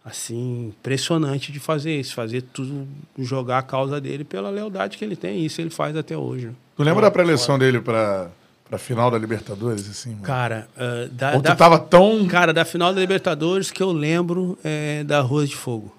[0.04, 2.88] assim, impressionante de fazer isso, fazer tudo,
[3.18, 5.46] jogar a causa dele pela lealdade que ele tem.
[5.46, 6.48] Isso ele faz até hoje.
[6.48, 6.54] né?
[6.76, 8.30] Tu lembra da pré-eleição dele pra,
[8.68, 10.12] pra final da Libertadores, assim?
[10.12, 10.24] mano?
[10.24, 12.26] Cara, ah, da, Ou tu da- tava tão.
[12.28, 15.94] Cara, da final da Libertadores que eu lembro é da Rua de Fogo.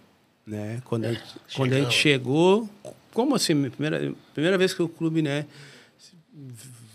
[0.46, 0.80] Né?
[0.84, 1.22] Quando, a gente,
[1.54, 2.68] quando a gente chegou.
[3.12, 3.68] Como assim?
[3.70, 5.44] Primeira, primeira vez que o clube né,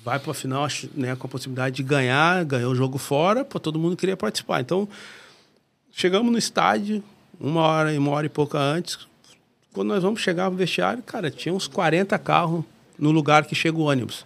[0.04, 3.44] vai para a final acho, né, com a possibilidade de ganhar, ganhou o jogo fora,
[3.44, 4.62] pô, todo mundo queria participar.
[4.62, 4.88] Então,
[5.96, 7.02] chegamos no estádio,
[7.40, 9.00] uma hora, uma hora e pouca antes.
[9.74, 12.64] Quando nós vamos chegar no vestiário, cara, tinha uns 40 carros
[13.00, 14.22] no lugar que chega o ônibus.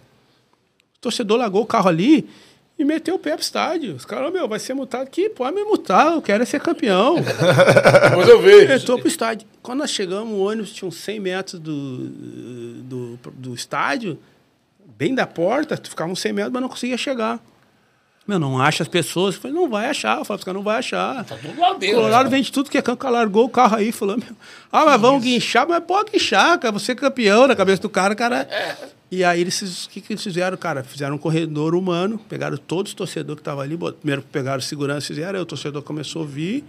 [0.96, 2.28] O torcedor largou o carro ali
[2.78, 3.94] e meteu o pé pro estádio.
[3.94, 7.16] Os caras, meu, vai ser multado aqui, pode me multar, eu quero é ser campeão.
[8.16, 8.72] Mas eu vejo.
[8.72, 9.46] Entrou pro estádio.
[9.62, 12.08] Quando nós chegamos, o ônibus tinha uns 100 metros do,
[12.82, 14.18] do, do estádio,
[14.96, 17.40] bem da porta, ficava uns 100 metros, mas não conseguia chegar.
[18.26, 19.34] Meu, não acha as pessoas.
[19.34, 20.18] Eu falei, não vai achar.
[20.18, 21.24] Eu falei, os caras não vai achar.
[21.24, 21.96] Tá tudo lá O dentro.
[21.96, 24.36] Colorado vende tudo que é campo, o cara largou o carro aí, falou, meu,
[24.70, 28.14] ah, mas vamos guinchar, mas pode guinchar, cara, você é campeão na cabeça do cara,
[28.14, 28.46] cara.
[29.10, 30.84] E aí eles, o que, que eles fizeram, cara?
[30.84, 35.36] Fizeram um corredor humano, pegaram todos os torcedores que estavam ali, primeiro pegaram segurança, fizeram,
[35.36, 36.64] aí o torcedor começou a vir.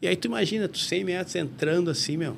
[0.00, 2.36] E aí tu imagina, tu 100 metros entrando assim, meu.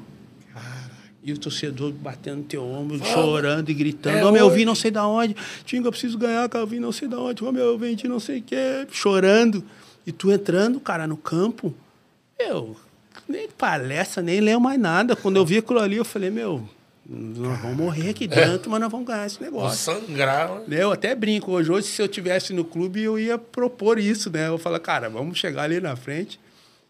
[1.28, 4.16] E o torcedor batendo no teu ombro, chorando e gritando.
[4.16, 5.36] é meu, eu vim não sei da onde.
[5.66, 7.44] Tinga, eu preciso ganhar, cara, eu vim não sei da onde.
[7.44, 8.86] Ô, meu, eu vendi não sei o quê.
[8.90, 9.62] Chorando.
[10.06, 11.74] E tu entrando, cara, no campo.
[12.38, 12.74] Eu,
[13.28, 15.14] nem palestra, nem leio mais nada.
[15.14, 16.66] Quando eu vi aquilo ali, eu falei, meu,
[17.06, 19.92] nós vamos morrer aqui dentro, mas nós vamos ganhar esse Vou negócio.
[19.94, 20.62] sangrar.
[20.66, 20.82] né?
[20.82, 21.52] Eu até brinco.
[21.52, 24.48] Hoje, hoje, se eu tivesse no clube, eu ia propor isso, né?
[24.48, 26.40] Eu falar, cara, vamos chegar ali na frente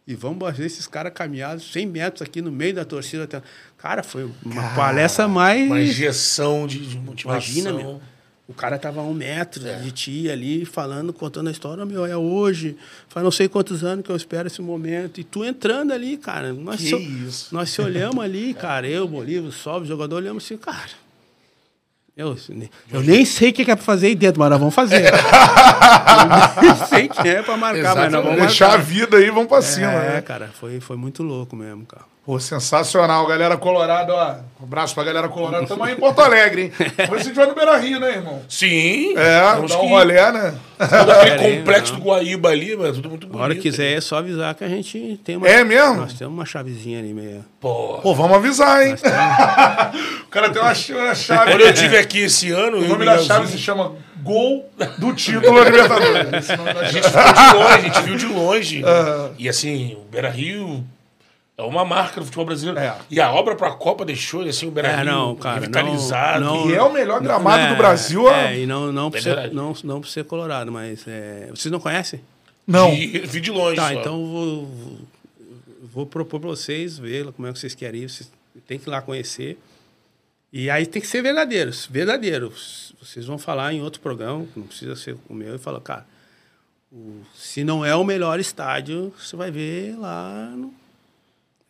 [0.08, 3.24] e vamos fazer esses caras caminhados 100 metros aqui no meio da torcida.
[3.24, 3.42] até-
[3.76, 5.66] Cara, foi uma palestra mais...
[5.66, 7.40] Uma injeção de, de motivação.
[7.52, 8.00] Imagina, meu.
[8.48, 9.74] O cara tava a um metro É.
[9.76, 12.78] de ti ali, falando, contando a história, meu, é hoje.
[13.06, 15.20] Faz não sei quantos anos que eu espero esse momento.
[15.20, 16.50] E tu entrando ali, cara.
[16.54, 17.54] Nós, Que se, isso.
[17.54, 20.88] nós se olhamos ali, cara, eu, Bolívar, Sobe, o jogador, olhamos assim, cara.
[22.18, 22.36] Eu,
[22.92, 25.04] eu nem sei o que é pra fazer aí dentro, mas nós vamos fazer.
[25.14, 28.84] eu nem sei o que é pra marcar, mas nós vamos Deixar a marcar.
[28.84, 30.20] vida aí, vamos pra cima, É, né?
[30.22, 32.02] cara, foi, foi muito louco mesmo, cara.
[32.28, 34.34] Pô, sensacional, galera colorada, ó.
[34.60, 35.66] Um abraço pra galera colorada.
[35.66, 36.72] Tamo aí em Porto Alegre, hein?
[37.08, 38.42] Vamos ver se a gente vai no Beira Rio, né, irmão?
[38.46, 39.14] Sim.
[39.16, 40.54] É, temos dá um que né?
[40.76, 42.00] Todo aquele complexo não.
[42.00, 43.42] do Guaíba ali, mano, tudo muito A bonito.
[43.44, 45.48] hora que quiser é só avisar que a gente tem uma.
[45.48, 45.94] É mesmo?
[46.02, 47.42] Nós temos uma chavezinha ali meio.
[47.58, 47.98] Pô.
[48.02, 48.94] Pô, vamos avisar, hein?
[50.24, 51.50] o cara tem uma, ch- uma chave.
[51.52, 54.68] Quando eu estive aqui esse ano, O nome da chave se chama Gol
[54.98, 56.30] do Título Libertadores.
[56.44, 58.84] Esse nome da A gente ficou de longe, a gente viu de longe.
[59.38, 60.84] E assim, o Beira Rio
[61.58, 62.78] é uma marca do futebol brasileiro.
[62.78, 62.96] É.
[63.10, 66.44] E a obra pra Copa deixou assim, o Beira É, Rio não, cara, revitalizado.
[66.44, 68.24] não- E é o melhor gramado É, do Brasil.
[68.24, 68.32] ó.
[68.32, 71.04] É, e não, não, por É ser, não, não por ser colorado, mas.
[71.08, 72.20] é, vocês não conhecem?
[72.66, 72.90] Não.
[72.94, 73.76] Vi, vi de longe.
[73.76, 74.00] Tá, só.
[74.00, 74.98] então eu vou, vou-
[75.92, 78.08] vou propor pra vocês ver como é que vocês querem ir.
[78.08, 78.30] Vocês
[78.66, 79.58] têm que ir lá conhecer.
[80.52, 82.94] E aí tem que ser verdadeiros, verdadeiros.
[83.02, 86.06] Vocês vão falar em outro programa, que não precisa ser o meu, e falar, cara,
[86.92, 90.72] o- se não é o melhor estádio, você vai ver lá no.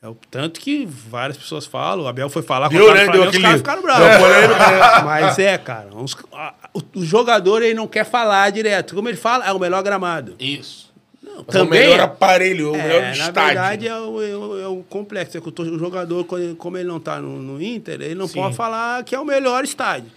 [0.00, 3.12] É o tanto que várias pessoas falam, o Abel foi falar Deu, contra o né?
[3.12, 4.06] Deu os aquele- caras ficaram bravos.
[4.06, 5.02] né?
[5.04, 8.94] Mas é, cara, uns- a- o, o jogador ele não quer falar direto.
[8.94, 10.36] Como ele fala, é o melhor gramado.
[10.38, 10.88] Isso.
[11.20, 13.42] Não, Mas é o melhor aparelho, é o melhor é, na estádio.
[13.46, 15.36] verdade, é o, é o- é o complexo.
[15.36, 16.24] É que o jogador,
[16.56, 18.40] como ele não está no, no Inter, ele não Sim.
[18.40, 20.10] pode falar que é o melhor estádio.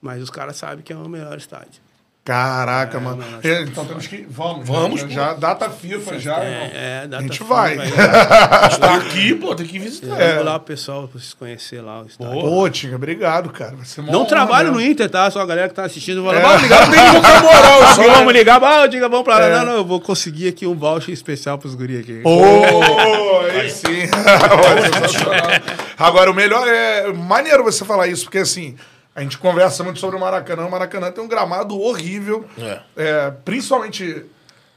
[0.00, 1.84] Mas os caras sabem que é o melhor estádio.
[2.26, 3.18] Caraca, mano.
[3.18, 4.26] mano, É, Então temos que.
[4.28, 5.12] Vamos, Vamos, já, pô.
[5.12, 6.42] já data FIFA já.
[6.42, 6.72] É,
[7.04, 7.76] é, data A gente FIFA, vai.
[8.68, 10.20] Está aqui, pô, tem que visitar.
[10.20, 10.40] É.
[10.40, 12.40] lá o pessoal pra vocês conhecerem lá o estádio.
[12.40, 13.76] Pô, Tinga, obrigado, cara.
[13.76, 14.80] Vai ser uma Não honra trabalho no.
[14.80, 15.30] Inter, tá?
[15.30, 16.40] Só a galera que tá assistindo vai É.
[16.42, 18.02] vamos ligar, não tem muita moral, só.
[18.02, 19.46] vamos ligar, ah, diga, vamos pra lá.
[19.46, 19.58] É.
[19.58, 22.22] Não, não, eu vou conseguir aqui um voucher especial pros guri aqui.
[22.24, 24.08] Ô, aí sim.
[25.96, 27.12] Agora, o melhor é.
[27.12, 28.74] Maneiro você falar isso, porque assim.
[29.16, 30.66] A gente conversa muito sobre o Maracanã.
[30.66, 32.44] O Maracanã tem um gramado horrível.
[32.58, 32.80] É.
[32.96, 34.24] É, principalmente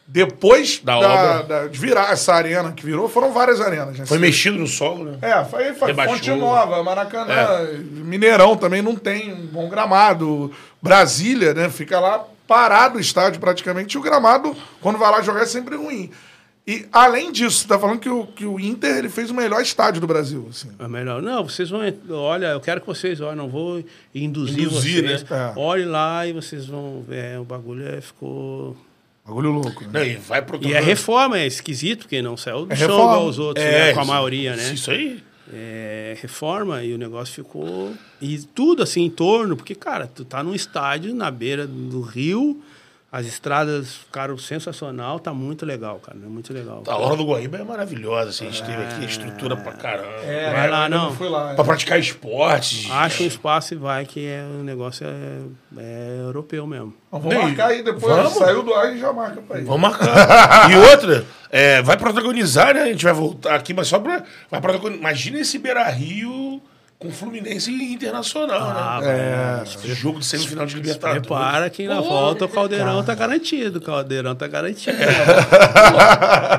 [0.07, 3.99] depois Da da, da- de virar essa arena que virou, foram várias arenas.
[3.99, 4.05] né?
[4.07, 5.17] Foi mexido no solo, né?
[5.21, 6.15] É, foi, foi Rebaixou.
[6.15, 7.77] Fonte Nova, Maracanã, É.
[7.77, 10.51] Mineirão também não tem um bom gramado.
[10.81, 11.69] Brasília, né?
[11.69, 13.95] Fica lá parado o estádio praticamente.
[13.95, 16.09] E o gramado, quando vai lá jogar, é sempre ruim.
[16.69, 19.59] E além disso, você tá falando que o, que o Inter ele fez o melhor
[19.59, 20.45] estádio do Brasil.
[20.51, 20.69] Assim.
[20.77, 21.19] É melhor.
[21.19, 21.81] Não, vocês vão.
[22.11, 25.23] Olha, eu quero que vocês olhem, não vou induzir, Induzir, vocês.
[25.23, 25.51] né?
[25.55, 25.59] É.
[25.59, 27.39] Olhe lá e vocês vão ver.
[27.39, 28.77] O bagulho é, ficou.
[29.25, 29.83] Bagulho louco.
[29.85, 29.89] Né?
[29.93, 32.85] Não, e vai pro E a reforma é esquisito, porque não saiu do É chão
[32.87, 34.71] igual os outros, É, né, com a maioria, né?
[34.71, 35.23] Isso aí.
[35.51, 37.93] É, reforma e o negócio ficou.
[38.21, 42.61] E tudo assim em torno, porque, cara, tu tá num estádio na beira do rio,
[43.11, 46.17] as estradas ficaram sensacional, tá muito legal, cara.
[46.23, 46.83] É muito legal.
[46.87, 50.23] A hora do Guaíba é maravilhosa, assim, a gente teve aqui a estrutura pra caramba.
[50.23, 51.11] É, Vai lá, não.
[51.13, 51.55] fui lá.
[51.55, 52.89] Pra praticar esportes.
[52.91, 55.39] Acha um espaço e vai, que é, o negócio é,
[55.81, 56.93] é europeu mesmo.
[57.11, 58.15] Vamos marcar aí depois.
[58.15, 58.33] Vamos.
[58.33, 59.65] Saiu do ar e já marca pra ir.
[59.65, 60.69] Vamos marcar.
[60.69, 62.83] e outra, é, vai protagonizar, né?
[62.83, 64.23] A gente vai voltar aqui, mas só pra.
[64.51, 64.99] Vai protagonizar.
[64.99, 66.61] Imagina esse Beira Rio
[66.99, 69.63] com Fluminense Internacional, Ah, né?
[69.63, 71.21] Esse jogo de semifinal de Libertadores.
[71.21, 73.79] Prepara que na Pô, volta o Caldeirão tá garantido.
[73.79, 74.97] O Caldeirão tá garantido.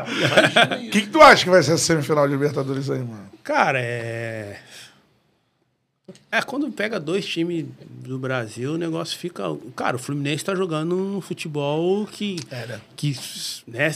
[0.01, 3.31] O que, que tu acha que vai ser a semifinal de Libertadores aí, mano?
[3.45, 4.59] Cara, é.
[6.33, 9.45] É, quando pega dois times do Brasil, o negócio fica.
[9.77, 12.37] Cara, o Fluminense tá jogando um futebol que.
[12.51, 12.81] É, né?
[12.97, 13.17] que
[13.69, 13.95] né,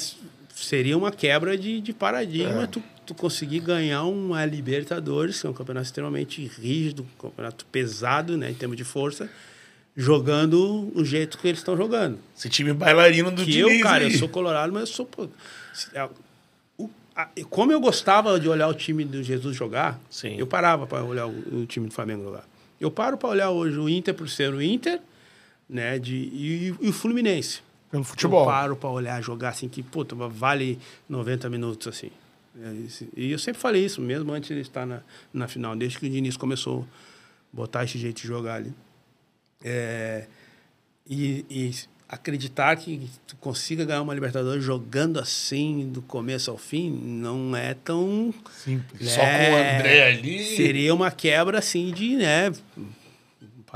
[0.55, 5.53] seria uma quebra de, de paradigma tu, tu conseguir ganhar uma Libertadores, que é um
[5.53, 9.29] campeonato extremamente rígido, um campeonato pesado, né, em termos de força,
[9.97, 12.19] jogando o jeito que eles estão jogando.
[12.37, 14.13] Esse time bailarino do Que Diniz eu, cara, aí.
[14.13, 15.07] eu sou colorado, mas eu sou.
[15.07, 15.29] pô,
[15.73, 16.09] se- é,
[16.79, 20.37] o- a- como eu gostava de olhar o time do Jesus jogar, Sim.
[20.39, 22.45] eu parava para olhar o, o time do Flamengo jogar.
[22.81, 25.01] Eu paro para olhar hoje o Inter por ser o Inter,
[25.69, 27.61] né, de, e, e o Fluminense.
[27.91, 28.41] Pelo futebol.
[28.41, 30.79] Eu paro para olhar, jogar assim, que, puta, vale
[31.09, 32.11] 90 minutos, assim.
[32.61, 32.75] É,
[33.17, 35.03] E eu sempre falei isso, mesmo antes de estar na,
[35.33, 38.73] na final, desde que o Diniz começou a botar esse jeito de jogar ali.
[39.63, 40.27] É,
[41.09, 41.75] e, e
[42.09, 47.75] acreditar que tu consiga ganhar uma Libertadores jogando assim, do começo ao fim, não é
[47.75, 48.33] tão...
[48.53, 49.11] Simples.
[49.11, 50.57] Só com o André ali.
[50.57, 52.53] Seria uma quebra, assim, de, né...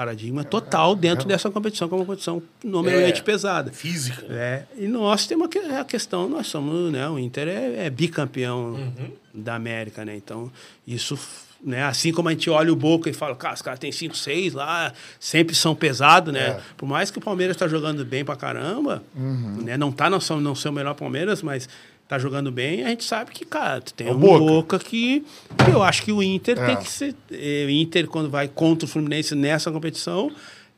[0.02, 3.24] paradigma total dentro dessa competição, que é uma competição nominalmente É.
[3.24, 3.72] pesada.
[3.72, 4.24] Física.
[4.30, 7.90] É, e nós temos a que- a questão, nós somos, né, o Inter é, é
[7.90, 8.92] bicampeão
[9.34, 10.14] da América, né?
[10.14, 10.52] Então,
[10.86, 11.18] isso,
[11.60, 14.16] né, assim como a gente olha o Boca e fala, cara, os caras têm 5,
[14.16, 16.50] 6 lá, sempre são pesados, né?
[16.50, 16.60] É.
[16.76, 20.40] Por mais que o Palmeiras está jogando bem pra caramba, né, não tá não, são-
[20.40, 21.68] não o melhor Palmeiras, mas
[22.08, 24.38] tá jogando bem, a gente sabe que, cara, tem É o um Boca.
[24.38, 25.24] Boca que
[25.64, 26.66] que eu acho que o Inter É.
[26.66, 30.30] tem que ser, eh, o Inter quando vai contra o Fluminense nessa competição,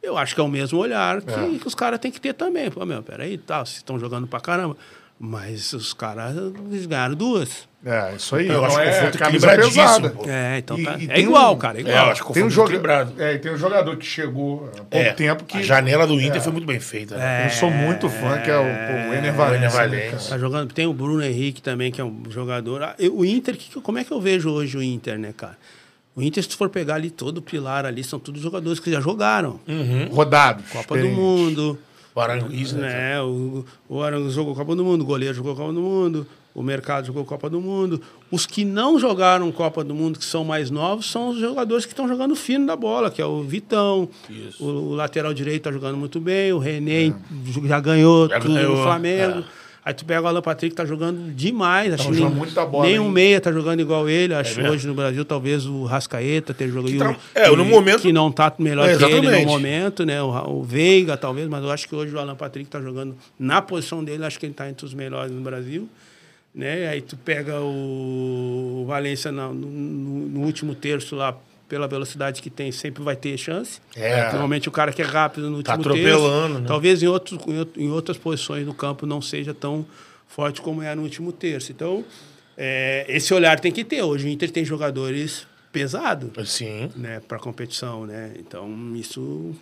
[0.03, 1.59] eu acho que é o mesmo olhar que, É.
[1.59, 2.71] que os caras têm que ter também.
[2.71, 4.77] Pô, meu, peraí, tá, vocês estão jogando pra caramba.
[5.23, 6.35] Mas os caras
[6.89, 7.69] ganharam duas.
[7.85, 8.49] É, isso aí.
[8.49, 10.11] Eu acho Então que o é confronto pesada.
[10.11, 10.25] pô.
[10.27, 10.97] É, então E- tá.
[10.99, 12.11] e é igual, um- cara, é É, eu igual.
[12.11, 12.69] acho que Tem um, joga...
[12.71, 13.13] equilibrado.
[13.23, 16.19] é, e tem um jogador que chegou há pouco É, tempo que A janela do
[16.19, 16.41] Inter É.
[16.41, 17.17] foi muito bem feita.
[17.19, 17.45] né?
[17.47, 19.87] eu sou muito fã, que é o, pô, o Ener Valencia.
[19.89, 20.11] Né?
[20.29, 22.83] Tá jogando, tem o Bruno Henrique também, que é um jogador.
[22.83, 25.57] Ah, eu- O Inter, que, como é que eu vejo hoje o Inter, né, cara?
[26.17, 28.91] O Inter, se tu for pegar ali todo o pilar ali, são todos jogadores que
[28.91, 29.61] já jogaram.
[30.11, 30.65] Rodados.
[30.71, 31.09] Copa do.
[31.09, 31.79] Mundo.
[32.15, 32.89] O Aranguiz, né?
[33.15, 33.23] né?
[33.23, 37.07] O, o Arangues jogou Copa do Mundo, o goleiro jogou Copa do Mundo, o Mercado
[37.07, 38.01] jogou Copa do Mundo.
[38.31, 41.93] Os que não jogaram Copa do Mundo, que são mais novos, são os jogadores que
[41.93, 44.09] estão jogando fino da bola, que é o Vitão,
[44.59, 47.15] o, o lateral direito está jogando muito bem, o René
[47.65, 49.41] já ganhou Já tudo ganhou, no Flamengo.
[49.41, 49.60] é.
[49.91, 51.93] Aí tu pega o Alan Patrick, tá jogando demais.
[51.93, 53.01] Acho que muita bola, hein?
[53.11, 54.33] meia tá jogando igual ele.
[54.33, 54.73] Acho que mesmo?
[54.73, 56.99] hoje no Brasil talvez o Rascaeta esteja jogando.
[56.99, 60.23] tá- é, no momento- Que não tá melhor É, que ele no momento, né?
[60.23, 60.29] O,
[60.61, 64.05] o Veiga, talvez, mas eu acho que hoje o Alan Patrick tá jogando na posição
[64.05, 65.89] dele, acho que ele tá entre os melhores no Brasil.
[66.55, 66.89] Né?
[66.89, 69.69] Aí tu pega o, o Valência no, no-
[70.29, 71.37] no último terço lá,
[71.71, 73.81] pela velocidade que tem, sempre vai ter chance.
[73.95, 74.25] É.
[74.33, 76.65] Normalmente o cara que é rápido no Tá último atropelando, terço, né?
[76.67, 79.87] talvez em, outros, em out- em outras posições do campo não seja tão
[80.27, 81.71] forte como é no último terço.
[81.71, 82.05] Então,
[82.59, 84.03] é, esse olhar tem que ter.
[84.03, 86.91] Hoje o Inter tem jogadores pesados Sim.
[86.97, 88.33] né, para competição, né?
[88.41, 89.55] Então isso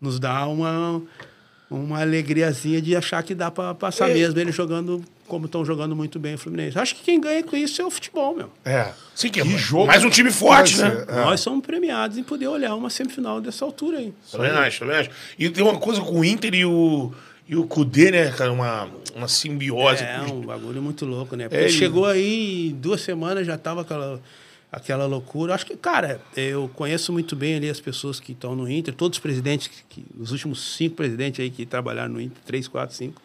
[0.00, 1.00] nos dá uma
[1.70, 4.14] uma alegriazinha de achar que dá para passar É.
[4.14, 6.78] mesmo ele jogando como estão jogando muito bem o Fluminense.
[6.78, 8.50] Acho que quem ganha com isso é o futebol, meu.
[8.64, 8.90] É.
[9.14, 11.04] Sim, que, Que é jogo mais um time forte, né?
[11.08, 11.14] É.
[11.16, 14.12] Nós somos premiados em poder olhar uma semifinal dessa altura aí.
[14.30, 15.10] Também acho, também acho.
[15.38, 17.12] E tem uma coisa com o Inter e o,
[17.48, 18.52] e o Kudê, né, cara?
[18.52, 20.02] Uma, uma simbiose.
[20.04, 21.48] É um bagulho muito louco, né?
[21.48, 24.20] Porque É, e- chegou aí em duas semanas já tava aquela
[24.72, 25.54] aquela loucura.
[25.54, 29.16] Acho que, cara, eu conheço muito bem ali as pessoas que estão no Inter, todos
[29.16, 32.94] os presidentes, que, que- os últimos cinco presidentes aí que trabalharam no Inter, três, quatro,
[32.94, 33.22] cinco,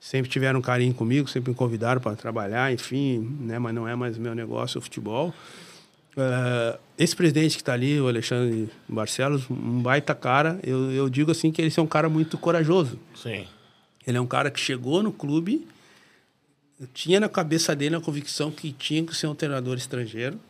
[0.00, 3.58] sempre tiveram um carinho comigo, sempre me convidaram para trabalhar, enfim, né?
[3.58, 5.34] Mas não é mais meu negócio o futebol.
[6.16, 10.58] Eh, esse presidente que está ali, o Alexandre Barcelos, um baita cara.
[10.64, 12.98] Eu, eu digo assim que ele é um cara muito corajoso.
[13.14, 13.46] Sim.
[14.06, 15.66] Ele é um cara que chegou no clube,
[16.94, 20.40] tinha na cabeça dele a convicção que tinha que ser um treinador estrangeiro.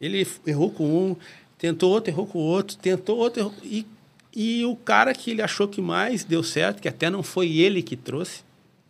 [0.00, 1.16] Ele errou com um,
[1.56, 3.86] tentou outro, errou com outro, tentou outro, errou, e,
[4.34, 7.82] e o cara que ele achou que mais deu certo, que até não foi ele
[7.82, 8.42] que trouxe,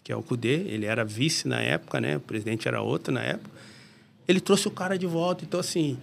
[0.07, 2.17] que é o Cudê, ele era vice na época, né?
[2.19, 3.51] O presidente era outro na época.
[4.29, 5.99] Ele trouxe o cara de volta, então assim,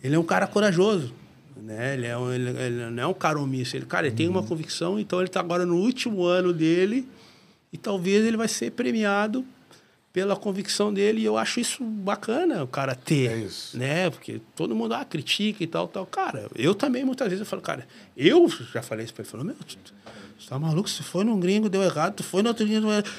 [0.00, 1.12] ele é um cara corajoso,
[1.60, 1.94] né?
[1.94, 4.44] Ele, é um, ele, ele não é um cara omisso, ele, cara, ele tem uma
[4.44, 7.08] convicção, então ele está agora no último ano dele
[7.72, 9.44] e talvez ele vai ser premiado
[10.12, 13.76] pela convicção dele e eu acho isso bacana o cara ter, É isso.
[13.76, 14.10] né?
[14.10, 16.06] Porque todo mundo ah, critica e tal, tal.
[16.06, 17.84] Cara, eu também muitas vezes eu falo, cara,
[18.16, 19.56] eu já falei isso para ele, falou, meu,
[20.40, 22.90] tu tá maluco, se foi num gringo deu errado, tu foi no outro gringo deu
[22.90, 23.10] errado.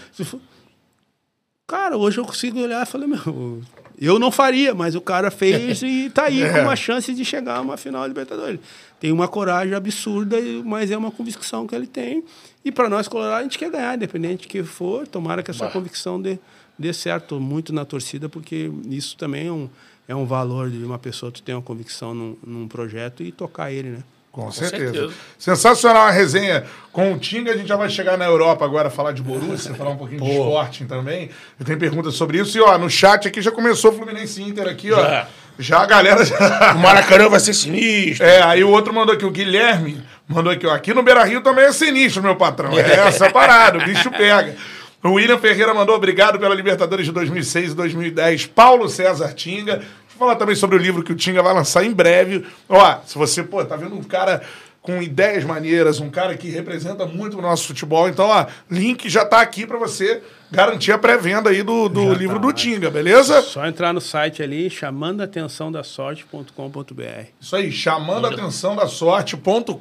[1.68, 3.61] Cara, hoje eu consigo olhar e falar, meu,
[3.98, 6.52] eu não faria, mas o cara fez e tá aí É.
[6.53, 8.60] com uma chance de chegar a uma final de Libertadores.
[8.99, 12.23] Tem uma coragem absurda, mas é uma convicção que ele tem.
[12.65, 15.07] E para nós, Colorado, a gente quer ganhar, independente de que for.
[15.07, 15.72] Tomara que essa Bah.
[15.72, 16.38] convicção dê,
[16.77, 19.69] dê certo muito na torcida, porque isso também é um,
[20.10, 23.72] é um valor de uma pessoa tu ter uma convicção num, num projeto e tocar
[23.72, 24.03] ele, né?
[24.31, 24.93] Com, certeza.
[24.93, 25.13] certeza.
[25.37, 26.63] Sensacional a resenha
[26.93, 27.51] com o Tinga.
[27.51, 30.27] A gente já vai chegar na Europa agora falar de Borussia, falar um pouquinho de
[30.27, 30.43] Pô.
[30.43, 31.29] Sporting também.
[31.59, 32.57] Eu tenho perguntas sobre isso.
[32.57, 35.01] E ó, no chat aqui já começou o Fluminense Inter aqui, ó.
[35.01, 35.27] Já.
[35.59, 36.73] Já a galera já.
[36.73, 38.25] O Maracanã vai ser sinistro.
[38.25, 40.73] É, aí o outro mandou aqui, o Guilherme, mandou aqui, ó.
[40.73, 42.71] Aqui no Beira Rio também é sinistro, meu patrão.
[42.79, 44.55] É essa parada, o bicho pega.
[45.03, 48.45] O William Ferreira mandou obrigado pela Libertadores de 2006 e 2010.
[48.47, 49.81] Paulo César Tinga.
[50.22, 52.45] Falar também sobre o livro que o Tinga vai lançar em breve.
[52.69, 54.43] Ó, se você, pô, tá vendo um cara
[54.80, 58.07] com ideias maneiras, um cara que representa muito o nosso futebol.
[58.07, 60.22] Então, ó, link já tá aqui pra você
[60.52, 63.41] garantir a pré-venda aí do, do livro do Tinga, beleza?
[63.41, 67.26] Só entrar no site ali, chamando a atenção da sorte.com.br.
[67.39, 69.73] Isso aí, chamando a atenção da sorte.com.br.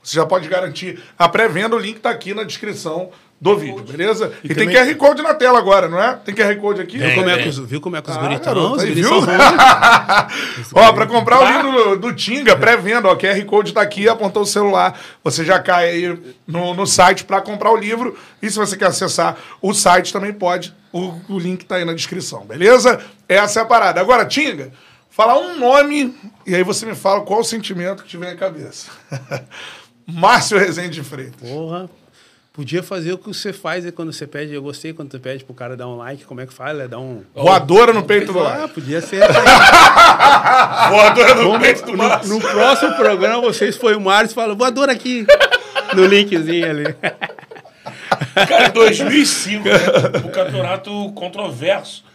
[0.00, 4.32] Você já pode garantir a pré-venda, o link está aqui na descrição do vídeo, beleza?
[4.42, 6.14] E, tem também- QR Code na tela agora, não é?
[6.24, 6.98] Tem QR Code aqui?
[6.98, 7.14] Tem.
[7.16, 7.42] Como é É.
[7.42, 8.54] que os, viu como é que os Ah, guris tão?
[8.54, 9.10] garoto, Os viu?
[10.74, 14.42] Ó, pra comprar o livro do, do Tinga, pré-venda, ó, QR Code tá aqui, apontou
[14.42, 14.98] o celular.
[15.22, 18.16] Você já cai aí no, no site pra comprar o livro.
[18.40, 20.74] E se você quer acessar o site, também pode.
[20.92, 23.00] O, o link tá aí na descrição, beleza?
[23.28, 24.00] Essa é a parada.
[24.00, 24.72] Agora, Tinga,
[25.10, 26.14] falar um nome
[26.46, 28.88] e aí você me fala qual o sentimento que te vem à cabeça.
[30.06, 31.48] Márcio Rezende de Freitas.
[31.50, 31.90] Porra.
[32.56, 34.54] Podia fazer o que você faz aí quando você pede.
[34.54, 36.24] Eu gostei quando você pede pro cara dar um like.
[36.24, 36.78] Como é que faz?
[36.78, 37.22] É dar um.
[37.34, 38.68] Voadora no peito do Ah, lado.
[38.70, 39.20] podia ser.
[40.88, 44.88] Voadora no peito do no, no próximo programa, vocês foi o Márcio e falam, voador
[44.88, 45.26] aqui.
[45.94, 46.96] No linkzinho ali.
[48.48, 49.74] Cara, em 2005, né,
[50.24, 52.05] o campeonato controverso.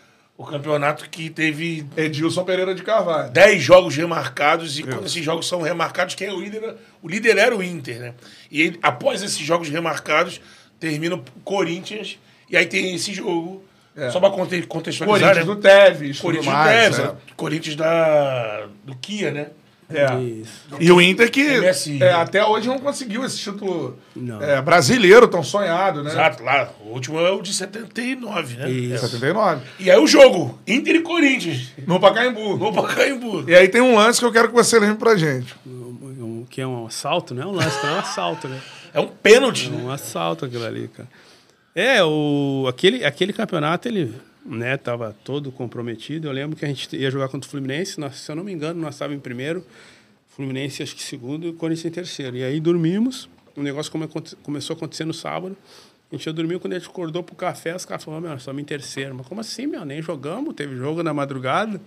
[0.41, 3.29] O campeonato que teve Edilson Pereira de Carvalho.
[3.29, 6.75] 10 jogos remarcados, e quando esses jogos são remarcados, quem é o líder?
[6.99, 8.13] O líder era o Inter, né?
[8.49, 10.41] E aí, após esses jogos remarcados,
[10.79, 12.17] termina o Corinthians,
[12.49, 13.63] e aí tem esse jogo.
[14.11, 15.53] Só pra conte- contextualizar, Corinthians né?
[15.53, 16.97] do Tevez, Corinthians mais.
[16.97, 17.15] Neves, é.
[17.35, 19.47] Corinthians da, do Kia, né?
[19.93, 20.19] É.
[20.21, 20.51] Isso.
[20.79, 22.01] E o Inter que MSI.
[22.03, 23.97] é, até hoje não conseguiu esse título
[24.41, 26.11] é, brasileiro tão sonhado, né?
[26.11, 26.69] Exato, lá.
[26.85, 28.69] O último é o de 79, né?
[28.69, 29.07] Isso.
[29.07, 29.61] 79.
[29.79, 32.57] E aí o jogo, Inter e Corinthians, No Pacaembu.
[32.57, 33.49] no Pacaembu.
[33.49, 35.55] E aí tem um lance que eu quero que você lembre pra gente.
[35.65, 38.59] Um- Que é um assalto, não é um lance, não é um assalto, né?
[38.93, 39.83] É um pênalti, É né?
[39.83, 41.07] um assalto aquilo ali, cara.
[41.73, 44.13] É, o, aquele, aquele campeonato, ele
[44.45, 46.27] né, tava todo comprometido.
[46.27, 48.51] Eu lembro que a gente ia jogar contra o Fluminense, nós, se eu não me
[48.51, 49.65] engano, nós estávamos em primeiro,
[50.27, 52.37] Fluminense acho que segundo e Corinthians em terceiro.
[52.37, 54.07] E aí dormimos, o negócio come,
[54.43, 55.55] começou a acontecer no sábado.
[56.11, 58.41] A gente ia dormir, quando a gente acordou pro café, os caras falaram, meu, nós
[58.41, 59.15] estamos em terceiro.
[59.15, 59.85] Mas como assim, meu?
[59.85, 61.79] Nem jogamos, teve jogo na madrugada.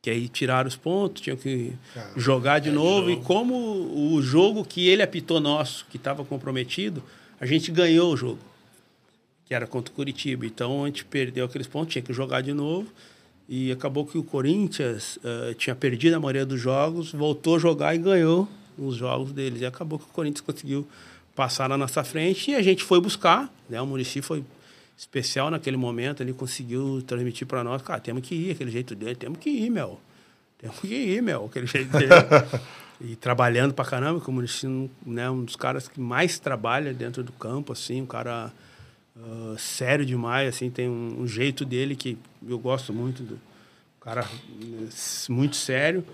[0.00, 1.72] Que aí tiraram os pontos, tinham que
[2.16, 3.10] jogar de novo.
[3.10, 3.54] E como
[4.14, 7.02] o jogo que ele apitou nosso, que estava comprometido,
[7.38, 8.38] a gente ganhou o jogo,
[9.46, 10.44] que era contra o Curitiba.
[10.44, 12.88] Então a gente perdeu aqueles pontos, tinha que jogar de novo.
[13.48, 17.94] E acabou que o Corinthians eh, tinha perdido a maioria dos jogos, voltou a jogar
[17.94, 19.60] e ganhou os jogos deles.
[19.62, 20.86] E acabou que o Corinthians conseguiu
[21.36, 23.48] passar na nossa frente e a gente foi buscar.
[23.68, 23.80] Né?
[23.80, 24.42] O Murici foi
[24.96, 29.14] especial naquele momento, ele conseguiu transmitir para nós, cara, temos que ir, aquele jeito dele,
[29.14, 30.00] temos que ir, meu.
[30.58, 32.10] Temos que ir, meu, aquele jeito dele.
[32.98, 34.66] e trabalhando pra caramba, como Murici,
[35.04, 38.50] né, um dos caras que mais trabalha dentro do campo, assim, um cara
[39.18, 43.40] ah, sério demais, assim, tem um, um jeito dele que eu gosto muito do
[44.00, 44.28] cara
[44.60, 44.88] eh,
[45.28, 46.04] muito sério.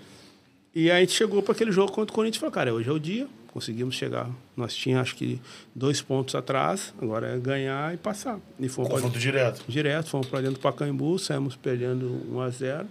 [0.73, 2.89] E aí a gente chegou para aquele jogo contra o Corinthians e falou, cara, hoje
[2.89, 4.29] é o dia, conseguimos chegar.
[4.57, 5.39] Nós tínhamos, acho que,
[5.75, 8.39] dois pontos atrás, agora é ganhar e passar.
[8.59, 9.63] E fomos Confronto direto.
[9.67, 12.87] direto, fomos para dentro do Pacaembu, saímos perdendo 1 a 0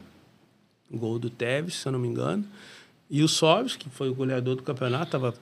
[0.93, 2.44] Gol do Tevez, se eu não me engano.
[3.10, 5.34] E o Sobis, que foi o goleador do campeonato, tava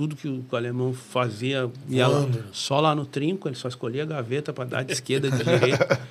[0.00, 4.06] tudo que o alemão fazia ia lá- só lá no trinco, ele só escolhia a
[4.06, 6.00] gaveta para dar de esquerda, de direita.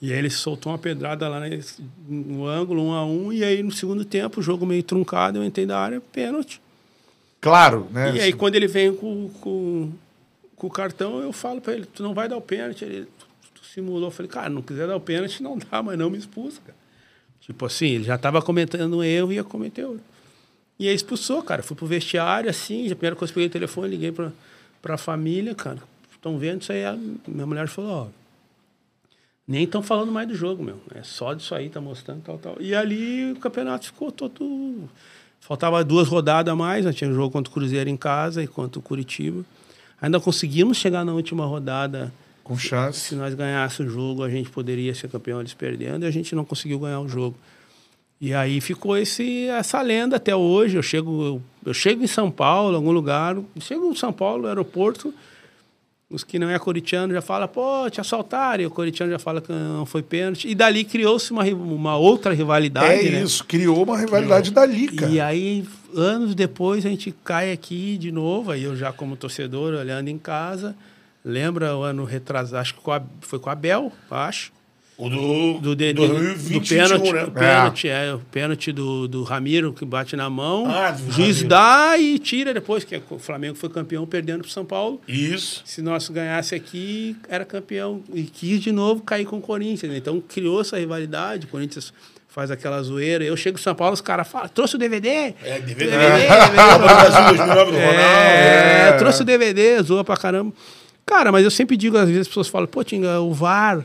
[0.00, 3.62] E aí ele soltou uma pedrada lá nesse- no ângulo, um a um, e aí
[3.64, 6.60] no segundo tempo, o jogo meio truncado, eu entrei da área, pênalti.
[7.40, 8.14] Claro, né?
[8.14, 9.90] E aí, quando ele vem com, com,
[10.54, 12.84] com o cartão, eu falo pra ele, tu não vai dar o pênalti.
[12.84, 14.04] Ele tu, tu simulou.
[14.04, 16.76] Eu falei, cara, não quiser dar o pênalti, não dá, mas não me expulsa, cara.
[17.40, 20.02] Tipo assim, ele já tava cometendo um erro e ia cometer outro.
[20.78, 21.62] E aí expulsou, cara.
[21.62, 24.32] Fui pro vestiário, assim, a primeira coisa que eu peguei o telefone, liguei pra,
[24.80, 25.78] pra família, cara.
[26.12, 26.84] Estão vendo isso aí?
[26.84, 26.96] A
[27.26, 28.06] minha mulher falou, ó,
[29.48, 30.78] nem estão falando mais do jogo, meu.
[30.94, 32.56] É só disso aí, tá mostrando tal, tal.
[32.60, 34.88] E ali o campeonato ficou todo.
[35.40, 38.78] Faltava duas rodadas a mais, nós tínhamos jogo contra o Cruzeiro em casa e contra
[38.78, 39.42] o Curitiba.
[40.02, 42.12] Ainda conseguimos chegar na última rodada.
[42.44, 43.00] Com chance.
[43.00, 46.34] Se nós ganhássemos o jogo, a gente poderia ser campeão, eles perdendo, e a gente
[46.34, 47.36] não conseguiu ganhar o jogo.
[48.20, 50.76] E aí ficou esse, essa lenda até hoje.
[50.76, 54.42] Eu chego, eu, eu chego em São Paulo, em algum lugar, chego em São Paulo,
[54.42, 55.14] no aeroporto,
[56.10, 59.40] os que não é corintiano já falam, pô, te assaltaram, e o corintiano já fala
[59.42, 60.48] que não foi pênalti.
[60.48, 63.22] E dali criou-se uma, uma outra rivalidade, É né?
[63.22, 65.12] isso, criou uma rivalidade dali, cara.
[65.12, 65.64] E aí,
[65.94, 70.16] anos depois, a gente cai aqui de novo, aí eu já como torcedor, olhando em
[70.18, 70.74] casa,
[71.22, 72.80] lembra o ano retrasado, acho que
[73.20, 74.50] foi com a Bel, acho,
[74.98, 77.24] O do, do, de, de- 2020, do pênalti, né?
[77.24, 78.12] o pênalti, é.
[78.14, 81.48] o pênalti do, do Ramiro, que bate na mão, Ah, do o juiz Ramiro.
[81.48, 85.00] dá e tira depois, que o Flamengo foi campeão perdendo para São Paulo.
[85.06, 85.62] Isso.
[85.64, 88.02] Se nós ganhasse aqui, era campeão.
[88.12, 89.92] E quis de novo cair com o Corinthians.
[89.92, 89.98] né?
[89.98, 91.46] Então criou essa rivalidade.
[91.46, 91.92] O Corinthians
[92.26, 93.22] faz aquela zoeira.
[93.22, 95.08] Eu chego em São Paulo, os caras falam: trouxe o DVD?
[95.08, 95.90] É, DVD.
[95.92, 97.76] DVD, 2009 do Ronaldo.
[97.78, 100.52] É, trouxe o DVD, zoa pra caramba.
[101.06, 103.84] Cara, mas eu sempre digo, às vezes as pessoas falam, pô, Tinga, o VAR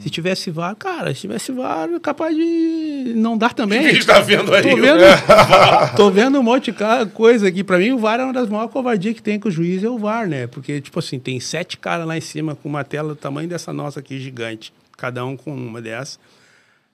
[0.00, 3.80] Se tivesse VAR, cara, se tivesse VAR, é capaz de não dar O também.
[3.80, 4.62] que a gente tá vendo aí?
[4.62, 6.78] Tô vendo, tô vendo um monte de
[7.12, 7.62] coisa aqui.
[7.62, 9.88] Pra mim, o VAR é uma das maiores covardias que tem com o juiz, é
[9.88, 10.48] o VAR, né?
[10.48, 13.72] Porque, tipo assim, tem sete caras lá em cima com uma tela do tamanho dessa
[13.72, 14.72] nossa aqui, gigante.
[14.96, 16.18] Cada um com uma dessas.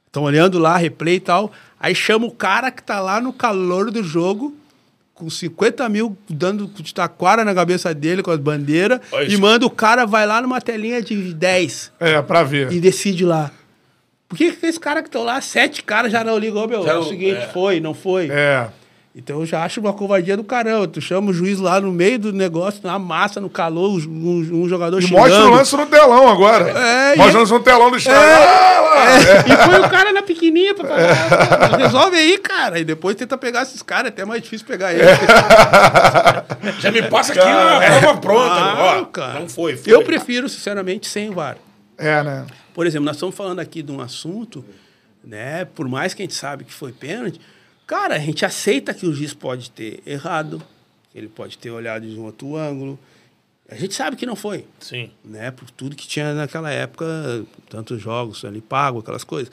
[0.06, 1.50] Estão olhando lá, replay e tal.
[1.80, 4.54] Aí chama o cara que tá lá no calor do jogo,
[5.24, 9.64] com 50 mil dando de taquara na cabeça dele com as bandeiras, Olha e manda
[9.66, 12.70] o cara, vai lá numa telinha de 10 É, pra ver.
[12.72, 13.50] e decide lá.
[14.28, 16.84] Por que, que esse cara que estão lá, sete caras já não ligou, meu?
[16.84, 17.48] Já é o seguinte, é.
[17.48, 18.28] foi, não foi.
[18.30, 18.68] É.
[19.16, 20.88] Então eu já acho uma covardia do caramba.
[20.88, 24.68] Tu chama o juiz lá no meio do negócio, na massa, no calor, um, um
[24.68, 25.20] jogador E xingando.
[25.28, 26.68] mostra o lance no telão agora.
[26.70, 28.20] É, mostra o é- lance no telão do estádio.
[28.20, 31.76] É, Ah, é, e põe o cara na pequenininha pra falar.
[31.78, 32.78] Resolve aí, cara.
[32.80, 35.06] E depois tenta pegar esses caras, é até mais difícil pegar eles.
[36.80, 38.54] Já me passa aqui na prova pronta.
[38.54, 39.40] Ah, ó, cara.
[39.40, 39.92] Não foi, foi.
[39.92, 41.56] Eu prefiro, sinceramente, sem o VAR.
[41.98, 42.46] É, né?
[42.72, 44.64] Por exemplo, nós estamos falando aqui de um assunto,
[45.22, 45.64] né?
[45.64, 47.40] Por mais que a gente sabe que foi pênalti,
[47.86, 50.62] cara, a gente aceita que o juiz pode ter errado,
[51.12, 52.98] que ele pode ter olhado de um outro ângulo.
[53.68, 55.10] A gente sabe que não foi, Sim.
[55.24, 55.50] né?
[55.50, 57.06] Por tudo que tinha naquela época,
[57.68, 59.52] tantos jogos ali pago, aquelas coisas.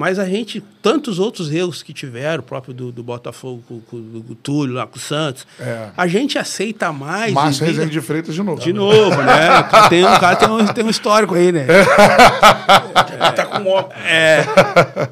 [0.00, 4.00] Mas a gente, tantos outros erros que tiveram, o próprio do, do Botafogo, com, com,
[4.00, 5.90] do Túlio lá com o Santos, É.
[5.94, 7.34] a gente aceita mais.
[7.34, 8.62] Márcio em vida- Rezende de Freitas de novo.
[8.62, 9.58] de novo, né?
[9.60, 11.66] O cara tem, o cara tem, um, tem um histórico aí, né?
[11.68, 14.02] Ele tá com óculos.
[14.06, 14.42] É.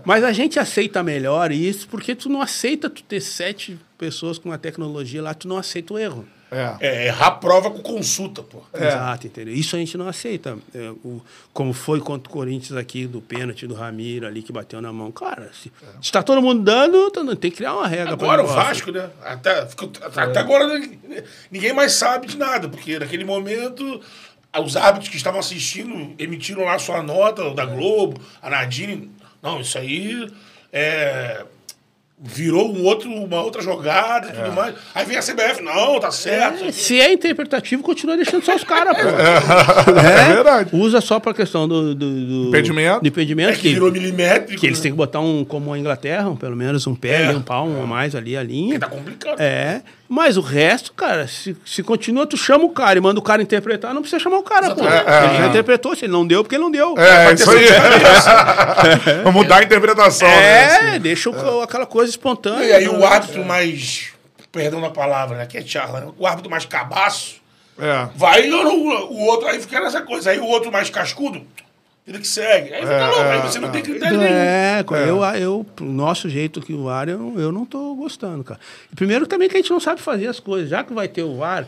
[0.06, 4.50] Mas a gente aceita melhor isso porque tu não aceita tu ter sete pessoas com
[4.52, 6.24] a tecnologia lá, tu não aceita o erro.
[6.50, 6.76] É.
[6.80, 8.62] É, errar a prova com consulta, pô.
[8.72, 9.52] Exato, entendeu?
[9.52, 10.56] Isso a gente não aceita.
[10.74, 11.20] É, o,
[11.52, 15.12] como foi contra o Corinthians aqui, do pênalti do Ramiro ali que bateu na mão.
[15.12, 15.70] Cara, se,
[16.00, 18.16] se tá todo mundo dando, tu não- tem que criar uma regra.
[18.16, 18.46] pra Agora o.
[18.46, 19.10] Vasco, né?
[19.22, 19.68] Até,
[20.16, 20.98] até agora ninguém-
[21.50, 24.00] ninguém mais sabe de nada, porque naquele momento
[24.58, 29.10] os árbitros que estavam assistindo emitiram lá sua nota, o da Globo, a Nadine.
[29.42, 30.26] Não, isso aí
[30.72, 31.44] é,
[32.20, 34.74] virou um outro, uma outra jogada e tudo mais.
[34.94, 36.64] Aí vem a CBF, não, tá certo.
[36.64, 39.02] É, se é interpretativo, continua deixando só os caras, pô.
[40.00, 40.70] É verdade.
[40.72, 43.00] Usa só pra questão do, do, do Impedimento.
[43.00, 44.60] do impedimento É que virou milimétrico.
[44.60, 44.82] Que eles né?
[44.82, 47.26] têm que botar um, como a Inglaterra, um, pelo menos um pé, É.
[47.28, 48.78] ali, um a mais ali, a linha.
[48.80, 49.40] Tá complicado.
[49.40, 53.22] É, mas o resto, cara, se, se continua, tu chama o cara e manda o
[53.22, 54.82] cara interpretar, não precisa chamar o cara, pô.
[54.82, 55.48] É, ele já é.
[55.48, 56.94] interpretou, se ele não deu, porque ele não deu.
[56.98, 57.66] É, isso aí.
[59.22, 60.26] Vamos mudar a interpretação.
[60.28, 60.98] É, né?
[60.98, 62.64] deixa o- aquela coisa espontânea.
[62.64, 63.06] E aí o né?
[63.06, 64.12] árbitro mais.
[64.50, 65.46] Perdão na palavra, né?
[65.46, 66.12] Que é charla, né?
[66.18, 67.36] O árbitro mais cabaço.
[67.78, 68.08] É.
[68.16, 70.30] Vai o outro aí fica nessa coisa.
[70.30, 71.42] Aí o outro mais cascudo,
[72.06, 72.72] ele que segue.
[72.74, 73.70] Aí fica É, louco, aí é, você não é.
[73.70, 74.32] tem critério nenhum.
[74.32, 78.42] É, eu, eu, o nosso jeito que o VAR, eu, não- eu não tô gostando,
[78.42, 78.58] cara.
[78.92, 81.22] E primeiro também que a gente não sabe fazer as coisas, já que vai ter
[81.22, 81.66] o VAR.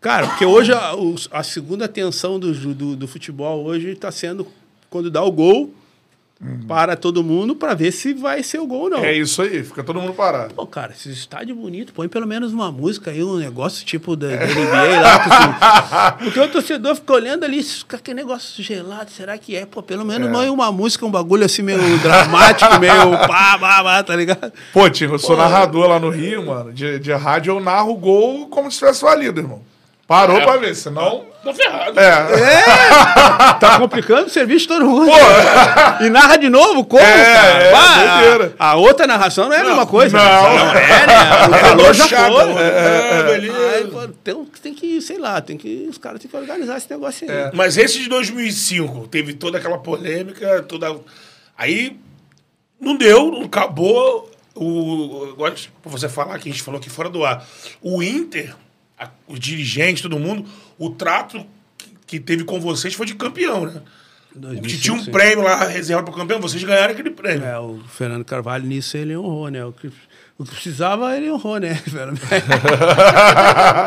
[0.00, 0.92] Cara, porque hoje a,
[1.30, 4.46] a segunda tensão do, do, do futebol hoje está sendo
[4.90, 5.72] quando dá o gol
[6.66, 8.98] para todo mundo para ver se vai ser o gol ou não.
[9.04, 10.52] É isso aí, fica todo mundo parado.
[10.54, 14.28] Pô, cara, esse estádio bonito, põe pelo menos uma música aí, um negócio tipo da,
[14.28, 16.12] da NBA lá.
[16.18, 19.64] Porque, porque o torcedor fica olhando ali, "Fica aquele negócio gelado, será que é?
[19.64, 23.82] Pô, pelo menos não é uma música, um bagulho assim meio dramático, meio pá, pá,
[23.82, 24.52] pá, tá ligado?
[24.72, 26.72] Pô, Tio, eu sou narrador lá no Rio, mano.
[26.72, 29.62] De, de rádio eu narro o gol como se tivesse valido, irmão.
[30.06, 31.24] Parou pra ver, senão.
[31.42, 31.98] Tô ferrado.
[31.98, 32.14] É.
[33.60, 35.10] Tá complicando o serviço de todo mundo.
[36.00, 37.64] E narra de novo, como, É, cara?
[37.64, 40.16] é, Pá, a, a outra narração não é a mesma coisa.
[40.18, 40.24] não.
[40.76, 41.46] é, né?
[41.56, 42.62] O calor já Chato, foi.
[42.62, 43.56] É, beleza.
[43.76, 46.90] Aí, pô, tem, tem que, sei lá, tem que, os caras têm que organizar esse
[46.90, 47.50] negócio aí.
[47.54, 50.94] Mas esse de 2005 teve toda aquela polêmica, toda.
[51.56, 51.96] Aí
[52.80, 54.30] não deu, não acabou.
[54.54, 57.44] O, agora, pra você falar que a gente falou aqui fora do ar.
[57.82, 58.54] O Inter,
[59.04, 60.44] a- os dirigentes, todo mundo,
[60.78, 61.44] o trato
[62.06, 63.80] que, teve com vocês foi de campeão, né?
[64.34, 67.44] 2005, Que tinha um prêmio lá reservado para campeão, vocês ganharam aquele prêmio.
[67.46, 69.64] É, o Fernando Carvalho nisso ele honrou, né?
[69.64, 69.86] O que,
[70.36, 71.80] o que precisava, ele honrou, né?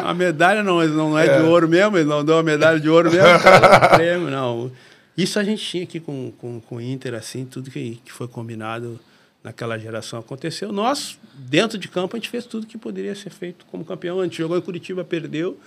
[0.05, 3.11] a medalha não, não é, de ouro mesmo, ele não deu a medalha de ouro
[3.11, 4.71] mesmo, cara, prêmio, não.
[5.17, 8.27] Isso a gente tinha aqui com, com, com o Inter, assim, tudo que, que foi
[8.27, 8.99] combinado
[9.47, 10.71] naquela geração aconteceu.
[10.73, 14.19] Nós, dentro de campo, a gente fez tudo que poderia ser feito como campeão.
[14.19, 15.57] A gente jogou em Curitiba, perdeu.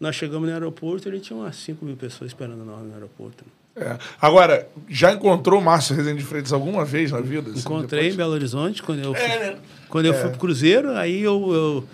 [0.00, 3.44] Nós chegamos no aeroporto, ele tinha umas 5 mil pessoas esperando nós no aeroporto.
[3.74, 3.98] É.
[4.20, 7.50] Agora, já encontrou o Márcio Rezende de Freitas alguma vez na vida?
[7.50, 8.16] assim, Encontrei em depois?
[8.16, 9.58] Belo Horizonte quando eu fui, É, né?
[9.90, 11.84] quando eu fui pro Cruzeiro, aí eu, eu,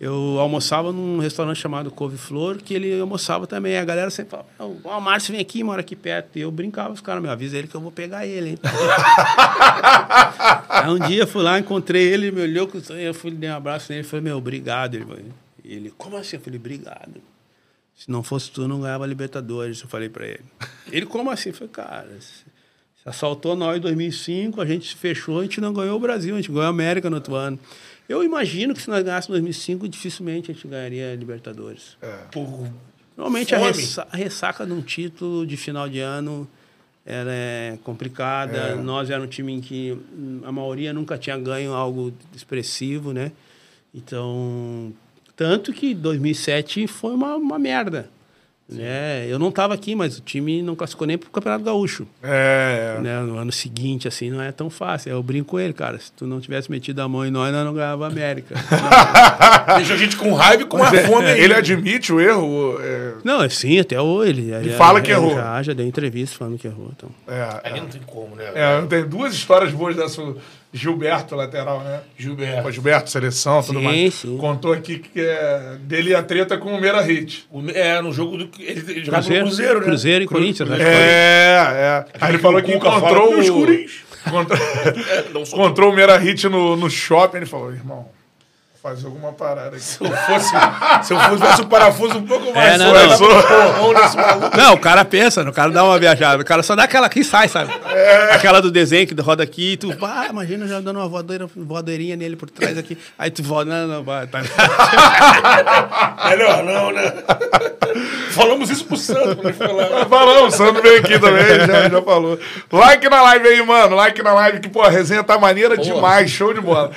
[0.00, 3.76] eu almoçava num restaurante chamado Couve Flor, que ele almoçava também.
[3.76, 6.38] A galera sempre falava, "Ó, o Márcio vem aqui, mora aqui perto.
[6.38, 8.58] E eu brincava, os caras me avisam ele que eu vou pegar ele, hein?
[10.70, 13.54] aí um dia eu fui lá, encontrei ele, ele me olhou, eu fui dei um
[13.54, 14.94] abraço nele, falei, meu, obrigado.
[14.94, 15.20] Ele, falou,
[15.62, 16.36] ele, como assim?
[16.36, 17.20] Eu falei, obrigado.
[17.94, 20.40] Se não fosse tu, não ganhava Libertadores, eu falei pra ele.
[20.90, 21.50] Ele, como assim?
[21.50, 22.46] Eu falei, cara, Se
[23.04, 26.38] assaltou nós em 2005, a gente se fechou, a gente não ganhou o Brasil, a
[26.38, 27.58] gente ganhou a América no outro ano.
[28.10, 31.96] Eu imagino que se nós ganhássemos 2005, dificilmente a gente ganharia Libertadores.
[32.32, 32.68] Por
[33.16, 36.48] Normalmente a, ressa- a ressaca de um título de final de ano
[37.06, 38.56] ela é complicada.
[38.58, 38.74] É.
[38.74, 39.96] Nós era um time em que
[40.44, 43.30] a maioria nunca tinha ganho algo expressivo, né?
[43.94, 44.92] Então,
[45.36, 48.10] tanto que 2007 foi uma, uma merda.
[48.76, 49.26] Né?
[49.28, 52.06] Eu não estava aqui, mas o time não classificou nem para o Campeonato Gaúcho.
[52.22, 53.00] É, é.
[53.00, 53.20] Né?
[53.20, 55.10] No ano seguinte, assim, não é tão fácil.
[55.10, 55.98] Eu brinco com ele, cara.
[55.98, 58.54] Se tu não tivesse metido a mão em nós, nós não ganhava a América.
[59.76, 61.40] Deixa a gente com raiva e com a Mas é, fome aí.
[61.40, 62.78] ele admite o erro.
[62.80, 64.30] É, não, é sim, até hoje.
[64.30, 65.34] Ele, ele fala que errou.
[65.34, 66.90] Já, já deu entrevista falando que errou.
[66.96, 67.10] Então.
[67.26, 68.50] é, Ali não tem como, né?
[68.54, 70.22] é, tem duas histórias boas dessa
[70.72, 72.00] Gilberto, lateral, né?
[72.16, 72.62] Gilberto.
[72.62, 74.14] Pô, Gilberto, seleção, tudo Sim, mais.
[74.14, 74.36] sim.
[74.38, 77.46] Contou aqui que é, dele a treta com o Meira Hit.
[77.50, 78.50] O- É, no jogo do.
[78.58, 79.84] Ele, ele jogava Cruzeiro, no Cruzeiro, né?
[79.84, 82.04] Cruzeiro e Cru- Corinthians, que É, é.
[82.20, 83.54] Aí ele falou que encontrou fala, "Meus o...
[83.54, 84.58] Corinthians." encontrou,
[85.34, 87.38] Não sou encontrou o Meira Hit no, no shopping.
[87.38, 88.06] Ele falou, irmão,
[88.82, 89.80] fazer alguma parada aqui.
[89.80, 90.48] Se eu fosse,
[91.02, 94.56] se eu fosse um parafuso um pouco mais É, não, não.
[94.56, 96.42] Não, o cara pensa, o cara dá uma viajada.
[96.42, 97.70] O cara só dá aquela aqui e sai, sabe?
[98.32, 102.36] Aquela do desenho que roda aqui, tu, ah, imagina já dando uma voadeira, voadeirinha nele
[102.36, 102.96] por trás aqui.
[103.18, 104.40] Aí tu volta, não, não, vai, tá.
[106.30, 107.12] Melhor não, né?
[108.30, 110.06] Falamos isso pro Santo quando ele foi lá.
[110.08, 112.38] Falamos, o Sandro veio aqui também, já, já falou.
[112.72, 113.94] Like na live aí, mano.
[113.96, 116.92] Like na live, que, pô, a resenha tá maneira demais, show de bola.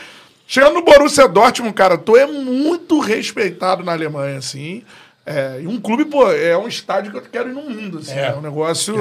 [0.45, 4.83] Chegando no Borussia Dortmund, cara, tu é muito respeitado na Alemanha, assim.
[5.25, 8.11] É, e um clube, pô, é um estádio que eu quero ir no mundo, assim.
[8.13, 8.33] É, É.
[8.35, 8.93] um negócio.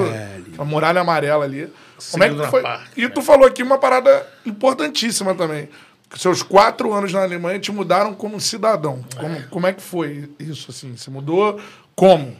[0.57, 1.69] a muralha amarela ali.
[2.11, 2.63] Como é que foi?
[2.63, 5.69] parte, e tu falou aqui uma parada importantíssima também.
[6.09, 9.05] Que seus quatro anos na Alemanha te mudaram como cidadão.
[9.19, 10.97] Como, como é que foi isso, assim?
[10.97, 11.59] Você mudou
[11.97, 12.37] como?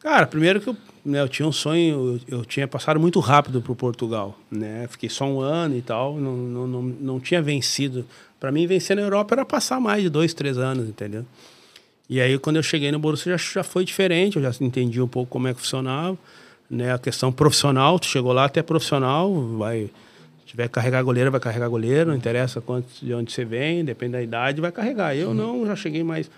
[0.00, 3.62] Cara, primeiro que eu, né, eu tinha um sonho, eu, eu tinha passado muito rápido
[3.62, 4.86] pro Portugal, né?
[4.90, 8.04] Fiquei só um ano e tal, não, não, não, não tinha vencido.
[8.44, 11.24] Para mim, vencer na Europa era passar mais de dois, três anos, entendeu?
[12.10, 15.08] E aí, quando eu cheguei no Borussia, já, já foi diferente, eu já entendi um
[15.08, 16.18] pouco como é que funcionava,
[16.68, 16.92] né?
[16.92, 19.88] A questão profissional, tu chegou lá até profissional, vai...
[20.40, 23.82] Se tiver que carregar goleiro, vai carregar goleiro, não interessa quanto, de onde você vem,
[23.82, 25.16] depende da idade, vai carregar.
[25.16, 26.30] Eu não, já cheguei mais,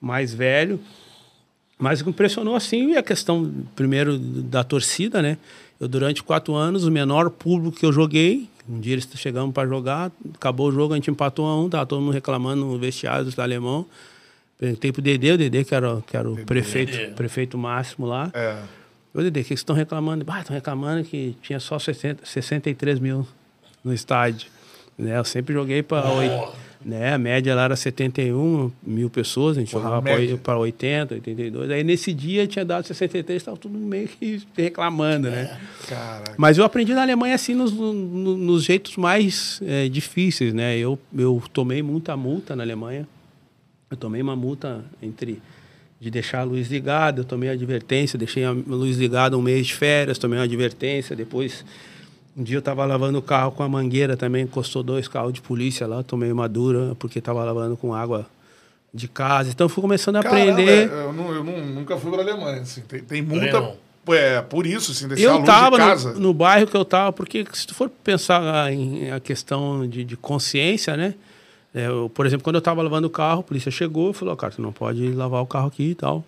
[0.00, 0.80] mais velho,
[1.78, 5.38] mas o que impressionou assim é a questão, primeiro, da torcida, né?
[5.84, 9.68] Eu, durante quatro anos, o menor público que eu joguei, um dia eles chegamos para
[9.68, 13.30] jogar, acabou o jogo, a gente empatou a um, tava todo mundo reclamando no vestiário
[13.30, 13.84] do alemão.
[14.56, 17.12] Perguntei pro Dedê, o Dedê, que era, que era o prefeito, Dedê.
[17.12, 18.30] prefeito máximo lá.
[18.32, 18.62] É.
[19.12, 20.24] Ô, Dedê, o que vocês estão reclamando?
[20.26, 23.28] Ah, estão reclamando que tinha só 60, 63 mil
[23.84, 24.48] no estádio.
[24.96, 25.18] Né?
[25.18, 26.08] Eu sempre joguei para
[26.84, 27.14] né?
[27.14, 31.70] A média lá era 71 mil pessoas, a gente Porra, jogava para 80, 82.
[31.70, 35.58] Aí nesse dia tinha dado 63, estava tudo meio que reclamando, né?
[35.88, 36.34] Caraca.
[36.36, 37.92] Mas eu aprendi na Alemanha assim nos, no-
[38.36, 40.76] nos jeitos mais eh, difíceis, né?
[40.76, 43.08] Eu, eu tomei muita multa na Alemanha.
[43.90, 45.40] Eu tomei uma multa entre
[46.00, 49.74] de deixar a luz ligada, eu tomei advertência, deixei a luz ligada um mês de
[49.74, 51.64] férias, tomei uma advertência, depois
[52.36, 55.40] um dia eu estava lavando o carro com a mangueira também, encostou dois carros de
[55.40, 58.26] polícia lá, tomei uma dura porque estava lavando com água
[58.92, 59.50] de casa.
[59.50, 60.90] Então eu fui começando a Caramba, aprender.
[60.90, 62.62] Eu, não- eu não- nunca fui pra Alemanha.
[62.62, 63.26] Assim, tem, tem.
[64.06, 66.12] É, por isso, assim, deixar a Eu estava de casa.
[66.12, 70.04] no, no bairro que eu estava, porque se tu for pensar em a questão de,
[70.04, 71.14] de consciência, né?
[71.74, 74.34] É, eu, por exemplo, quando eu estava lavando o carro, a polícia chegou e falou,
[74.34, 76.22] "Ó, cara, tu não pode lavar o carro aqui e tal.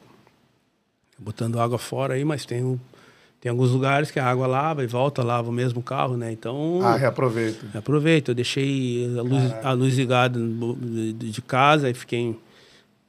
[1.18, 2.78] Botando água fora aí, mas tem, um-
[3.40, 6.32] tem alguns lugares que a água lava e volta, lava o mesmo carro, né?
[6.32, 7.66] Então, Ah, reaproveita.
[7.78, 8.30] aproveita.
[8.30, 12.34] Eu deixei a luz, a luz ligada de, de casa e fiquei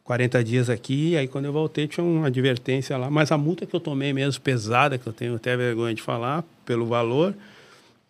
[0.03, 1.15] 40 dias aqui.
[1.17, 3.09] Aí quando eu voltei tinha uma advertência lá.
[3.09, 6.43] Mas a multa que eu tomei mesmo, pesada, que eu tenho até vergonha de falar,
[6.65, 7.33] pelo valor.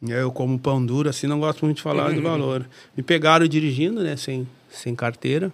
[0.01, 2.65] Eu como pão duro, assim, não gosto muito de falar do valor.
[2.95, 5.51] Me pegaram dirigindo, né, sem, sem carteira.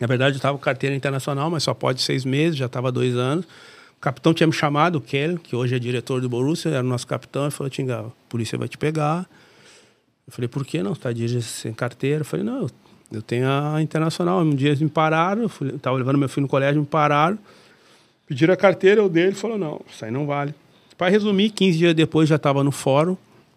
[0.00, 3.14] Na verdade, eu estava com carteira internacional, mas só pode seis meses, já estava dois
[3.16, 3.46] anos.
[4.04, 6.86] O capitão tinha me chamado, o Kell, que hoje é diretor do Borussia, era o
[6.86, 9.26] nosso capitão, e falou, Tinga, a polícia vai te pegar.
[10.26, 10.90] Eu falei, por que não?
[10.94, 12.20] Você está dirigindo sem carteira?
[12.20, 12.68] Eu falei, não,
[13.10, 14.42] eu- tenho a internacional.
[14.42, 17.38] Um dia eles me pararam, eu fui- estava levando meu filho no colégio, me pararam,
[18.26, 20.54] pediram a carteira, eu dei, ele falou, não, isso aí não vale.
[20.98, 23.16] Para resumir, 15 dias depois já estava no fórum,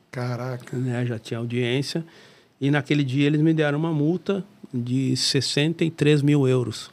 [0.10, 0.78] Caraca.
[0.78, 2.06] né, já tinha audiência,
[2.62, 6.90] e naquele dia eles me deram uma multa de 63 mil euros.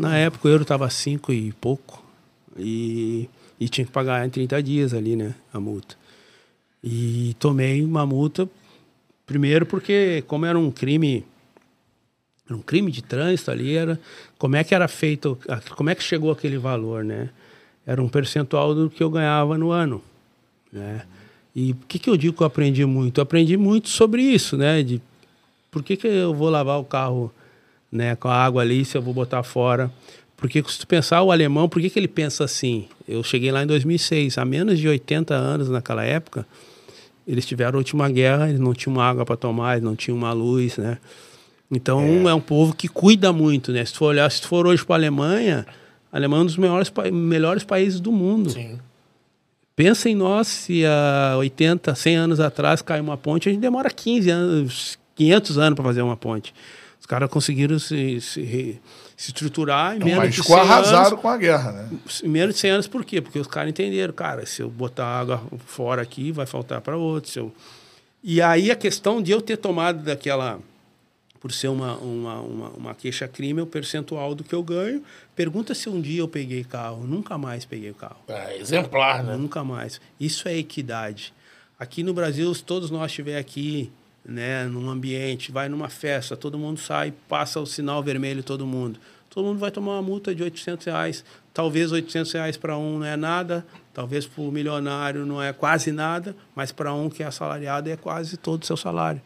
[0.00, 2.02] Na época o euro estava cinco e pouco,
[2.56, 3.28] e,
[3.60, 5.94] e tinha que pagar em 30 dias ali, né, a multa.
[6.82, 8.48] E tomei uma multa,
[9.26, 11.22] primeiro porque como era um crime,
[12.46, 14.00] era um crime de trânsito ali, era,
[14.38, 15.38] como é que era feito,
[15.76, 17.28] como é que chegou aquele valor, né?
[17.86, 20.02] Era um percentual do que eu ganhava no ano.
[20.72, 21.02] né?
[21.54, 23.18] E por que, que eu digo que eu aprendi muito?
[23.18, 24.82] Eu aprendi muito sobre isso, né?
[24.82, 25.02] De
[25.70, 27.30] por que, que eu vou lavar o carro
[27.90, 29.90] né, com a água ali se eu vou botar fora?
[30.36, 32.86] Porque se tu pensar o alemão, por que, que ele pensa assim?
[33.06, 36.46] Eu cheguei lá em 2006, há menos de 80 anos naquela época,
[37.26, 40.32] eles tiveram a última guerra, eles não tinham água para tomar, eles não tinham uma
[40.32, 40.98] luz, né?
[41.70, 42.30] Então é.
[42.30, 42.34] é.
[42.34, 43.84] um povo que cuida muito, né?
[43.84, 45.66] Se tu for olhar, se tu for hoje para a Alemanha,
[46.10, 48.50] a Alemanha é um dos melhores, melhores países do mundo.
[48.50, 48.78] Sim.
[49.76, 53.90] Pensa em nós, se há 80, 100 anos atrás caiu uma ponte, a gente demora
[53.90, 56.52] 15 anos, 500 anos para fazer uma ponte.
[57.10, 58.80] Os caras conseguiram se, se,
[59.16, 60.70] se estruturar então, menos de 100 anos.
[60.70, 61.90] arrasado com a guerra, né?
[62.22, 63.20] Em menos de 100 anos, por quê?
[63.20, 67.32] Porque os caras entenderam, cara, se eu botar água fora aqui, vai faltar para outro.
[67.36, 67.54] Eu...
[68.22, 70.60] E aí a questão de eu ter tomado daquela
[71.40, 75.02] por ser uma, uma, uma, uma queixa-crime, o percentual do que eu ganho.
[75.34, 77.04] Pergunta se um dia eu peguei carro.
[77.04, 78.20] Nunca mais peguei carro.
[78.28, 79.36] É, exemplar, né?
[79.36, 80.00] Nunca mais.
[80.20, 81.34] Isso é equidade.
[81.76, 83.90] Aqui no Brasil, se todos nós estiver aqui,
[84.24, 88.98] né, num ambiente, vai numa festa, todo mundo sai, passa o sinal vermelho todo mundo.
[89.28, 91.24] Todo mundo vai tomar uma multa de 800 reais.
[91.54, 93.64] Talvez 800 reais para um não é nada,
[93.94, 97.96] talvez para o milionário não é quase nada, mas para um que é assalariado é
[97.96, 99.22] quase todo o seu salário.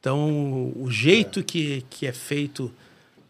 [0.00, 1.42] Então, o jeito é.
[1.42, 2.72] Que, que é feito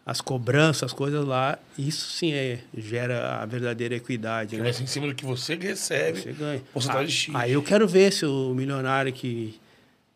[0.05, 4.57] as cobranças, as coisas lá, isso sim é, gera a verdadeira equidade.
[4.57, 4.69] Né?
[4.69, 6.61] em cima do que você recebe, você ganha.
[6.73, 7.35] Porcentagem ah, X.
[7.35, 9.59] Aí eu quero ver se o milionário que,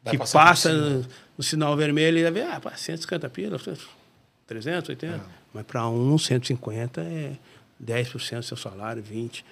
[0.10, 1.06] que passa no,
[1.38, 3.60] no, sinal vermelho, ele vai ver, ah, 150 pila,
[4.48, 5.16] 380.
[5.16, 5.20] É.
[5.54, 7.34] Mas para um, 150 é
[7.84, 9.44] 10% do seu salário, 20%.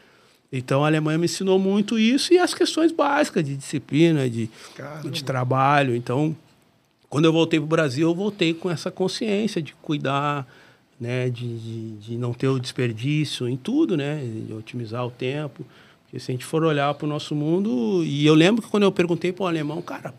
[0.55, 4.47] Então a Alemanha me ensinou muito isso e as questões básicas de disciplina, de,
[5.11, 5.95] de trabalho.
[5.95, 6.35] Então,
[7.09, 10.47] quando eu voltei para o Brasil, eu voltei com essa consciência de cuidar,
[10.99, 15.65] né, de, de, de, não ter o desperdício em tudo, né, de otimizar o tempo.
[16.03, 18.83] Porque se a gente for olhar para o nosso mundo, e eu lembro que quando
[18.83, 20.13] eu perguntei para o alemão, cara,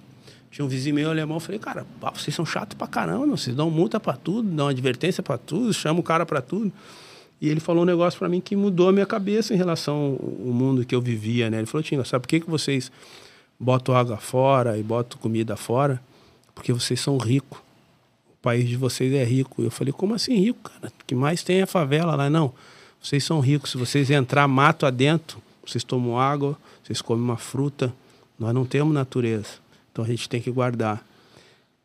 [0.54, 3.68] tinha um vizinho meu alemão, eu falei, cara, vocês são chatos para caramba, vocês dão
[3.70, 6.72] multa para tudo, dão advertência para tudo, chamam o cara para tudo.
[7.40, 10.52] E ele falou um negócio para mim que mudou a minha cabeça em relação ao
[10.52, 11.58] mundo que eu vivia, né?
[11.58, 12.92] Ele falou, Tinga, sabe por que, que vocês
[13.58, 16.00] botam água fora e botam comida fora?
[16.54, 17.58] porque vocês são ricos.
[17.58, 19.62] O país de vocês é rico.
[19.62, 20.88] Eu falei, como assim rico, cara?
[20.88, 22.30] O que mais tem é favela lá.
[22.30, 22.52] Não,
[23.02, 23.70] vocês são ricos.
[23.72, 27.92] Se vocês entrar mato adentro, vocês tomam água, vocês comem uma fruta.
[28.38, 29.63] Nós não temos natureza.
[29.94, 31.06] Então a gente tem que guardar.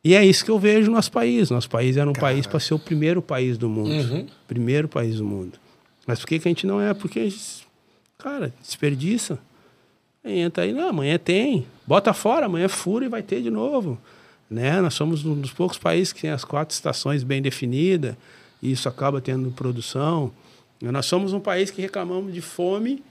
[0.04, 1.52] E é isso que eu vejo no nosso país.
[1.52, 3.92] Nosso país era um país para ser o primeiro país do mundo.
[3.92, 4.26] Uhum.
[4.48, 5.60] Primeiro país do mundo.
[6.08, 6.92] Mas por que, que a gente não é?
[6.92, 7.68] Porque, a gente,
[8.18, 9.38] cara, desperdiça.
[10.24, 11.68] Aí entra aí, não, amanhã tem.
[11.86, 13.96] Bota fora, amanhã fura e vai ter de novo.
[14.50, 14.82] Né?
[14.82, 18.16] Nós somos um dos poucos países que tem as quatro estações bem definidas,
[18.60, 20.32] e isso acaba tendo produção.
[20.82, 23.04] Nós somos um país que reclamamos de fome,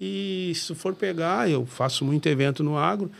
[0.00, 3.10] e se for pegar, eu faço muito evento no agro,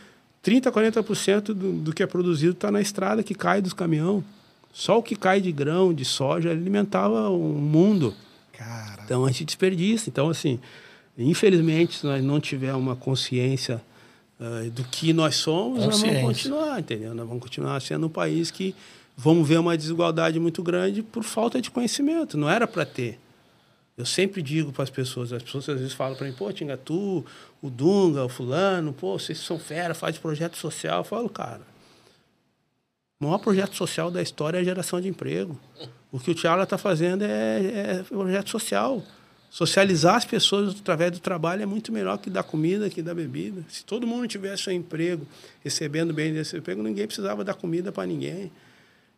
[0.43, 4.23] 30%, 40% do, do que é produzido está na estrada que cai dos caminhões.
[4.73, 8.15] Só o que cai de grão, de soja, alimentava o mundo.
[8.53, 9.01] Cara.
[9.03, 10.09] Então a gente desperdiça.
[10.09, 10.59] Então, assim,
[11.17, 13.81] infelizmente, se nós não tivermos uma consciência
[14.39, 17.13] uh, do que nós somos, nós vamos continuar, entendeu?
[17.13, 18.73] Nós vamos continuar sendo um país que
[19.17, 22.37] vamos ver uma desigualdade muito grande por falta de conhecimento.
[22.37, 23.19] Não era para ter.
[23.97, 26.77] Eu sempre digo para as pessoas, as pessoas às vezes falam para mim, pô, Tinga,
[26.77, 27.25] tu,
[27.61, 30.99] o Dunga, o fulano, pô, vocês são fera, faz projeto social.
[30.99, 31.61] Eu falo, cara,
[33.19, 35.59] o maior projeto social da história é a geração de emprego.
[36.11, 39.03] O que o Tiago está fazendo é, é projeto social.
[39.51, 43.63] Socializar as pessoas através do trabalho é muito melhor que dar comida, que dar bebida.
[43.67, 45.27] Se todo mundo tivesse um emprego,
[45.61, 48.49] recebendo bem desse emprego, ninguém precisava dar comida para ninguém.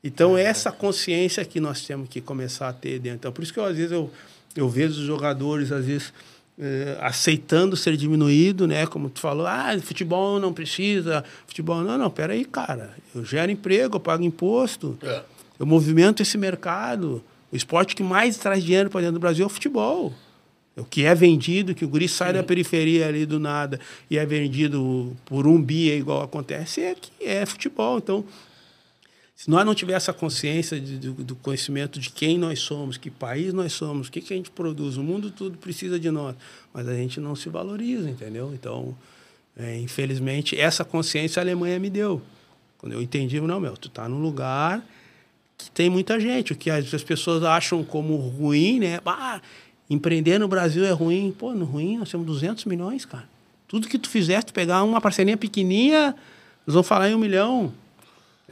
[0.04, 3.20] Então, é essa consciência que nós temos que começar a ter dentro.
[3.20, 4.12] Então, por isso que eu, às vezes eu,
[4.56, 6.14] eu vejo os jogadores, às vezes,
[6.60, 8.86] eh, aceitando ser diminuído, né?
[8.86, 11.82] Como tu falou, ah, futebol não precisa, futebol...
[11.82, 12.94] Não, não, peraí, cara.
[13.14, 15.22] Eu gero emprego, eu pago imposto, é.
[15.60, 17.24] eu movimento esse mercado.
[17.52, 20.14] O esporte que mais traz dinheiro para dentro do Brasil é o futebol.
[20.76, 22.34] O que é vendido, que o guri sai Sim.
[22.36, 27.12] da periferia ali do nada e é vendido por um bia, igual acontece, é que
[27.24, 28.00] é futebol.
[28.00, 28.26] Então,
[29.35, 33.10] se nós não tiver essa consciência de, do, do, conhecimento de quem nós somos, que
[33.10, 36.35] país nós somos, o que, que a gente produz, o mundo tudo precisa de nós,
[36.73, 38.51] mas a gente não se valoriza, entendeu?
[38.53, 38.95] Então,
[39.57, 42.22] é, infelizmente, essa consciência a Alemanha me deu.
[42.77, 44.85] Quando eu entendi, não, meu, tu tá num lugar
[45.57, 48.99] que tem muita gente, o que as, as pessoas acham como ruim, né?
[49.89, 51.34] Empreender no Brasil é ruim.
[51.38, 53.27] Pô, no ruim, nós temos 200 milhões, cara.
[53.68, 56.15] Tudo que tu fizeste, pegar uma parcelinha pequenininha,
[56.65, 57.73] nós vamos falar em um milhão.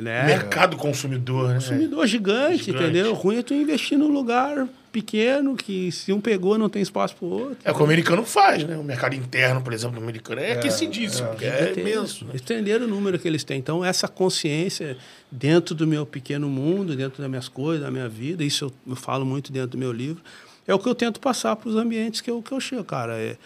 [0.01, 0.25] Né?
[0.25, 1.55] Mercado consumidor, né?
[1.55, 3.13] Consumidor gigante, gigante, entendeu?
[3.13, 7.25] Ruim é tu investir num lugar pequeno que se um pegou não tem espaço para
[7.25, 7.57] o outro.
[7.63, 8.75] É o que o americano faz, né?
[8.75, 12.25] O mercado interno, por exemplo, do americano é, aquecidíssimo, porque é, imenso.
[12.25, 12.31] Né?
[12.33, 13.59] Estenderam o número que eles têm.
[13.59, 14.97] Então, essa consciência
[15.31, 18.95] dentro do meu pequeno mundo, dentro das minhas coisas, da minha vida, isso eu, eu
[18.95, 20.23] falo muito dentro do meu livro,
[20.67, 23.17] é o que eu tento passar para os ambientes que eu, que eu chego, cara.
[23.17, 23.37] É,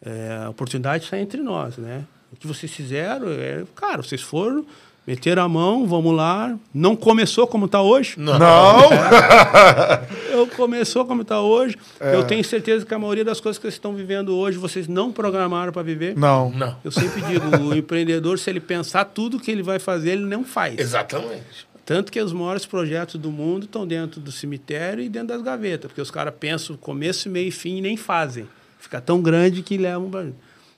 [0.00, 2.04] é, a oportunidade está entre nós, né?
[2.32, 4.66] O que vocês fizeram, é, cara, vocês foram
[5.06, 6.58] Meteram a mão, vamos lá.
[6.72, 8.14] Não começou como está hoje.
[8.16, 8.38] Não.
[8.38, 8.90] não.
[10.32, 11.76] Eu começou como está hoje.
[12.00, 12.14] É.
[12.14, 15.12] Eu tenho certeza que a maioria das coisas que vocês estão vivendo hoje, vocês não
[15.12, 16.16] programaram para viver.
[16.16, 16.50] Não.
[16.50, 16.76] não.
[16.82, 20.42] Eu sempre digo, o empreendedor, se ele pensar tudo que ele vai fazer, ele não
[20.42, 20.78] faz.
[20.78, 21.66] Exatamente.
[21.84, 25.88] Tanto que os maiores projetos do mundo estão dentro do cemitério e dentro das gavetas,
[25.88, 28.48] porque os caras pensam começo, meio e fim e nem fazem.
[28.78, 30.28] Fica tão grande que levam para.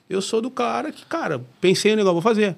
[0.09, 2.55] Eu sou do cara que, cara, pensei no negócio, vou fazer.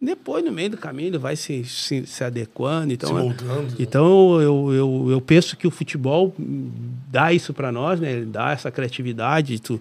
[0.00, 2.92] Depois, no meio do caminho, ele vai se, se, se adequando.
[2.92, 3.62] Então, se moldando.
[3.62, 3.76] Né?
[3.80, 8.12] Então, eu, eu, eu penso que o futebol dá isso para nós, né?
[8.12, 9.80] Ele dá essa criatividade, tu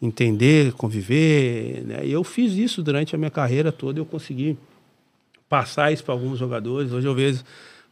[0.00, 1.82] entender, conviver.
[1.84, 2.06] Né?
[2.06, 4.56] E eu fiz isso durante a minha carreira toda, eu consegui
[5.50, 6.90] passar isso para alguns jogadores.
[6.90, 7.44] Hoje eu vejo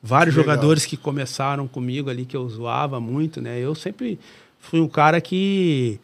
[0.03, 3.59] vários que jogadores que começaram comigo ali, que eu zoava muito, né?
[3.59, 4.19] Eu sempre
[4.59, 6.01] fui um cara que,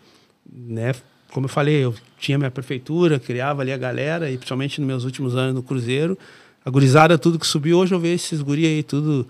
[0.50, 0.94] né,
[1.32, 5.04] como eu falei, eu tinha minha prefeitura, criava ali a galera, e principalmente nos meus
[5.04, 6.16] últimos anos no Cruzeiro,
[6.64, 9.26] a gurizada, tudo que subiu, hoje eu vejo esses guri aí, tudo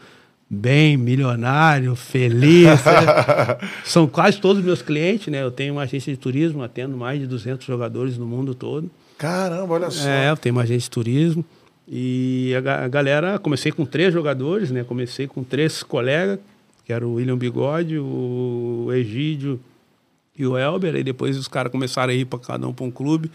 [0.49, 2.67] bem, milionário, feliz.
[2.67, 3.57] né?
[3.83, 5.43] São quase todos meus clientes, né?
[5.43, 8.91] Eu tenho uma agência de turismo, atendo mais de 200 jogadores no mundo todo.
[9.17, 10.07] Caramba, olha só.
[10.07, 11.43] É, eu tenho uma agência de turismo.
[11.89, 14.85] E a, a galera, comecei com três jogadores, né?
[14.85, 16.39] Comecei com três colegas,
[16.85, 19.59] que era o William Bigode, o Egídio
[20.37, 22.91] e o Elber, aí depois os caras começaram a ir para cada um para um
[22.91, 23.31] clube,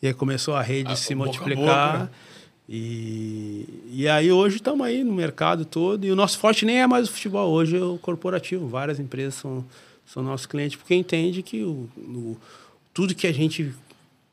[0.00, 1.92] e aí começou a rede ah, se multiplicar.
[1.92, 2.10] Boca, né?
[2.68, 6.86] E, e aí hoje estamos aí no mercado todo, e o nosso forte nem é
[6.86, 8.66] mais o futebol, hoje é o corporativo.
[8.66, 9.64] Várias empresas são,
[10.04, 12.36] são nossos clientes, porque entende que o, o
[12.92, 13.72] tudo que a gente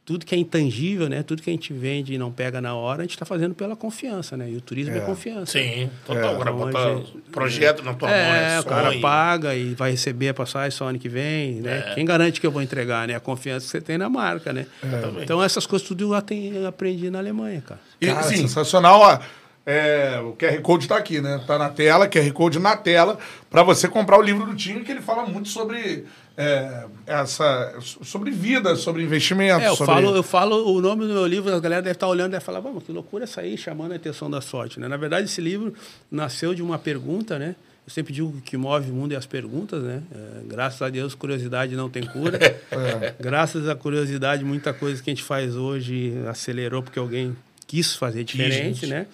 [0.05, 1.23] tudo que é intangível, né?
[1.23, 3.73] Tudo que a gente vende e não pega na hora, a gente está fazendo pela
[3.75, 4.49] confiança, né?
[4.49, 5.53] E o turismo é, é confiança.
[5.53, 6.23] Sim, total.
[6.23, 6.34] É.
[6.34, 8.35] Agora então, bota gente, projeto na tua é, mão.
[8.35, 11.85] É, o cara paga e vai receber a passagem só ano que vem, né?
[11.88, 11.95] É.
[11.95, 13.15] Quem garante que eu vou entregar, né?
[13.15, 14.65] A confiança que você tem na marca, né?
[14.84, 15.23] É.
[15.23, 17.80] Então essas coisas tudo eu lá tem, aprendi na Alemanha, cara.
[18.01, 18.38] E, cara, sim.
[18.38, 19.19] sensacional, ó.
[19.65, 21.38] É, o QR Code está aqui, né?
[21.38, 23.17] Está na tela, QR Code na tela,
[23.49, 26.05] para você comprar o livro do time, que ele fala muito sobre
[26.35, 29.61] é, essa sobre vida, sobre investimento.
[29.61, 29.93] É, eu, sobre...
[29.93, 32.43] Falo, eu falo o nome do meu livro, a galera deve estar olhando e deve
[32.43, 34.80] falar, vamos, que loucura essa aí, chamando a atenção da sorte.
[34.80, 34.88] Né?
[34.88, 35.73] Na verdade, esse livro
[36.10, 37.55] nasceu de uma pergunta, né?
[37.85, 40.01] Eu sempre digo que move o mundo é as perguntas, né?
[40.11, 42.39] É, graças a Deus, curiosidade não tem cura.
[42.73, 43.14] É.
[43.19, 47.35] Graças à curiosidade, muita coisa que a gente faz hoje acelerou porque alguém
[47.68, 49.05] quis fazer diferente, né?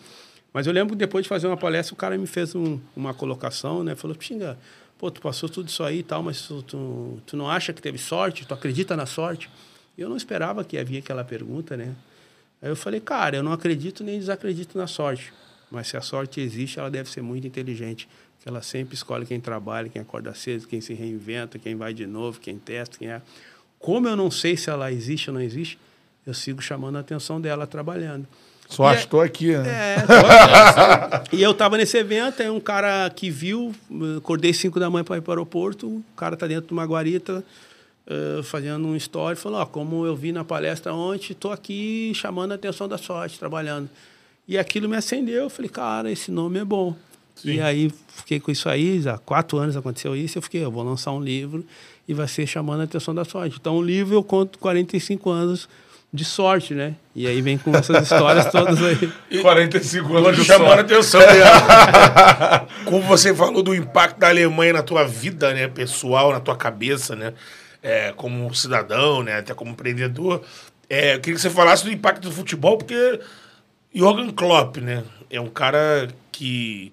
[0.53, 3.13] Mas eu lembro que depois de fazer uma palestra, o cara me fez um, uma
[3.13, 3.95] colocação, né?
[3.95, 4.57] Falou, Pinga,
[4.99, 7.81] pô, tu passou tudo isso aí e tal, mas tu, tu, tu, não acha que
[7.81, 8.45] teve sorte?
[8.45, 9.49] Tu acredita na sorte?
[9.97, 11.95] Eu não esperava que havia aquela pergunta, né?
[12.61, 15.33] Aí eu falei, cara, eu não acredito nem desacredito na sorte.
[15.71, 18.09] Mas se a sorte existe, ela deve ser muito inteligente.
[18.35, 22.05] Porque ela sempre escolhe quem trabalha, quem acorda cedo, quem se reinventa, quem vai de
[22.05, 23.21] novo, quem testa, quem é.
[23.77, 25.79] Como eu não sei se ela existe ou não existe,
[26.25, 28.27] eu sigo chamando a atenção dela trabalhando.
[28.69, 29.67] Só estou é, aqui, né?
[29.67, 29.95] É,
[31.35, 33.73] e eu estava nesse evento, aí um cara que viu,
[34.15, 36.85] acordei 5 da manhã para ir para o aeroporto, o cara tá dentro de uma
[36.85, 37.43] guarita,
[38.05, 42.51] uh, fazendo um story, falou, ó, como eu vi na palestra ontem, estou aqui chamando
[42.51, 43.89] a atenção da sorte, trabalhando.
[44.47, 46.95] E aquilo me acendeu, eu falei, cara, esse nome é bom.
[47.35, 47.53] Sim.
[47.53, 50.83] E aí fiquei com isso aí, há quatro anos aconteceu isso, eu fiquei, eu vou
[50.83, 51.65] lançar um livro
[52.07, 53.57] e vai ser chamando a atenção da sorte.
[53.59, 55.67] Então o livro eu conto 45 anos
[56.11, 56.95] de sorte, né?
[57.15, 59.11] E aí vem com essas histórias todas aí.
[59.29, 61.21] E 45 anos de chamando a atenção.
[62.85, 67.15] Como você falou do impacto da Alemanha na tua vida, né, pessoal, na tua cabeça,
[67.15, 67.33] né?
[67.81, 70.43] É, como cidadão, né, até como empreendedor.
[70.89, 73.21] É, eu queria que você falasse do impacto do futebol, porque
[73.93, 76.91] Jürgen Klopp, né, é um cara que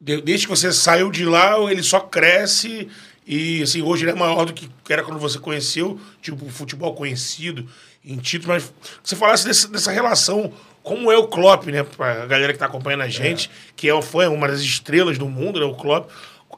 [0.00, 2.88] desde que você saiu de lá, ele só cresce
[3.26, 7.66] e assim, hoje ele é maior do que era quando você conheceu, tipo, futebol conhecido
[8.04, 8.72] em títulos, mas
[9.02, 10.52] você falasse desse, dessa relação,
[10.82, 11.82] como é o Klopp, né?
[11.82, 13.72] Pra galera que tá acompanhando a gente, é.
[13.74, 15.66] que é, foi uma das estrelas do mundo, né?
[15.66, 16.10] O Klopp,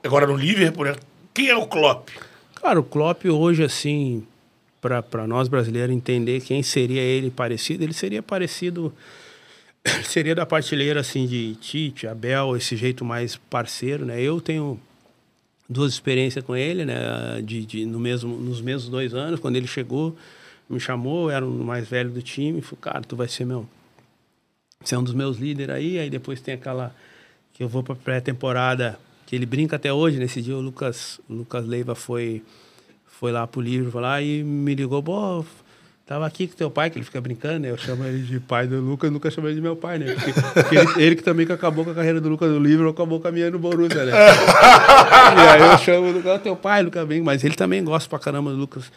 [0.04, 0.96] agora no Liverpool, né?
[1.32, 2.08] Quem é o Klopp?
[2.54, 4.26] Cara, o Klopp hoje, assim,
[4.80, 8.92] para nós brasileiros entender quem seria ele parecido, ele seria parecido
[10.04, 14.20] seria da partilheira assim de Tite, Abel, esse jeito mais parceiro, né?
[14.20, 14.80] Eu tenho
[15.68, 17.40] duas experiências com ele, né?
[17.44, 20.16] De, de no mesmo nos mesmos dois anos quando ele chegou,
[20.68, 23.66] me chamou, era o mais velho do time, falou, cara, tu vai ser meu.
[24.82, 26.94] Você é um dos meus líderes aí, aí depois tem aquela
[27.52, 30.18] que eu vou para pré-temporada que ele brinca até hoje.
[30.18, 32.42] Nesse dia o Lucas, o Lucas Leiva foi,
[33.06, 35.44] foi lá pro livro foi lá e me ligou, pô,
[36.06, 37.70] tava aqui com teu pai, que ele fica brincando, né?
[37.70, 40.14] Eu chamo ele de pai do Lucas, nunca chamo ele de meu pai, né?
[40.14, 42.88] Porque, porque ele, ele, que também que acabou com a carreira do Lucas no livro,
[42.88, 44.12] acabou com a minha no Borussia, né?
[44.14, 48.20] e aí eu chamo o Lucas, teu pai, Lucas bem, mas ele também gosta pra
[48.20, 48.92] caramba do Lucas.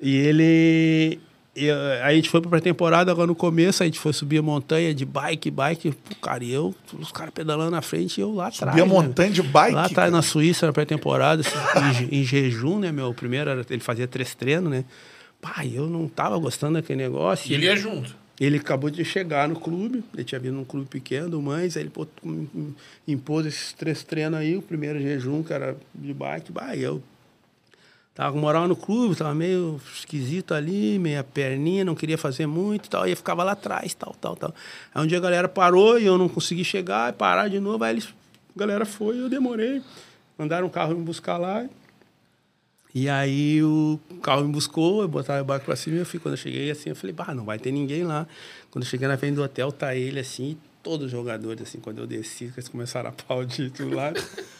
[0.00, 1.20] E ele
[1.54, 4.42] e, eh, a gente foi pra pré-temporada, agora no começo, a gente foi subir a
[4.42, 8.32] montanha de bike, bike, pô, cara, e eu, os caras pedalando na frente e eu
[8.32, 8.72] lá atrás.
[8.72, 9.34] Subir a montanha né?
[9.34, 9.74] de bike?
[9.74, 13.12] Lá atrás, na Suíça, na pré-temporada, assim, em, em, jejum, né, meu?
[13.12, 14.84] Primeiro era, ele fazia três treinos, né?
[15.40, 17.50] Pai, eu não tava gostando daquele negócio.
[17.50, 18.14] E ele ia junto?
[18.38, 21.82] Ele acabou de chegar no clube, ele tinha vindo num clube pequeno do Mães, aí
[21.82, 22.06] ele pô,
[23.06, 27.02] impôs esses três treinos aí, o primeiro jejum, que era de bike, bah, eu
[28.20, 32.90] Tava moral no clube, tava meio esquisito ali, meia perninha, não queria fazer muito e
[32.90, 33.08] tal.
[33.08, 34.54] E ficava lá atrás, tal, tal, tal.
[34.94, 37.82] Aí um dia a galera parou e eu não consegui chegar, parar de novo.
[37.82, 38.10] Aí eles,
[38.54, 39.80] a galera foi eu demorei.
[40.36, 41.66] Mandaram um carro me buscar lá.
[42.94, 46.20] E aí o carro me buscou, eu botava o barco pra cima e eu fui.
[46.20, 48.26] Quando eu cheguei assim, eu falei, bah, não vai ter ninguém lá.
[48.70, 51.96] Quando eu cheguei na frente do hotel, tá ele assim, todos os jogadores, assim, quando
[52.02, 54.12] eu desci, eles começaram a aplaudir tudo lá.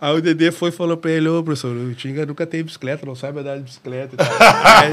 [0.00, 3.06] Aí o Dedê foi e falou pra ele, ô professor, o Tinga nunca tem bicicleta,
[3.06, 4.16] não sabe andar de bicicleta.
[4.64, 4.90] aí,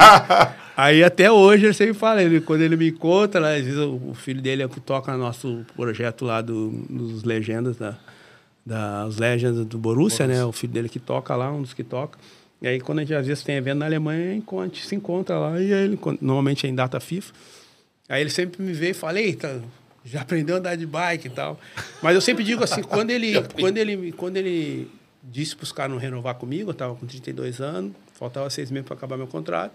[0.76, 4.14] aí, até hoje ele sempre fala, ele, quando ele me conta, né, às vezes o,
[4.14, 7.98] filho dele é que toca no nosso projeto lá do, dos Legendas, da,
[8.66, 10.44] das Legendas do Borussia, né?
[10.46, 12.18] O filho dele que toca lá, um dos que toca.
[12.62, 15.38] E aí quando a gente às vezes tem evento na Alemanha, a gente se encontra
[15.38, 17.34] lá e ele, normalmente é em data FIFA.
[18.08, 19.62] Aí ele sempre me vê e fala, eita,
[20.06, 21.60] já aprendeu a andar de bike e tal.
[22.02, 24.90] Mas eu sempre digo assim, quando ele, quando ele, quando ele
[25.24, 28.86] disse para os caras não renovar comigo, eu estava com 32 anos, faltava seis meses
[28.86, 29.74] para acabar meu contrato.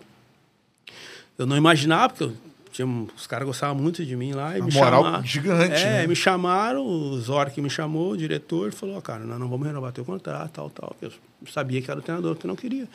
[1.38, 2.34] Eu não imaginava, porque eu
[2.72, 2.86] tinha,
[3.16, 4.56] os caras gostavam muito de mim lá.
[4.56, 6.06] E a me moral chamaram, gigante, É, né?
[6.06, 9.92] me chamaram, o Zor que me chamou, o diretor, falou, cara, nós não vamos renovar
[9.92, 10.96] teu contrato, tal, tal.
[11.00, 11.12] Eu
[11.50, 12.88] sabia que era o treinador que eu não queria.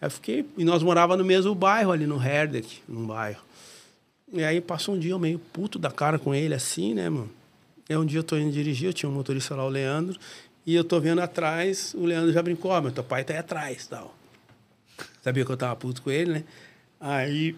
[0.00, 3.40] Aí eu fiquei, e nós morávamos no mesmo bairro, ali no Herdek, num bairro.
[4.32, 7.30] E aí passou um dia eu meio puto da cara com ele, assim, né, mano?
[7.88, 10.18] E um dia eu tô indo dirigir, eu tinha um motorista lá, o Leandro,
[10.66, 13.32] e eu tô vendo atrás, o Leandro já brincou, ó, oh, meu teu pai tá
[13.32, 14.14] aí atrás, tal.
[15.22, 16.44] Sabia que eu tava puto com ele, né?
[17.00, 17.56] Aí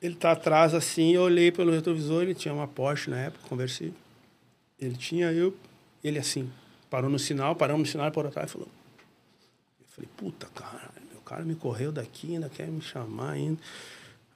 [0.00, 3.92] ele tá atrás assim, eu olhei pelo retrovisor, ele tinha uma Porsche na época, conversei.
[4.80, 5.54] Ele tinha, eu,
[6.02, 6.50] ele assim,
[6.88, 8.68] parou no sinal, paramos no sinal, parou atrás e falou.
[9.80, 13.60] Eu falei, puta, cara, meu cara me correu daqui, ainda quer me chamar ainda.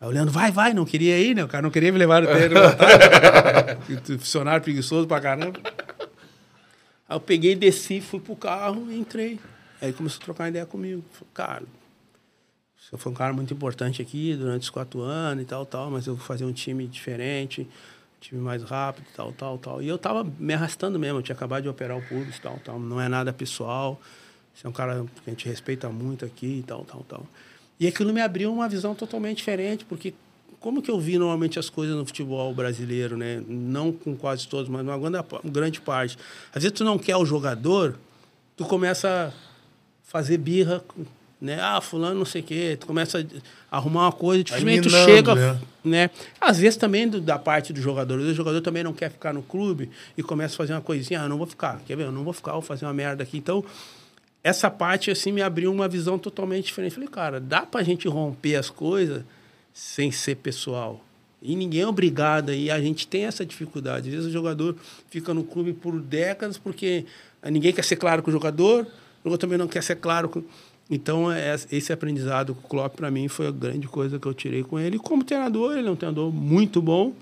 [0.02, 1.44] Aí o Leandro, vai, vai, não queria ir, né?
[1.44, 2.56] O cara não queria me levar no treino.
[4.18, 5.60] Funcionário preguiçoso pra caramba.
[7.08, 9.38] Aí eu peguei, desci, fui pro carro e entrei.
[9.80, 11.04] Aí ele começou a trocar ideia comigo.
[11.12, 11.62] Falei, cara,
[12.76, 16.08] você foi um cara muito importante aqui durante os quatro anos e tal, tal, mas
[16.08, 19.80] eu vou fazer um time diferente, um time mais rápido e tal, tal, tal.
[19.80, 22.80] E eu tava me arrastando mesmo, eu tinha acabado de operar o e tal, tal.
[22.80, 24.00] Não é nada pessoal.
[24.52, 27.24] Você é um cara que a gente respeita muito aqui e tal, tal, tal.
[27.82, 30.14] E aquilo me abriu uma visão totalmente diferente, porque
[30.60, 33.42] como que eu vi normalmente as coisas no futebol brasileiro, né?
[33.48, 34.96] Não com quase todos, mas uma
[35.42, 36.16] grande parte.
[36.54, 37.98] Às vezes tu não quer o jogador,
[38.56, 39.32] tu começa a
[40.04, 40.80] fazer birra,
[41.40, 41.58] né?
[41.60, 42.76] Ah, fulano não sei o quê.
[42.78, 43.26] Tu começa
[43.68, 45.60] a arrumar uma coisa, dificilmente tu chega, né?
[45.82, 46.10] né?
[46.40, 48.20] Às vezes também do, da parte do jogador.
[48.20, 51.28] O jogador também não quer ficar no clube e começa a fazer uma coisinha, ah,
[51.28, 52.04] não vou ficar, quer ver?
[52.04, 53.38] Eu não vou ficar, vou fazer uma merda aqui.
[53.38, 53.64] Então,
[54.42, 56.94] essa parte assim me abriu uma visão totalmente diferente.
[56.94, 59.24] Falei, cara, dá pra gente romper as coisas
[59.72, 61.04] sem ser pessoal.
[61.40, 64.08] E ninguém é obrigado e a gente tem essa dificuldade.
[64.08, 64.76] Às vezes o jogador
[65.10, 67.04] fica no clube por décadas porque
[67.44, 70.42] ninguém quer ser claro com o jogador, o jogador também não quer ser claro com
[70.90, 74.34] então, é, esse aprendizado com o Klopp, para mim, foi a grande coisa que eu
[74.34, 74.98] tirei com ele.
[74.98, 77.14] Como treinador, ele é um treinador muito bom,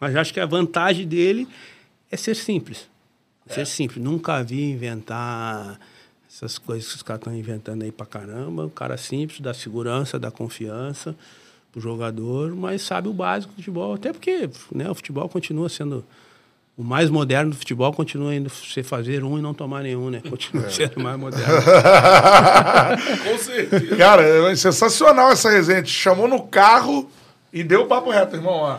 [0.00, 1.46] mas acho que a vantagem dele
[2.10, 2.88] é ser simples.
[3.46, 3.52] É.
[3.52, 4.02] Ser simples.
[4.02, 5.78] Nunca vi inventar
[6.38, 8.64] essas coisas que os caras estão inventando aí pra caramba.
[8.64, 11.14] Um cara simples, dá segurança, dá confiança
[11.72, 13.94] pro jogador, mas sabe o básico do futebol.
[13.94, 16.04] Até porque né, o futebol continua sendo.
[16.76, 20.22] O mais moderno do futebol continua indo você fazer um e não tomar nenhum, né?
[20.30, 20.70] Continua é.
[20.70, 21.44] sendo mais moderno.
[23.24, 23.96] Com certeza.
[23.96, 25.82] Cara, é sensacional essa resenha.
[25.82, 27.10] Te chamou no carro
[27.52, 28.54] e deu o papo reto, irmão.
[28.54, 28.78] Ó.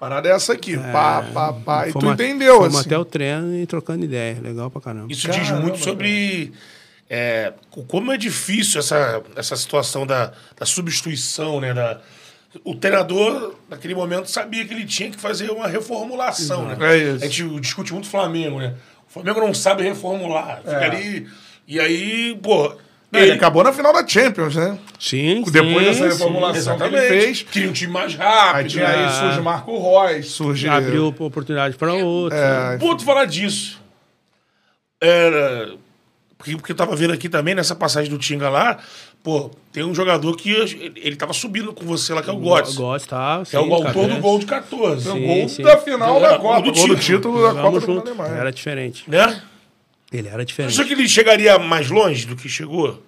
[0.00, 0.74] Parada é essa aqui.
[0.74, 1.88] É, pá, pá, pá.
[1.88, 2.86] E tu entendeu, fomos assim.
[2.86, 4.38] até o treino e trocando ideia.
[4.40, 5.12] Legal pra caramba.
[5.12, 6.50] Isso caramba, diz muito sobre
[7.08, 7.52] é,
[7.88, 11.74] como é difícil essa, essa situação da, da substituição, né?
[11.74, 12.00] Da,
[12.64, 16.76] o treinador, naquele momento, sabia que ele tinha que fazer uma reformulação, né?
[16.80, 17.24] É isso.
[17.24, 18.74] A gente discute muito o Flamengo, né?
[19.08, 20.58] O Flamengo não sabe reformular.
[20.58, 20.84] Fica é.
[20.84, 21.28] ali.
[21.66, 22.76] E aí, pô.
[23.12, 24.76] Ele, ele, acabou na final da Champions, né?
[24.98, 27.42] Sim, Depois sim, dessa reformulação sim, que ele fez.
[27.42, 28.56] Queria um time mais rápido.
[28.56, 30.68] Aí, tinha, aí surge Marco Reus, surge...
[30.68, 32.36] Abriu oportunidade para outro.
[32.36, 33.80] É, Pô, tu falar disso.
[35.00, 35.76] Era
[36.44, 38.76] Porque, porque eu tava vendo aqui também, nessa passagem do Tinga lá,
[39.22, 42.38] pô, tem um jogador que ele, ele tava subindo com você lá, que é o
[42.38, 42.76] Götze.
[42.76, 43.42] Gosto, tá?
[43.48, 45.10] Que é o sim, autor do gol de 14.
[45.10, 45.62] Sim, gol sim.
[45.62, 47.42] da final Era da gol Copa, do gol do título.
[47.54, 48.08] da Copa do junto.
[48.08, 48.34] Alemanha.
[48.34, 49.04] Era diferente.
[49.08, 49.42] Né?
[50.12, 50.72] Ele era Você diferente.
[50.72, 53.02] acha que ele chegaria mais longe do que chegou?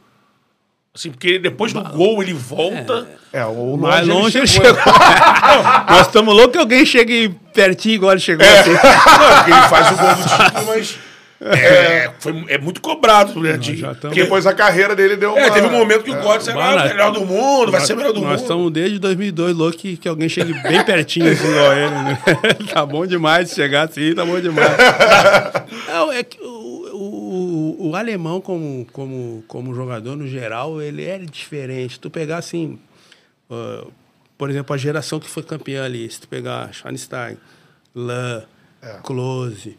[0.95, 3.07] Assim, porque depois do gol ele volta.
[3.31, 4.75] É, o Mais longe longe ele ele chegou.
[4.75, 4.93] chegou.
[5.91, 8.47] Nós estamos loucos que alguém chegue pertinho igual ele chegou.
[8.47, 8.61] É.
[8.61, 8.71] assim.
[8.71, 10.99] Não, porque ele faz o gol do título, mas
[11.41, 13.57] é, foi, é muito cobrado, né?
[13.57, 15.41] De, já tamo- porque, Depois a carreira dele deu uma...
[15.41, 17.97] é, teve um momento que o Götze era o melhor do mundo, vai ser o
[17.97, 18.41] melhor do Nós mundo.
[18.41, 21.91] estamos desde 2002 loucos que, que alguém chegue bem pertinho assim igual ele.
[21.91, 22.19] Né?
[22.73, 24.71] tá bom demais se chegar assim, tá bom demais.
[25.89, 31.19] Não, é que o, o, o alemão como, como, como jogador, no geral, ele é
[31.19, 32.01] diferente.
[32.01, 32.79] Tu pegar assim,
[33.51, 33.85] ah,
[34.39, 37.39] por exemplo, a geração que foi campeã ali, se tu pegar Schweinsteigen,
[37.95, 38.43] Lan,
[39.03, 39.77] Klose,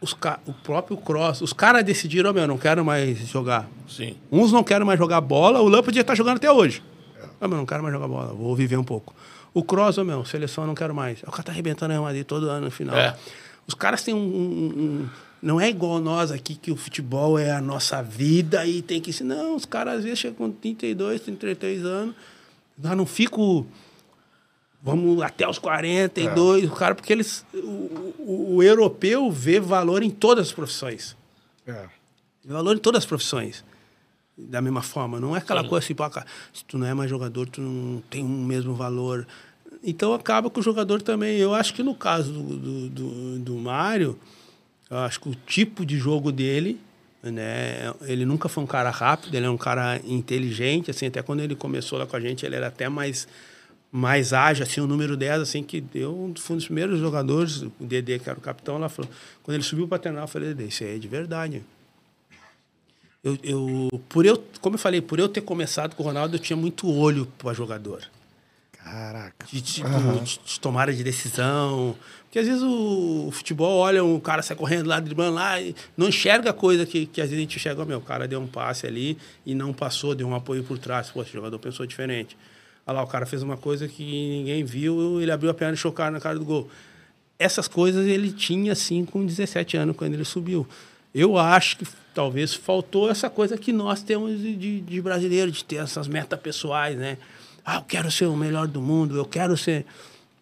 [0.00, 0.12] os
[0.46, 3.68] o próprio Cross, os caras decidiram, "Ô, meu, não quero mais jogar.
[3.88, 4.16] Sim.
[4.30, 6.82] Uns não querem mais jogar bola, o podia estar jogando até hoje.
[7.40, 9.14] Ah, meu, não quero mais jogar bola, vou viver um pouco.
[9.54, 11.22] O Cross, ô, meu, seleção não quero mais.
[11.22, 12.96] O cara tá arrebentando Real Madrid todo ano no final.
[12.96, 13.16] É.
[13.66, 15.08] Os caras têm um, um- um-
[15.40, 19.22] Não é igual nós aqui, que o futebol é a nossa vida e tem que...
[19.22, 22.14] Não, os caras às vezes chegam com 32, 33 anos,
[22.82, 23.64] já não fico...
[24.82, 27.44] Vamos até os 42, o cara, porque eles...
[27.52, 31.16] O, o- o europeu vê valor em todas as profissões.
[31.66, 31.86] É.
[32.44, 33.64] Valor em todas as profissões.
[34.36, 35.18] Da mesma forma.
[35.18, 38.00] Não é aquela coisa assim, pô, cara, se tu não é mais jogador, tu não
[38.08, 39.26] tem o mesmo valor.
[39.82, 41.36] Então acaba com o jogador também.
[41.38, 44.16] Eu acho que no caso do, do, do, do Mário,
[44.88, 46.80] eu acho que o tipo de jogo dele,
[47.20, 47.92] né?
[48.02, 51.56] Ele nunca foi um cara rápido, ele é um cara inteligente, assim, até quando ele
[51.56, 53.26] começou lá com a gente, ele era até mais
[53.90, 57.72] mais ágil, assim, o número 10, assim, que deu, foi um dos primeiros jogadores, o
[57.80, 59.10] Dedê, que era o capitão, lá falou,
[59.42, 61.62] quando ele subiu para treinar, eu falei, Dedê, isso aí é de verdade.
[63.22, 66.38] Eu, eu, por eu, como eu falei, por eu ter começado com o Ronaldo, eu
[66.38, 68.02] tinha muito olho para jogador.
[68.72, 69.46] Caraca.
[69.46, 69.88] De, tipo,
[70.22, 71.96] de, de tomada de decisão.
[72.24, 75.74] Porque às vezes o, o futebol olha um cara sai correndo lá, driblando lá, e
[75.96, 77.84] não enxerga coisa que, que às vezes a gente enxerga.
[77.84, 81.10] Meu, o cara deu um passe ali e não passou, deu um apoio por trás.
[81.10, 82.36] Pô, esse jogador pensou diferente.
[82.88, 85.76] Olha lá, o cara fez uma coisa que ninguém viu, ele abriu a perna e
[85.76, 86.70] chocaram na cara do gol.
[87.38, 90.66] Essas coisas ele tinha, assim, com 17 anos, quando ele subiu.
[91.14, 95.76] Eu acho que talvez faltou essa coisa que nós temos de, de, brasileiro, de ter
[95.76, 97.18] essas metas pessoais, né?
[97.62, 99.84] Ah, eu quero ser o melhor do mundo, eu quero ser...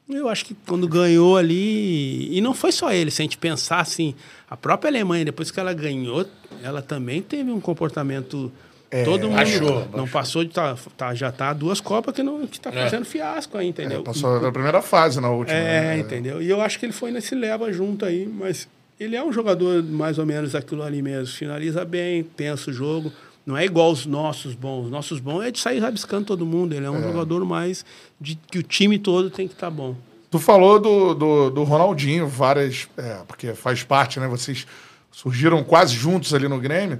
[0.09, 2.33] Eu acho que quando ganhou ali...
[2.33, 4.15] E não foi só ele, se a gente pensar assim...
[4.49, 6.25] A própria Alemanha, depois que ela ganhou,
[6.63, 8.53] ela também teve um comportamento...
[9.05, 10.51] todo mundo baixou, não passou de...
[10.51, 12.85] Tá, tá, já tá duas Copas que, não, que tá É.
[12.85, 14.03] fazendo fiasco aí, entendeu?
[14.03, 15.57] Passou na primeira fase, na última.
[15.57, 15.99] É, né?
[15.99, 16.41] entendeu?
[16.43, 18.69] E eu acho que ele foi nesse leva junto aí, mas
[18.99, 21.35] ele é um jogador mais ou menos aquilo ali mesmo.
[21.35, 23.13] Finaliza bem, pensa o jogo.
[23.45, 24.87] Não é igual os nossos bons.
[24.87, 26.75] Os nossos bons é de sair rabiscando todo mundo.
[26.75, 27.85] Ele é um jogador mais
[28.21, 29.95] de que o time todo tem que estar bom.
[30.29, 32.89] Tu falou do, do, do Ronaldinho, várias.
[32.97, 34.27] É, porque faz parte, né?
[34.27, 34.67] Vocês
[35.13, 36.99] surgiram quase juntos ali no Grêmio.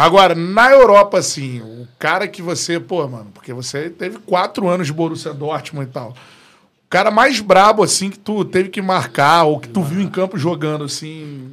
[0.00, 4.86] Agora, na Europa, assim, o cara que você, pô, mano, porque você teve quatro anos
[4.86, 6.10] de Borussia Dortmund e tal.
[6.10, 10.08] O cara mais brabo, assim, que tu teve que marcar, ou que tu viu em
[10.08, 11.50] campo jogando, assim,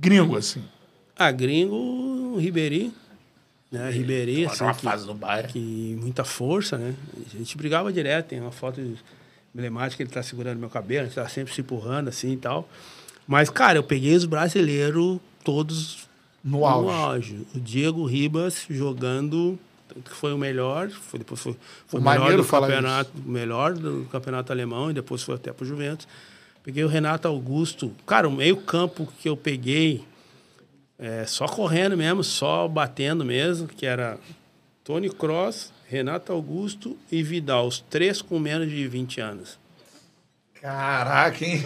[0.00, 0.62] gringo, assim.
[1.16, 2.92] Ah, gringo, Ribeirinho.
[3.70, 3.88] Né?
[3.90, 5.52] Ribeirinho, assim, uma que- fase do Bayern.
[5.52, 6.94] que muita força, né?
[7.32, 8.80] A gente brigava direto, tem uma foto
[9.54, 12.68] emblemática, ele tá segurando meu cabelo, a gente tá sempre se empurrando assim e tal.
[13.28, 16.08] Mas, cara, eu peguei os brasileiros todos
[16.42, 17.46] No auge.
[17.54, 19.58] O Diego Ribas jogando,
[20.04, 21.56] que foi o melhor, foi, depois foi,
[21.86, 25.66] foi o melhor do campeonato, o melhor do campeonato alemão e depois foi até pro
[25.66, 26.08] Juventus.
[26.62, 27.92] Peguei o Renato Augusto.
[28.06, 30.04] Cara, o meio campo que eu peguei,
[30.98, 34.18] é, só correndo mesmo, só batendo mesmo, que era
[34.84, 39.59] Tony Cross, Renato Augusto e Vidal, os três com menos de 20 anos.
[40.60, 41.62] Caraca, hein?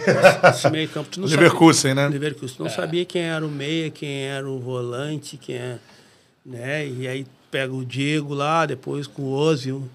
[0.49, 2.09] Esse meio campo, tu não Leverkusen, sabia, né?
[2.09, 2.57] Leverkusen.
[2.57, 5.77] Tu não sabia quem era o meia, quem era o volante, quem é,
[6.45, 6.87] né?
[6.87, 9.87] E aí pega o Diego lá, depois com o Ozil,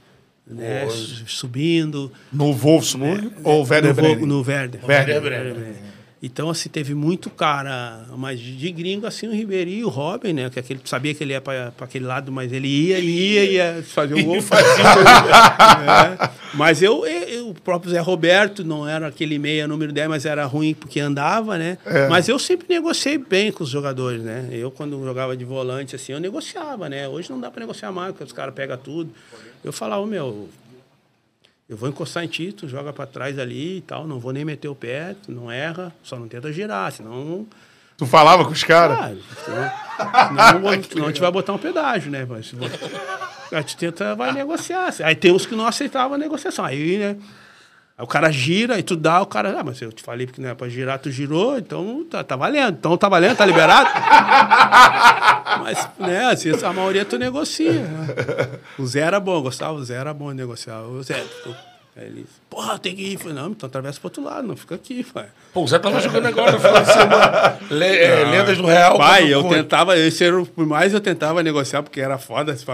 [0.46, 0.86] né?
[1.26, 2.12] Subindo.
[2.32, 4.26] No Wolfsburg ou Werder no, Bremen?
[4.26, 4.84] no Werder.
[4.84, 5.74] Werder Bremen.
[6.22, 10.50] Então, assim, teve muito cara, mas de, gringo, assim, o Ribeirinho e o Robin, né?
[10.50, 14.12] Que aquele, sabia que ele ia para aquele lado, mas ele ia, ia, ia fazer
[14.14, 14.36] o gol.
[14.36, 16.30] É.
[16.54, 20.44] Mas eu, eu- o próprio Zé Roberto não era aquele meia número 10, mas era
[20.44, 21.78] ruim porque andava, né?
[22.10, 24.48] Mas eu sempre negociei bem com os jogadores, né?
[24.52, 27.08] Eu, quando jogava de volante, assim, eu negociava, né?
[27.08, 29.10] Hoje não dá para negociar mais, porque os caras pegam tudo.
[29.64, 30.48] Eu falava, meu,
[31.70, 34.44] eu vou encostar em ti, tu joga para trás ali e tal, não vou nem
[34.44, 37.46] meter o pé, tu não erra, só não tenta girar, senão
[38.00, 38.98] Tu falava com os caras?
[38.98, 39.12] Ah,
[39.44, 42.26] senão, não, senão a gente vai botar um pedágio, né?
[42.26, 42.50] Mas,
[43.52, 44.88] a gente tenta, vai negociar.
[45.04, 46.64] Aí tem uns que não aceitavam a negociação.
[46.64, 47.16] Aí, né?
[47.98, 50.40] Aí o cara gira e tu dá, o cara, ah, mas eu te falei que
[50.40, 52.78] não é pra girar, tu girou, então tá, tá valendo.
[52.78, 53.90] Então tá valendo, tá liberado.
[55.58, 57.72] mas, né, assim, a maioria tu negocia.
[57.72, 58.14] Né?
[58.78, 60.80] O Zé era bom, gostava, o Zé era bom de negociar.
[60.82, 61.54] O Zé, tu,
[61.96, 63.14] aí ele, porra, tem que ir.
[63.14, 65.26] Eu Falei, não, então atravessa pro outro lado, não fica aqui, pai.
[65.52, 67.58] Pô, o Zé tava jogando agora no final de semana.
[67.70, 68.96] É, Lendas do Real.
[68.96, 69.62] Pai, eu Cunha.
[69.62, 72.64] tentava, esse era, por mais eu tentava negociar, porque era foda se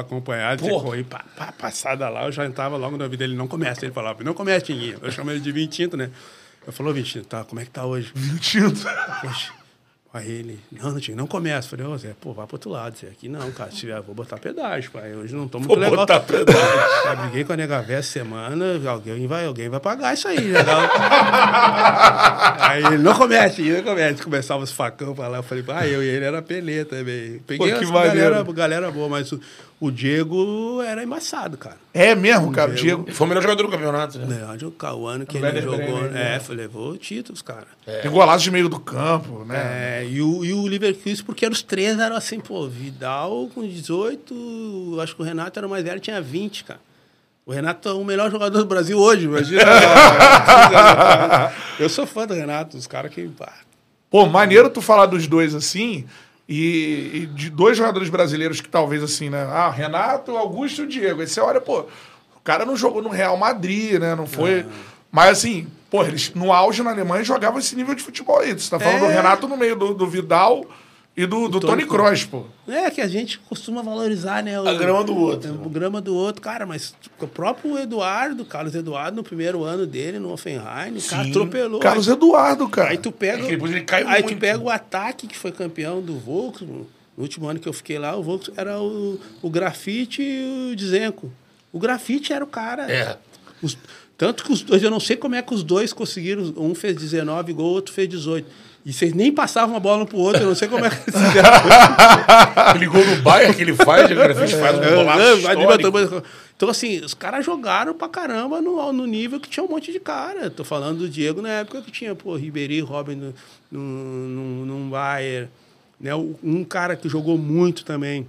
[0.68, 0.84] Porra.
[0.84, 3.92] correr, pá, pá, passada lá, eu já entrava logo na vida dele, não começa, ele
[3.92, 4.98] falava, não começa, Tinguinho.
[5.02, 6.10] Eu chamo ele de Vintinto, né?
[6.66, 8.12] Eu falou, Vintinto, tá, como é que tá hoje?
[8.14, 8.74] Mentindo.
[9.22, 9.52] Poxa.
[10.16, 11.68] Aí ele, não, não, não começa.
[11.68, 14.14] Falei, ô Zé, pô, vai pro outro lado, Zé, aqui não, cara, se tiver, vou
[14.14, 15.94] botar pedágio, pai, hoje não tô muito Vou legal.
[15.94, 16.58] botar pedágio.
[17.04, 20.60] Já briguei com a nega semana, alguém vai, alguém vai pagar isso aí, né?
[22.60, 24.22] Aí ele, não comete, não comete.
[24.22, 25.38] Começava os facão pra lá.
[25.38, 27.38] Eu falei, ah, eu e ele era pelê também.
[27.46, 29.40] Peguei Pô, que galera, galera boa, mas o,
[29.78, 31.76] o Diego era embaçado, cara.
[31.92, 32.70] É mesmo, cara.
[32.70, 33.02] O Diego.
[33.02, 34.26] Diego Foi o melhor jogador do campeonato, né?
[34.26, 35.78] Verdade, o o ano que ele jogou.
[35.78, 36.36] Bremen, né?
[36.36, 37.66] É, foi, levou títulos, cara.
[38.02, 40.00] tem golaço de meio do campo, né?
[40.00, 44.98] É, e o, e o Leverkusen, porque os três eram assim, pô, Vidal com 18,
[45.02, 46.80] acho que o Renato era o mais velho, tinha 20, cara.
[47.44, 49.62] O Renato é o melhor jogador do Brasil hoje, imagina.
[51.78, 53.30] Eu sou fã do Renato, os caras que.
[54.10, 56.06] Pô, maneiro tu falar dos dois assim.
[56.48, 59.42] E, e de dois jogadores brasileiros que talvez assim, né?
[59.50, 61.20] Ah, Renato, Augusto e Diego.
[61.20, 64.14] Aí você olha, pô, o cara não jogou no Real Madrid, né?
[64.14, 64.64] Não foi.
[65.10, 68.52] Mas assim, pô, eles no auge na Alemanha jogavam esse nível de futebol aí.
[68.52, 69.14] Você tá falando do É.
[69.14, 70.64] Renato no meio do, do Vidal
[71.16, 72.44] e do, do Tony Toni Kroos, pô.
[72.68, 74.60] É que a gente costuma valorizar, né?
[74.60, 75.52] O, A grama do outro.
[75.64, 80.18] O grama do outro, cara, mas o próprio Eduardo, Carlos Eduardo, no primeiro ano dele
[80.18, 81.80] no Offenheim, o cara atropelou.
[81.80, 82.90] Carlos Eduardo, cara.
[82.90, 83.38] Aí tu pega.
[83.42, 84.40] É que depois ele caiu aí tu muito.
[84.40, 86.86] pega o ataque que foi campeão do Volkswagen.
[87.16, 90.76] No último ano que eu fiquei lá, o Volkswagen era o, o Grafite e o
[90.76, 91.32] Dizenko.
[91.72, 92.90] O Grafite era o cara.
[92.92, 93.16] É.
[93.62, 93.78] Os-
[94.18, 96.52] tanto que os dois, eu não sei como é que os dois conseguiram.
[96.56, 98.46] Um fez 19 gol, o outro fez 18.
[98.88, 100.96] E vocês nem passavam a bola um pro outro, eu não sei como é que
[101.10, 101.50] fizeram.
[102.54, 106.22] Aquele gol no Bayern que ele faz, Grafite faz um golaço É, libertar-
[106.56, 109.98] Então, assim, os caras jogaram pra caramba no, no nível que tinha um monte de
[109.98, 110.48] cara.
[110.50, 113.34] Tô falando do Diego na época que tinha, pô, Ribeirinho, Robin no,
[113.72, 115.48] no, no, no Bayern.
[116.00, 116.14] Né?
[116.14, 118.24] Um cara que jogou muito também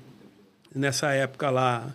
[0.75, 1.85] nessa época lá,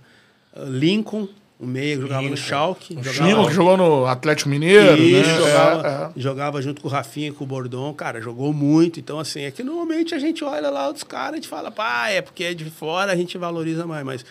[0.56, 1.26] Lincoln,
[1.62, 2.94] o meia que jogava no Schalke.
[3.00, 5.36] jogava- Chico, que jogou no Atlético Mineiro, isso, né?
[5.38, 6.20] jogava, É, é.
[6.20, 8.98] jogava junto com o Rafinha e com o Bordon, cara, jogou muito.
[8.98, 11.70] Então, assim, é que normalmente a gente olha lá os caras e a gente fala,
[11.70, 14.04] pá, é porque é de fora, a gente valoriza mais.
[14.04, 14.24] Mas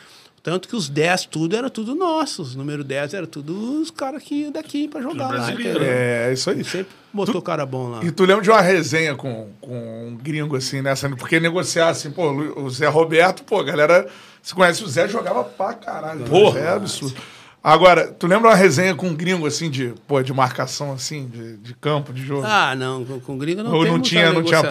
[0.44, 2.56] tanto que os 10 tudo era tudo nossos.
[2.56, 5.30] Número 10 era tudo os caras que iam daqui pra jogar lá.
[5.30, 5.84] brasileiro.
[5.84, 6.64] É, isso aí.
[6.64, 8.04] Sempre botou cara bom lá.
[8.04, 11.10] E tu lembra de uma resenha com, com um gringo, assim, nessa?
[11.10, 14.08] Porque negociar, assim, pô, o Zé Roberto, pô, a galera.
[14.42, 16.26] Você conhece o Zé, jogava pra caralho.
[16.26, 16.60] Porra.
[16.60, 17.16] É absurdo.
[17.64, 21.58] Agora, tu lembra uma resenha com um gringo, assim, de, pô, de marcação, assim, de,
[21.58, 22.44] de campo, de jogo?
[22.44, 24.62] Ah, não, com, com gringo não Ou tem não tinha- não tinha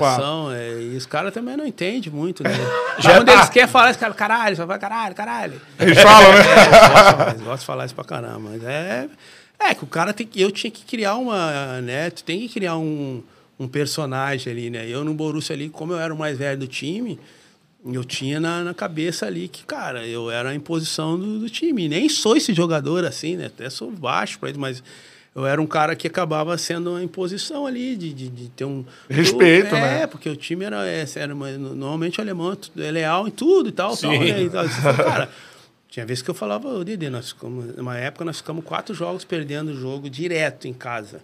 [0.57, 2.51] é, e os caras também não entendem muito, né?
[2.99, 5.61] Já quando eles querem falar, esse cara, caralho, só vai caralho, caralho.
[5.79, 6.39] Eles falam, né?
[7.27, 8.51] É, eles gostam de falar isso pra caramba.
[8.51, 9.09] Mas é.
[9.61, 10.41] É que o cara tem que.
[10.41, 11.81] Eu tinha que criar uma.
[11.83, 12.11] Né?
[12.11, 13.23] Tu tem que criar um,
[13.59, 14.89] um personagem ali, né?
[14.89, 17.21] Eu no Borussia ali, como eu era o mais velho do time,
[17.85, 21.85] eu tinha na, na cabeça ali que, cara, eu era a imposição do, do time.
[21.85, 23.47] E nem sou esse jogador assim, né?
[23.47, 24.82] Até sou baixo pra ele, mas.
[25.32, 28.85] Eu era um cara que acabava sendo uma imposição ali, de, de, de ter um.
[29.09, 30.02] Respeito, é, né?
[30.02, 33.73] É, porque o time era, é, era normalmente o alemão é leal em tudo e
[33.73, 34.19] tal, tal Sim.
[34.19, 34.43] né?
[34.43, 34.65] E tal.
[34.97, 35.31] Cara,
[35.89, 39.24] tinha vezes que eu falava, ô Dede, nós ficamos, numa época nós ficamos quatro jogos
[39.24, 41.23] perdendo o jogo direto em casa.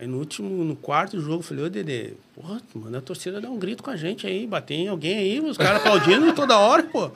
[0.00, 3.48] Aí no último, no quarto jogo, eu falei, ô Dede, porra, manda a torcida dar
[3.50, 6.82] um grito com a gente aí, bater em alguém aí, os caras aplaudindo toda hora,
[6.82, 7.10] pô.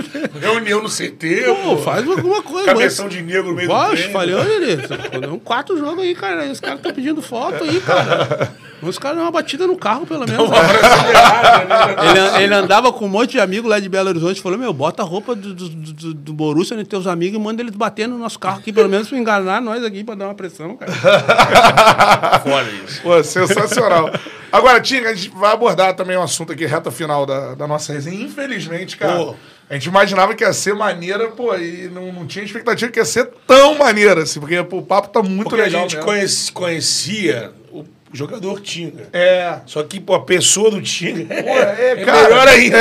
[0.40, 1.76] Reunião no CT, Pô, pô.
[1.78, 2.64] faz alguma coisa.
[2.66, 3.16] Cabeção mano.
[3.16, 4.12] de negro no meio do Poxa, treino.
[4.12, 4.86] falei, ô Dede,
[5.20, 8.50] deu um quatro jogos aí, cara, os caras estão pedindo foto aí, cara.
[8.82, 10.48] Os caras dão uma batida no carro, pelo menos.
[10.48, 12.36] Uma brasileirada, né?
[12.38, 15.02] Ele, ele andava com um monte de amigos lá de Belo Horizonte falou: Meu, bota
[15.02, 18.16] a roupa do, do, do, do Borussia nos teus amigos e manda eles bater no
[18.16, 20.90] nosso carro aqui, pelo menos pra enganar nós aqui, pra dar uma pressão, cara.
[22.40, 23.02] Fora isso.
[23.02, 24.10] Pô, sensacional.
[24.52, 27.92] Agora, Tinga, a gente vai abordar também um assunto aqui, reta final da, da nossa
[27.92, 28.22] resenha.
[28.24, 29.34] Infelizmente, cara, Pô.
[29.68, 33.04] a gente imaginava que ia ser maneira, pô, e não, não tinha expectativa que ia
[33.04, 35.82] ser tão maneira, assim, porque pô, o papo tá muito Porque a legal.
[35.82, 36.06] gente mesmo.
[36.10, 39.08] conhece- conhecia o jogador Tinga.
[39.12, 39.58] É.
[39.66, 41.38] Só que, pô, a pessoa do Tinga é,
[41.96, 42.22] é, é cara.
[42.28, 42.78] melhor ainda.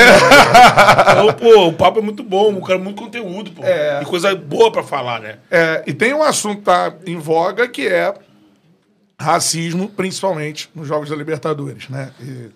[1.11, 3.63] Então, pô, o papo é muito bom, o cara é muito conteúdo, pô.
[3.63, 3.99] É.
[4.01, 5.35] E coisa boa pra falar, né?
[5.51, 8.13] É, e tem um assunto que tá em voga que é
[9.19, 12.11] racismo, principalmente nos Jogos da Libertadores, né?
[12.21, 12.49] E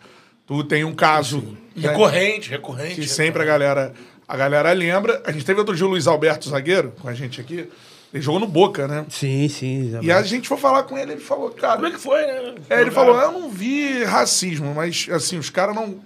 [0.46, 1.38] Tu tem um caso
[1.76, 2.96] né, Recorrente, recorrente.
[3.00, 3.94] que sempre a galera,
[4.28, 5.22] a galera lembra.
[5.26, 7.70] A gente teve outro dia o Luiz Alberto Zagueiro com a gente aqui.
[8.14, 9.06] Ele jogou no Boca, né?
[9.10, 9.98] Sim, sim.
[10.02, 11.76] E a gente foi falar com ele, ele falou, cara.
[11.76, 12.56] Como é que foi, né?
[12.70, 16.00] É, ele falou, eu não vi racismo, mas assim, os caras não.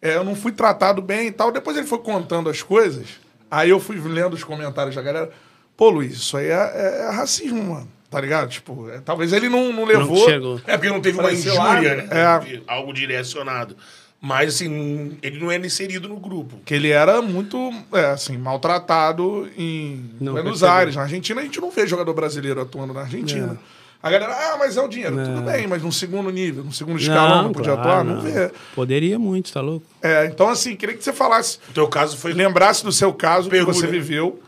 [0.00, 1.52] é, eu não fui tratado bem e tal.
[1.52, 3.06] Depois ele foi contando as coisas.
[3.50, 5.30] Aí eu fui lendo os comentários da galera.
[5.76, 7.88] Pô, Luiz, isso aí é, é- é racismo, mano.
[8.16, 8.48] Tá ligado?
[8.48, 10.24] Tipo, é, talvez ele não, não Não levou.
[10.24, 10.58] chegou.
[10.66, 12.08] É porque não teve uma lá, injúria, né?
[12.10, 12.60] é.
[12.66, 13.76] Algo direcionado.
[14.18, 16.58] Mas, assim, ele não era inserido no grupo.
[16.64, 20.78] Que ele era muito, é, assim, maltratado em Não Buenos percebi.
[20.78, 20.96] Aires.
[20.96, 23.58] Na Argentina, a gente não vê jogador brasileiro atuando na Argentina.
[24.02, 25.14] A galera, ah, mas é o dinheiro.
[25.22, 28.04] Tudo bem, mas num segundo nível, num segundo escalão, não, podia claro, atuar?
[28.04, 28.50] Não, vê.
[28.74, 29.84] Poderia muito, tá louco?
[30.00, 32.32] É, então, assim, queria que você falasse, O teu caso foi.
[32.32, 33.74] lembrasse do seu caso Pergunta.
[33.74, 34.40] que você viveu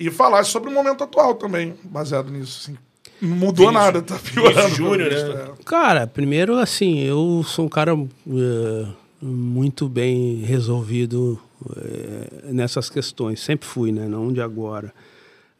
[0.00, 2.60] e falasse sobre o momento atual também, baseado nisso.
[2.64, 2.76] Assim.
[3.24, 4.74] Não mudou Vinícius- nada, tá piorando.
[4.74, 5.16] Júnior, né?
[5.58, 5.64] é.
[5.64, 8.86] Cara, primeiro, assim, eu sou um cara eh,
[9.22, 11.40] muito bem resolvido
[11.76, 13.40] eh, nessas questões.
[13.40, 14.06] Sempre fui, né?
[14.06, 14.92] Não de agora.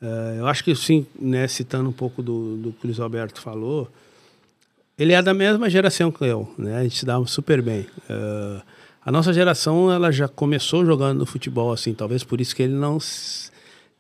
[0.03, 3.41] Eh, eu acho que, sim, né, citando um pouco do, do que o Luiz Alberto
[3.41, 3.89] falou,
[4.99, 6.77] ele é da mesma geração que eu, né?
[6.79, 7.87] A gente se dava super bem.
[9.05, 12.97] A nossa geração, ela já começou jogando futebol, assim, talvez por isso que ele não,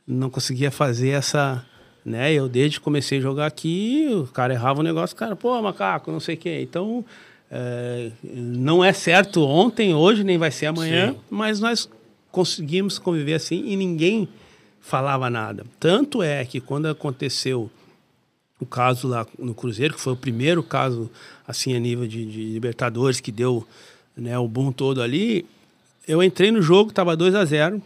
[0.06, 1.62] não conseguia fazer essa,
[2.04, 2.32] né?
[2.32, 5.60] Eu desde que comecei a jogar aqui, o cara errava o negócio, o cara, pô,
[5.62, 6.60] macaco, não sei o quê.
[6.60, 7.04] Então,
[7.50, 11.18] é, não é certo ontem, hoje, nem vai ser amanhã, Sim.
[11.30, 11.88] mas nós
[12.30, 14.28] conseguimos conviver assim e ninguém
[14.80, 15.64] falava nada.
[15.80, 17.70] Tanto é que quando aconteceu
[18.60, 21.10] o caso lá no Cruzeiro, que foi o primeiro caso
[21.46, 23.66] assim a nível de, de Libertadores que deu
[24.16, 25.46] né, o boom todo ali,
[26.06, 27.82] eu entrei no jogo, estava 2 a 0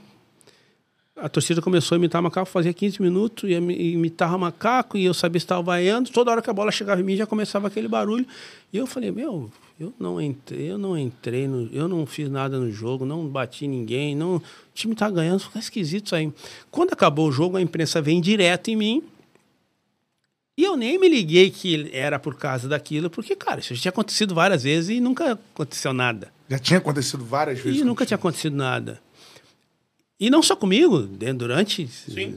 [1.20, 5.40] a torcida começou a imitar macaco, fazia 15 minutos, e imitava macaco, e eu sabia
[5.40, 6.10] se estava vaiando.
[6.10, 8.26] Toda hora que a bola chegava em mim, já começava aquele barulho.
[8.72, 12.58] E eu falei, meu, eu não entrei, eu não entrei, no, eu não fiz nada
[12.58, 14.42] no jogo, não bati ninguém, não, o
[14.74, 16.32] time tá ganhando, fica esquisito isso aí.
[16.70, 19.02] Quando acabou o jogo, a imprensa vem direto em mim,
[20.56, 23.90] e eu nem me liguei que era por causa daquilo, porque, cara, isso já tinha
[23.90, 26.32] acontecido várias vezes e nunca aconteceu nada.
[26.48, 27.80] Já tinha acontecido várias vezes.
[27.80, 29.00] E nunca tinha acontecido nada.
[30.20, 31.88] E não só comigo, né, durante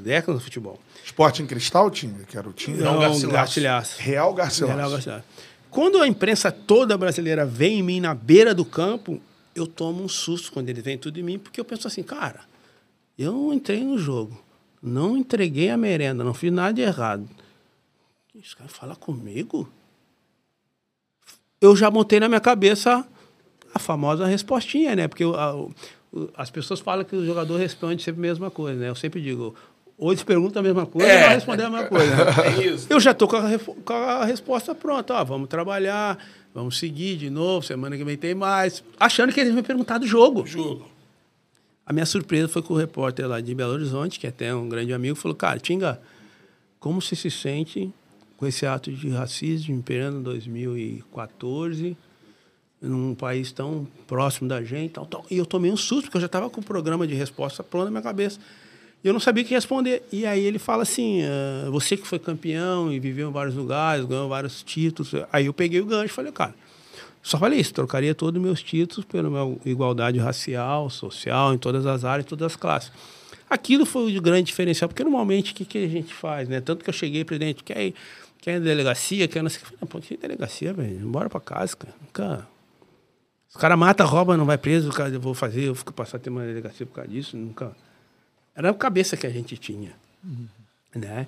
[0.04, 0.80] décadas do futebol.
[1.04, 2.78] Esporte em Cristal tinha, que era o time.
[2.78, 3.00] Não.
[3.32, 3.96] Garcilaso.
[3.98, 4.78] Real Garcilaso.
[4.78, 5.24] Real Garcilaso.
[5.72, 9.20] Quando a imprensa toda brasileira vem em mim na beira do campo,
[9.56, 12.42] eu tomo um susto quando eles vêm tudo em mim, porque eu penso assim, cara,
[13.18, 14.40] eu não entrei no jogo,
[14.82, 17.28] não entreguei a merenda, não fiz nada de errado.
[18.36, 19.68] Os caras falam comigo?
[21.60, 23.06] Eu já montei na minha cabeça
[23.74, 25.08] a famosa respostinha, né?
[25.08, 25.68] Porque o- a-
[26.36, 28.90] as pessoas falam que o jogador responde sempre a mesma coisa, né?
[28.90, 29.56] Eu sempre digo,
[29.98, 31.26] ou eles perguntam a mesma coisa, É.
[31.26, 32.16] vai responder a mesma coisa.
[32.46, 32.88] É isso.
[32.90, 33.38] Eu já tô com
[33.86, 35.14] com a resposta pronta.
[35.14, 36.18] Ó, vamos trabalhar,
[36.54, 38.84] vamos seguir de novo, semana que vem tem mais.
[39.00, 40.46] Achando que eles vão perguntar do jogo.
[40.46, 40.90] Jogo.
[41.86, 44.68] A minha surpresa foi que o repórter lá de Belo Horizonte, que é até um
[44.70, 46.00] grande amigo, falou: Cara, Tinga,
[46.80, 47.92] como você se sente
[48.38, 51.96] com esse ato de racismo imperando em 2014,
[52.82, 54.92] num país tão próximo da gente?
[54.94, 55.26] Tal, tal.
[55.30, 57.86] E eu tomei um susto, porque eu já estava com o programa de resposta pronto
[57.86, 58.40] na minha cabeça.
[59.04, 60.04] E eu não sabia o que responder.
[60.12, 64.06] E aí ele fala assim: ah, Você que foi campeão e viveu em vários lugares,
[64.06, 65.12] ganhou vários títulos.
[65.32, 66.56] Aí eu peguei o gancho e falei: Cara.
[67.24, 71.86] Só falei isso, trocaria todos os meus títulos pela minha igualdade racial, social, em todas
[71.86, 72.92] as áreas, em todas as classes.
[73.48, 76.60] Aquilo foi o grande diferencial, porque normalmente o que, que a gente faz, né?
[76.62, 77.94] Tanto que eu cheguei, presidente, quer
[78.42, 79.66] quer delegacia, quer não sei que.
[79.66, 81.08] Falei, Pô, que delegacia, velho?
[81.08, 81.94] Bora pra casa, cara.
[82.02, 82.48] Nunca...
[83.54, 86.18] Os caras matam, rouba, não vai preso, o cara, eu vou fazer, eu fico passar
[86.18, 87.76] a ter uma delegacia por causa disso, nunca...
[88.56, 89.94] Era a cabeça que a gente tinha,
[90.96, 91.28] né?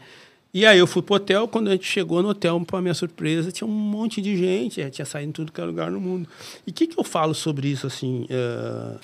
[0.53, 3.51] E aí eu fui pro hotel, quando a gente chegou no hotel, para minha surpresa,
[3.51, 6.29] tinha um monte de gente, já tinha saído em tudo que é lugar no mundo.
[6.65, 8.27] E o que, que eu falo sobre isso, assim?
[8.29, 8.99] eh,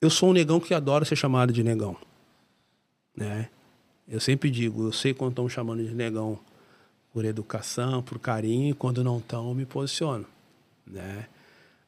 [0.00, 1.96] eu sou um negão que adora ser chamado de negão,
[3.16, 3.48] né?
[4.08, 6.38] Eu sempre digo, eu sei quando estão chamando de negão
[7.12, 10.26] por educação, por carinho, e quando não estão, me posiciono,
[10.86, 11.26] né?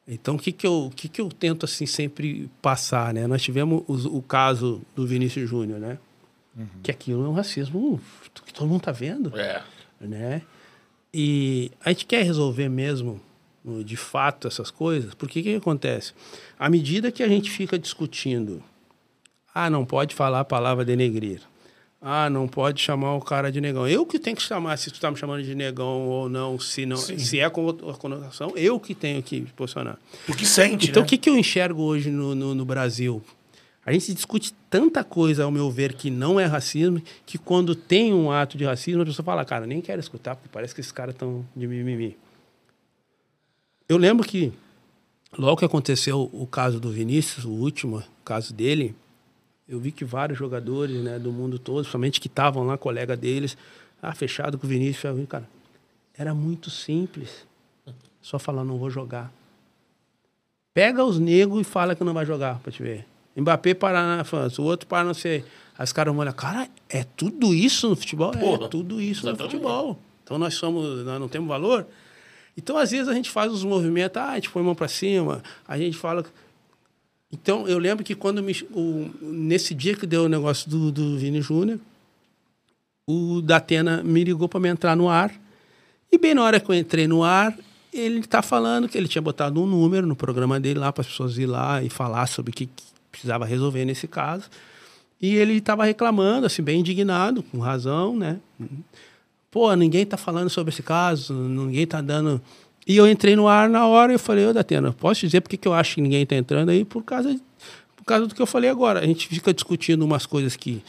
[0.06, 3.26] Então, o que, que, eu, que, que eu tento, assim, sempre passar, né?
[3.26, 5.98] Nós tivemos o, o caso do Vinícius Júnior, né?
[6.82, 8.00] Que aquilo é um racismo
[8.46, 9.60] que todo mundo tá vendo, É.
[10.00, 10.42] né?
[11.12, 13.20] E a gente quer resolver mesmo,
[13.84, 16.12] de fato, essas coisas, porque o que, que acontece?
[16.58, 18.62] À medida que a gente fica discutindo,
[19.54, 21.40] ah, não pode falar a palavra denegrir,
[22.06, 23.88] ah, não pode chamar o cara de negão.
[23.88, 26.84] Eu que tenho que chamar, se tu tá me chamando de negão ou não, se,
[26.84, 29.98] não, se é com outra conotação, eu que tenho que posicionar.
[30.28, 31.06] O que sente, Então, né?
[31.06, 33.22] o que, que eu enxergo hoje no, no, no Brasil?
[33.86, 38.12] A gente discute tanta coisa, ao meu ver, que não é racismo, que quando tem
[38.12, 40.92] um ato de racismo, a pessoa fala, cara, nem quero escutar, porque parece que esses
[40.92, 42.18] caras estão de mimimi.
[43.88, 44.52] Eu lembro que
[45.38, 48.94] logo que aconteceu o caso do Vinícius, o último caso dele,
[49.68, 53.56] eu vi que vários jogadores né, do mundo todo, somente que estavam lá, colega deles,
[54.02, 55.48] ah, fechado com o Vinícius, cara,
[56.16, 57.46] era muito simples.
[58.20, 59.32] Só falar, não vou jogar.
[60.72, 63.06] Pega os negros e fala que não vai jogar, pra te ver.
[63.36, 65.44] Mbappé parar na França, o outro para não sei.
[65.76, 68.32] As caras olham, cara, é tudo isso no futebol?
[68.32, 69.98] Porra, é tudo isso no futebol.
[70.22, 71.86] Então nós somos, nós não temos valor.
[72.56, 74.88] Então, às vezes, a gente faz os movimentos, ah, a gente põe a mão para
[74.88, 76.24] cima, a gente fala.
[77.34, 81.18] Então, eu lembro que quando me, o, nesse dia que deu o negócio do, do
[81.18, 81.80] Vini Júnior,
[83.08, 85.34] o Datena me ligou para me entrar no ar.
[86.12, 87.56] E bem na hora que eu entrei no ar,
[87.92, 91.08] ele está falando que ele tinha botado um número no programa dele lá para as
[91.08, 94.48] pessoas ir lá e falar sobre o que, que precisava resolver nesse caso.
[95.20, 98.38] E ele estava reclamando, assim, bem indignado, com razão, né?
[99.50, 102.40] Pô, ninguém está falando sobre esse caso, ninguém está dando.
[102.86, 105.48] E eu entrei no ar na hora e eu falei, ô Datena, posso dizer por
[105.48, 106.84] que eu acho que ninguém está entrando aí?
[106.84, 107.40] Por causa, de-
[107.96, 109.00] por causa do que eu falei agora.
[109.00, 110.82] A gente fica discutindo umas coisas que,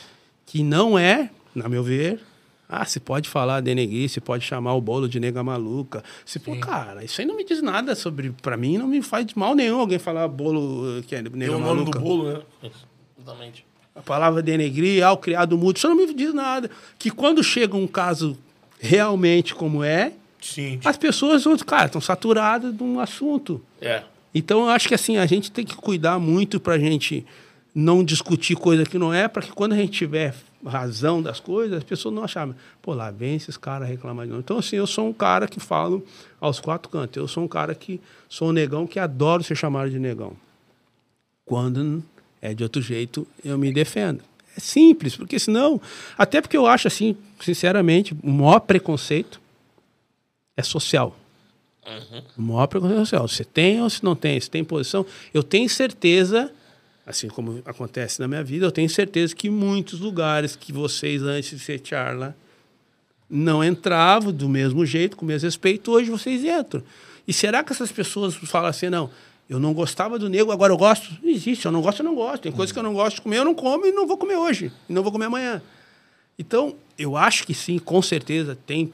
[0.46, 2.20] que não é, na meu ver.
[2.68, 6.04] Ah, se pode falar denegrir, se pode chamar o bolo de nega maluca.
[6.26, 8.32] Se, pô, cara, isso aí não me diz nada sobre.
[8.42, 11.50] Pra mim, não me faz mal nenhum alguém falar bolo eh, que é nega Tem
[11.50, 12.42] o nome do bolo, né?
[13.22, 13.64] Exatamente.
[13.96, 16.70] A palavra denegrir, ao criado mudo, isso não me diz nada.
[16.98, 18.36] Que quando chega um caso
[18.80, 20.14] realmente como é,
[20.46, 20.80] Sim.
[20.86, 23.62] as pessoas, cara, estão saturadas de um assunto.
[23.82, 24.04] É.
[24.34, 27.26] Então, eu acho que assim, a gente tem que cuidar muito pra gente
[27.74, 31.78] não discutir coisa que não é, para que quando a gente tiver razão das coisas,
[31.78, 34.28] as pessoas não acharem, pô, lá vem esses caras reclamando.
[34.28, 34.44] de nós.
[34.44, 36.06] Então, assim, eu sou um cara que falo
[36.40, 37.18] aos quatro cantos.
[37.18, 38.00] Eu sou um cara que
[38.30, 40.34] sou um negão que adoro ser chamado de negão.
[41.44, 42.04] Quando
[42.42, 44.22] é de outro jeito, eu me defendo.
[44.56, 45.82] É simples, porque senão,
[46.18, 49.42] até porque eu acho assim, sinceramente, o maior preconceito
[50.56, 51.18] é social.
[52.38, 53.28] O maior preconceito social.
[53.28, 54.40] Você tem ou se não tem?
[54.40, 55.06] Se tem posição.
[55.34, 56.52] Eu tenho certeza,
[57.06, 61.52] assim como acontece na minha vida, eu tenho certeza que muitos lugares que vocês, antes
[61.52, 62.36] de ser Charla,
[63.30, 66.84] não entravam do mesmo jeito, com o mesmo respeito, hoje vocês entram.
[67.28, 69.10] E será que essas pessoas falam assim, não,
[69.50, 71.12] eu não gostava do negro, agora eu gosto?
[71.22, 72.44] Não existe, eu não gosto, eu não gosto.
[72.44, 74.38] Tem coisas que eu não gosto de comer, eu não como e não vou comer
[74.38, 74.72] hoje.
[74.90, 75.62] E não vou comer amanhã.
[76.38, 78.92] Então, eu acho que sim, com certeza tem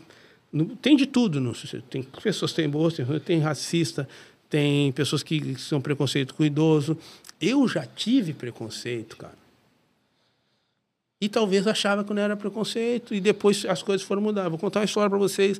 [0.81, 1.39] tem de tudo.
[1.39, 1.53] No,
[1.89, 4.07] tem pessoas que têm boas, tem, tem racista,
[4.49, 6.97] tem pessoas que são preconceito com idoso.
[7.39, 9.39] Eu já tive preconceito, cara.
[11.21, 14.49] E talvez achava que não era preconceito, e depois as coisas foram mudar.
[14.49, 15.59] Vou contar uma história para vocês.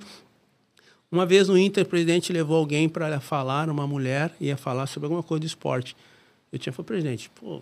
[1.12, 5.06] Uma vez no Inter, o presidente levou alguém para falar, uma mulher, ia falar sobre
[5.06, 5.96] alguma coisa de esporte.
[6.52, 7.62] Eu tinha falado, presidente, pô,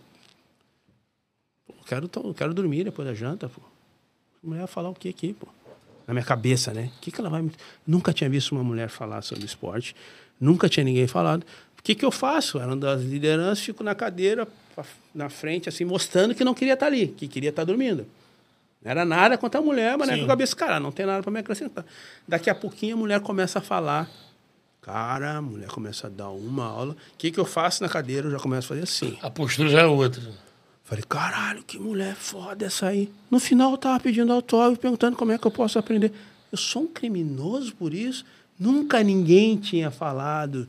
[1.68, 3.62] pô, quero, quero dormir depois da janta, pô.
[4.42, 5.48] A mulher vai falar o que aqui, pô?
[6.10, 6.90] Na minha cabeça, né?
[6.98, 7.48] O que, que ela vai.
[7.86, 9.96] Nunca tinha visto uma mulher falar sobre esporte.
[10.42, 11.44] Nunca tinha ninguém falado.
[11.78, 12.58] O que, que eu faço?
[12.58, 14.48] Era uma das lideranças, fico na cadeira,
[15.14, 18.08] na frente, assim, mostrando que não queria estar ali, que queria estar dormindo.
[18.84, 20.22] Não era nada contra a mulher, mas na Sim.
[20.22, 21.86] minha cabeça, cara, não tem nada para me acrescentar.
[22.28, 24.10] Daqui a pouquinho a mulher começa a falar.
[24.82, 26.94] Cara, a mulher começa a dar uma aula.
[26.94, 28.26] O que, que eu faço na cadeira?
[28.26, 29.16] Eu já começo a fazer assim.
[29.22, 30.24] A postura já é outra.
[30.90, 33.12] Falei, caralho, que mulher foda essa aí.
[33.30, 36.12] No final eu tava pedindo autógrafo, perguntando como é que eu posso aprender.
[36.52, 38.26] Eu sou um criminoso por isso?
[38.60, 40.68] Nunca ninguém tinha falado,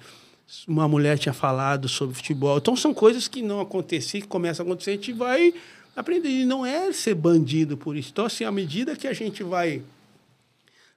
[0.69, 2.59] uma mulher tinha falado sobre futebol.
[2.59, 5.55] Então são coisas que não aconteciam, que começam a acontecer, a gente vai
[5.97, 6.29] aprender.
[6.29, 8.11] E não é ser bandido por isso.
[8.13, 9.83] Então, assim, à medida que a gente vai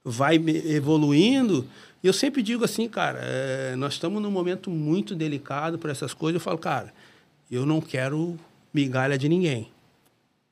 [0.04, 1.66] vai evoluindo.
[2.04, 6.42] Eu sempre digo assim, cara, é, nós estamos num momento muito delicado para essas coisas.
[6.42, 6.94] Eu falo, cara,
[7.50, 8.38] eu não quero
[8.74, 9.68] migalha de ninguém.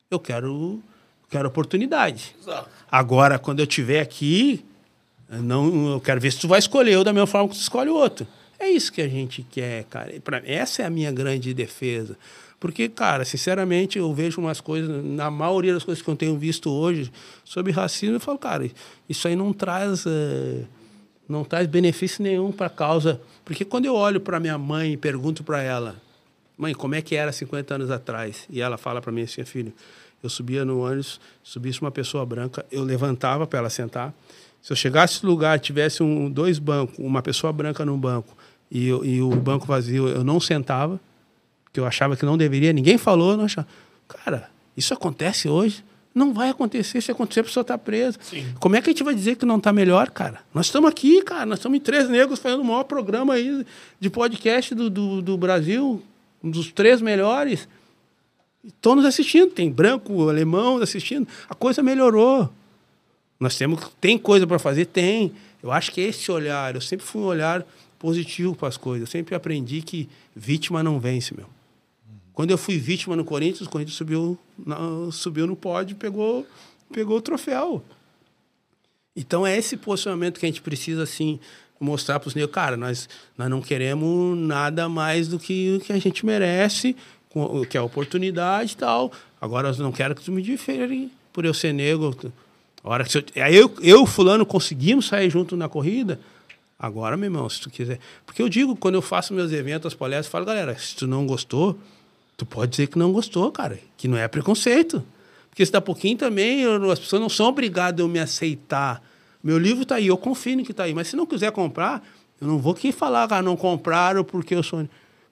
[0.10, 0.82] Eu quero,
[1.30, 2.36] quero oportunidade.
[2.40, 2.70] Exato.
[2.92, 4.64] Agora, quando eu estiver aqui,
[5.30, 7.62] eu não, eu quero ver se tu vai escolher eu da mesma forma que tu
[7.62, 8.28] escolhe o outro.
[8.60, 10.20] É isso que a gente quer, cara.
[10.20, 12.18] Pra- essa é a minha grande defesa.
[12.60, 16.70] Porque, cara, sinceramente, eu vejo umas coisas, na maioria das coisas que eu tenho visto
[16.70, 17.12] hoje
[17.44, 18.70] sobre racismo, eu falo, cara,
[19.10, 20.64] isso aí não traz, eh,
[21.28, 23.20] não traz benefício nenhum para a causa.
[23.44, 25.96] Porque quando eu olho para minha mãe e pergunto para ela,
[26.62, 28.46] mãe, como é que era 50 anos atrás?
[28.50, 29.74] E ela fala para mim assim, filho,
[30.24, 34.14] eu subia no ônibus, subisse uma pessoa branca, eu levantava para ela sentar.
[34.62, 38.38] Se eu chegasse no lugar, tivesse um, dois bancos, uma pessoa branca num banco
[38.70, 41.00] e, eu- e o banco vazio, eu não sentava,
[41.64, 43.68] porque eu achava que não deveria, ninguém falou, não achava.
[44.08, 45.84] Cara, isso acontece hoje?
[46.14, 47.00] Não vai acontecer.
[47.02, 48.20] Se acontecer, a pessoa está presa.
[48.22, 48.46] Sim.
[48.60, 50.42] Como é que a gente vai dizer que não está melhor, cara?
[50.54, 51.46] Nós estamos aqui, cara.
[51.46, 53.66] Nós estamos em três negros fazendo o maior programa aí
[53.98, 56.04] de podcast do, do, do Brasil,
[56.44, 57.68] um dos três melhores.
[58.64, 59.52] Estão nos assistindo.
[59.52, 61.28] Tem branco, alemão assistindo.
[61.50, 62.50] A coisa melhorou.
[63.40, 65.34] Nós temos tem coisa para fazer, tem.
[65.64, 67.66] Eu acho que esse olhar, eu sempre fui um olhar
[67.98, 69.08] positivo para as coisas.
[69.08, 71.48] Eu sempre aprendi que vítima não vence, meu.
[72.34, 74.78] Quando eu fui vítima no Corinthians, o Corinthians subiu, na,
[75.12, 76.46] subiu no pódio pegou,
[76.92, 77.84] pegou o troféu.
[79.16, 81.40] Então é esse posicionamento que a gente precisa, assim,
[81.82, 82.54] mostrar para os negros.
[82.54, 86.96] Cara, nós, nós não queremos nada mais do que o que a gente merece,
[87.70, 89.12] que é oportunidade e tal.
[89.40, 92.16] Agora, eu não quero que tu me difere por eu ser negro.
[92.84, 96.20] Hora que eu, eu, eu, fulano, conseguimos sair junto na corrida.
[96.78, 98.00] Agora, meu irmão, se tu quiser.
[98.26, 101.06] Porque eu digo, quando eu faço meus eventos, as palestras, eu falo, galera, se tu
[101.06, 101.78] não gostou,
[102.36, 103.80] tu pode dizer que não gostou, cara.
[103.98, 105.04] Que não é preconceito.
[105.50, 109.04] Porque se dá pouquinho também, eu, as pessoas não são obrigadas a me aceitar.
[109.44, 110.94] Meu livro está aí, eu confio no que está aí.
[110.94, 112.04] Mas se não quiser comprar,
[112.40, 114.88] eu não vou aqui falar, cara, não compraram porque eu sou.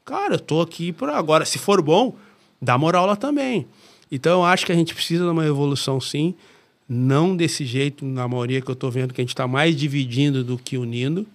[0.05, 1.17] Cara, eu estou aqui para.
[1.17, 2.15] Agora, se for bom,
[2.61, 3.67] dá moral lá também.
[4.11, 6.33] Então, eu acho que a gente precisa de uma evolução, sim.
[6.87, 10.43] Não desse jeito, na maioria que eu estou vendo, que a gente está mais dividindo
[10.43, 11.27] do que unindo.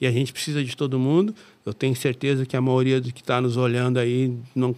[0.00, 1.34] E a gente precisa de todo mundo.
[1.64, 4.74] Eu tenho certeza que a maioria do que está nos olhando aí não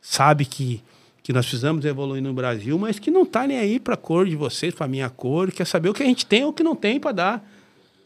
[0.00, 0.82] sabe que,
[1.30, 4.26] que nós precisamos evoluir no Brasil, mas que não está nem aí para a cor
[4.26, 6.52] de vocês, para a minha cor, quer saber o que a gente tem ou o
[6.52, 7.50] que não tem para dar.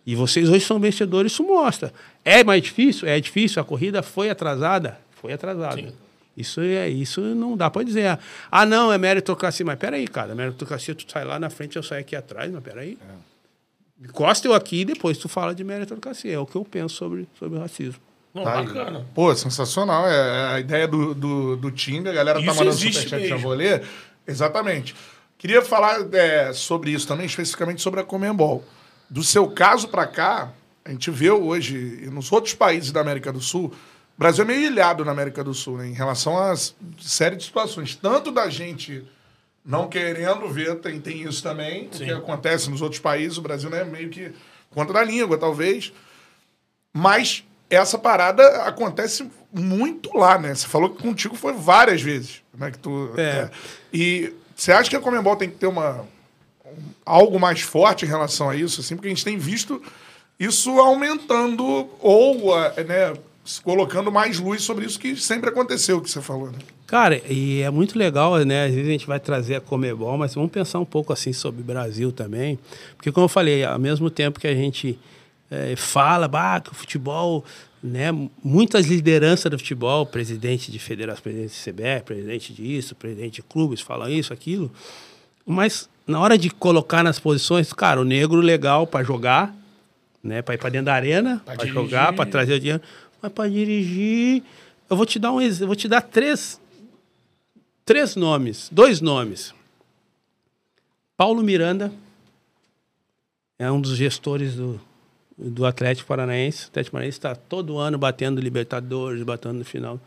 [0.05, 1.91] E vocês hoje são vencedores, isso mostra.
[2.23, 3.09] É mais difícil?
[3.09, 3.63] É difícil.
[3.63, 4.99] A corrida foi atrasada?
[5.23, 5.77] Foi atrasada.
[5.77, 5.93] Sim.
[6.37, 8.19] Isso é isso não dá para dizer.
[8.51, 9.65] Ah, não, é meritocracia.
[9.65, 12.99] Mas peraí, cara, meritocracia, tu sai lá na frente, eu saio aqui atrás, mas peraí.
[13.01, 14.05] É.
[14.07, 16.35] Encosta eu aqui e depois tu fala de meritocracia.
[16.35, 18.03] É o que eu penso sobre, sobre o racismo.
[18.35, 18.99] Não, tá bacana.
[18.99, 19.05] Aí.
[19.15, 20.07] Pô, sensacional.
[20.09, 23.29] É, é a ideia do, do, do time, a galera tá isso tá mandando superchat,
[23.29, 23.85] já vou ler.
[24.27, 24.95] Exatamente.
[25.39, 28.65] Queria falar é, sobre isso também, especificamente sobre a Comembol.
[29.09, 30.53] Do seu caso para cá,
[30.85, 34.67] a gente vê hoje, nos outros países da América do Sul, o Brasil é meio
[34.67, 36.55] ilhado na América do Sul, né, em relação a
[37.01, 37.95] série de situações.
[37.95, 39.05] Tanto da gente
[39.65, 42.05] não querendo ver, tem, tem isso também, Sim.
[42.05, 44.33] o que acontece nos outros países, o Brasil né, meio que
[44.71, 45.93] conta da língua, talvez.
[46.93, 50.55] Mas essa parada acontece muito lá, né?
[50.55, 52.71] Você falou que contigo foi várias vezes, né?
[52.71, 53.23] Que tu, é.
[53.23, 53.51] é.
[53.93, 56.05] E você acha que a Comembol tem que ter uma
[57.05, 59.81] algo mais forte em relação a isso, assim, porque a gente tem visto
[60.39, 63.13] isso aumentando ou, né,
[63.63, 66.59] colocando mais luz sobre isso que sempre aconteceu, que você falou, né?
[66.87, 68.67] Cara, e é muito legal, né?
[68.67, 71.61] Às vezes a gente vai trazer a Comebol, mas vamos pensar um pouco assim sobre
[71.61, 72.59] o Brasil também.
[72.97, 74.99] Porque, como eu falei, ao mesmo tempo que a gente
[75.55, 77.45] é, fala bah, que o futebol,
[77.83, 78.09] né,
[78.43, 83.81] muitas lideranças do futebol, presidente de federação, presidente de CBR, presidente disso, presidente de clubes,
[83.81, 84.71] falam isso, aquilo.
[85.47, 89.55] Mas na hora de colocar nas posições, cara, o negro legal para jogar,
[90.23, 92.83] né, para ir para dentro da arena, para jogar, para trazer o dinheiro,
[93.23, 94.43] mas para dirigir,
[94.89, 96.61] eu vou te dar um, eu vou te dar três
[97.85, 99.55] três nomes, dois nomes.
[101.17, 101.93] Paulo Miranda
[103.59, 104.81] é um dos gestores do,
[105.37, 106.65] do Atlético Paranaense.
[106.65, 110.01] O Atlético Paranaense está todo ano batendo Libertadores, batendo no final.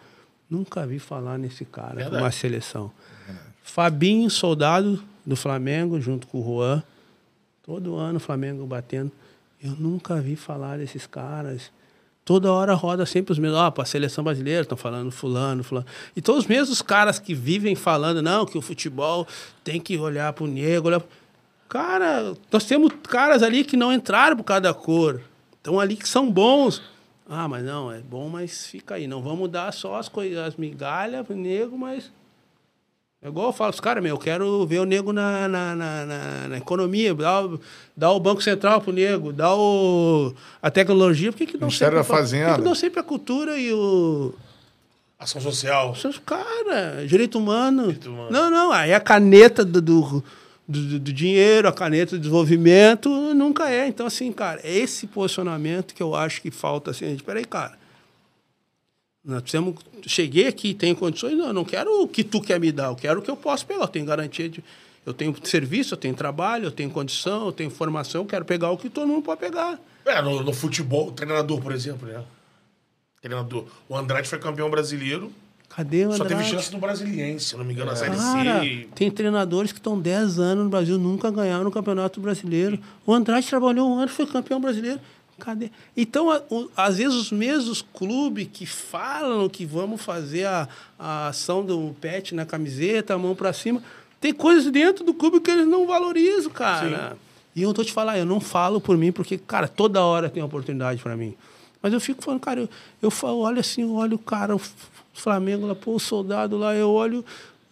[0.49, 2.23] Nunca vi falar nesse cara, Verdade.
[2.23, 2.91] uma seleção.
[3.25, 3.47] Verdade.
[3.63, 6.83] Fabinho, soldado do Flamengo, junto com o Juan.
[7.63, 9.11] Todo ano o Flamengo batendo.
[9.61, 11.69] Eu nunca vi falar desses caras.
[12.23, 13.57] Toda hora roda sempre os mesmos.
[13.57, 15.85] Ó, oh, para a seleção brasileira, estão falando fulano, fulano.
[16.15, 19.27] E todos os mesmos caras que vivem falando, não, que o futebol
[19.63, 20.87] tem que olhar para o negro.
[20.87, 21.03] Olhar...
[21.69, 25.21] Cara, nós temos caras ali que não entraram por causa da cor.
[25.57, 26.81] Estão ali que são bons.
[27.29, 29.05] Ah, mas não, é bom, mas fica aí.
[29.05, 32.09] Não vamos dar só as coisas, as migalhas pro nego, mas.
[33.21, 36.05] É igual eu falo, os caras, meu, eu quero ver o nego na, na, na,
[36.05, 37.59] na, na economia, dar o,
[37.95, 41.31] dar o Banco Central pro nego, dar o, a tecnologia.
[41.31, 42.45] Por que, que não Ministério sempre, da Fazenda.
[42.45, 44.33] Por que, que não sempre a cultura e o.
[45.19, 45.97] Ação social.
[46.25, 47.87] Cara, direito humano.
[47.87, 48.31] direito humano.
[48.31, 50.23] Não, não, aí a caneta do, do
[50.67, 53.87] do, do, dinheiro, a caneta de desenvolvimento, nunca é.
[53.87, 57.45] Então, assim, cara, é esse posicionamento que eu acho que falta, assim, a gente, peraí,
[57.45, 57.77] cara,
[59.23, 59.75] nós precisamos,
[60.05, 62.95] cheguei aqui, tenho condições, não, eu não quero o que tu quer me dar, eu
[62.95, 64.63] quero o que eu posso pegar, eu tenho garantia de,
[65.05, 68.71] eu tenho serviço, eu tenho trabalho, eu tenho condição, eu tenho formação, eu quero pegar
[68.71, 69.79] o que todo mundo pode pegar.
[70.05, 72.23] É, no, no futebol, treinador, por exemplo, né?
[73.21, 73.65] Treinador.
[73.89, 75.31] O Andrade foi campeão brasileiro,
[75.77, 77.93] Cadê o Só teve chance no Brasiliense, se não me engano, é.
[77.93, 78.87] na Série Cara, C.
[78.95, 82.79] Tem treinadores que estão 10 anos no Brasil, nunca ganharam no Campeonato Brasileiro.
[83.05, 84.99] O Andrade trabalhou um ano, foi campeão brasileiro.
[85.37, 85.69] Cadê?
[85.95, 90.67] Então, a, o, às vezes, os mesmos clubes que falam que vamos fazer a,
[90.97, 93.83] a ação do pet na camiseta, a mão para cima,
[94.19, 97.11] tem coisas dentro do clube que eles não valorizam, cara.
[97.11, 97.17] Sim.
[97.55, 100.41] E eu tô te falar, eu não falo por mim, porque, cara, toda hora tem
[100.41, 101.35] oportunidade para mim.
[101.83, 104.57] Mas eu fico falando, cara, eu, eu falo, olha assim, eu olho o cara,
[105.19, 107.23] Flamengo lá, pô, o soldado lá, eu olho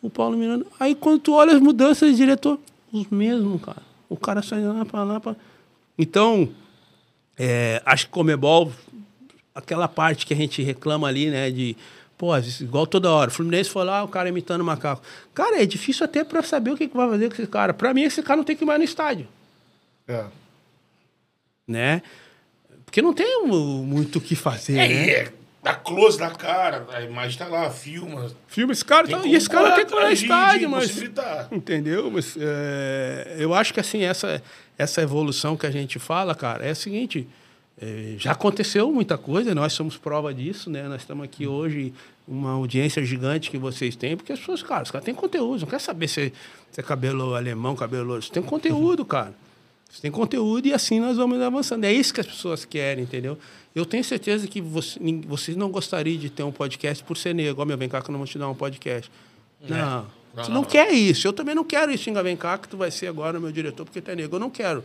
[0.01, 0.65] o Paulo Miranda.
[0.80, 2.59] Aí quando tu olha as mudanças de diretor,
[2.91, 3.81] os mesmos, cara.
[4.09, 5.19] O cara sai lá para lá.
[5.19, 5.35] Pra...
[5.97, 6.49] Então,
[7.38, 8.72] é, acho que Comebol
[9.53, 11.76] aquela parte que a gente reclama ali, né, de
[12.17, 12.31] Pô,
[12.61, 13.30] igual toda hora.
[13.30, 15.01] O Fluminense foi lá, o cara imitando macaco.
[15.34, 17.73] Cara, é difícil até para saber o que, que vai fazer com esse cara.
[17.73, 19.27] Para mim, esse cara não tem que ir mais no estádio.
[20.07, 20.26] É.
[21.67, 22.01] Né?
[22.85, 25.34] Porque não tem muito o que fazer, É, né?
[25.65, 28.31] Dá close na cara, a imagem tá lá, filma.
[28.47, 30.95] Filma esse cara, tá- e esse cara tem que estádio, mas...
[31.51, 32.11] Entendeu?
[32.11, 34.43] Mas é, eu acho que assim, essa,
[34.77, 37.27] essa evolução que a gente fala, cara, é o seguinte,
[37.81, 40.83] é, já aconteceu muita coisa, nós somos prova disso, né?
[40.87, 41.91] Nós estamos aqui hoje,
[42.27, 45.67] uma audiência gigante que vocês têm, porque as pessoas, cara, os caras têm conteúdo, não
[45.67, 46.31] quer saber se,
[46.69, 49.33] se é cabelo alemão, cabelo louro, você tem conteúdo, cara.
[49.89, 51.85] Você tem conteúdo e assim nós vamos avançando.
[51.85, 53.35] É isso que as pessoas querem, entendeu?
[53.76, 54.97] Eu tenho certeza que você,
[55.27, 57.61] vocês não gostariam de ter um podcast por ser negro.
[57.61, 59.11] Ó, meu, vem cá que eu não vou te dar um podcast.
[59.60, 61.27] Não, você não, quer isso.
[61.27, 62.03] Eu também não quero isso.
[62.03, 64.38] Xinga, vem cá que tu vai ser agora meu diretor porque tu é negro.
[64.38, 64.81] Eu não quero.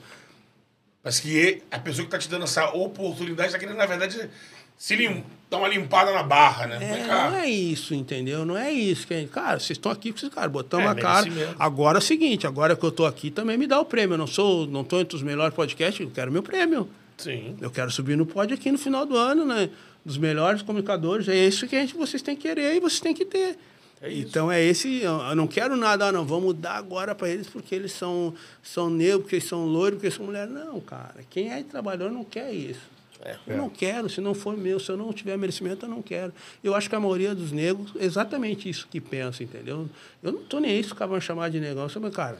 [1.03, 4.29] Parece que a pessoa que tá te dando essa oportunidade tá querendo, na verdade,
[4.77, 6.79] se lim, dar uma limpada na barra, né?
[6.83, 8.45] É, não é isso, entendeu?
[8.45, 9.07] Não é isso.
[9.07, 11.29] Que, cara, vocês estão aqui com esses caras, botamos É, a cara.
[11.59, 14.15] Agora é o seguinte, agora que eu tô aqui, também me dá o prêmio.
[14.15, 16.89] Eu não sou, não tô entre os melhores podcasts, eu quero meu prêmio.
[17.21, 17.57] Sim.
[17.61, 19.69] Eu quero subir no pódio aqui no final do ano, né?
[20.05, 21.29] Dos melhores comunicadores.
[21.29, 23.59] É isso que a gente, vocês têm que querer e vocês têm que ter.
[24.03, 25.03] então é esse.
[25.03, 26.25] Eu não quero nada, ah, não.
[26.25, 30.07] Vamos dar agora para eles porque eles são, são negros, porque eles são loiros, porque
[30.07, 30.51] eles são mulheres.
[30.51, 31.17] Não, cara.
[31.29, 32.89] Quem é trabalhador não quer isso.
[33.23, 33.37] É.
[33.47, 36.33] Eu não quero, se não for meu, se eu não tiver merecimento, eu não quero.
[36.65, 39.87] Eu acho que a maioria dos negros é exatamente isso que pensa, entendeu?
[40.23, 41.83] Eu não tô nem aí se o cara vai chamar de negão.
[41.83, 42.39] Eu sou, cara,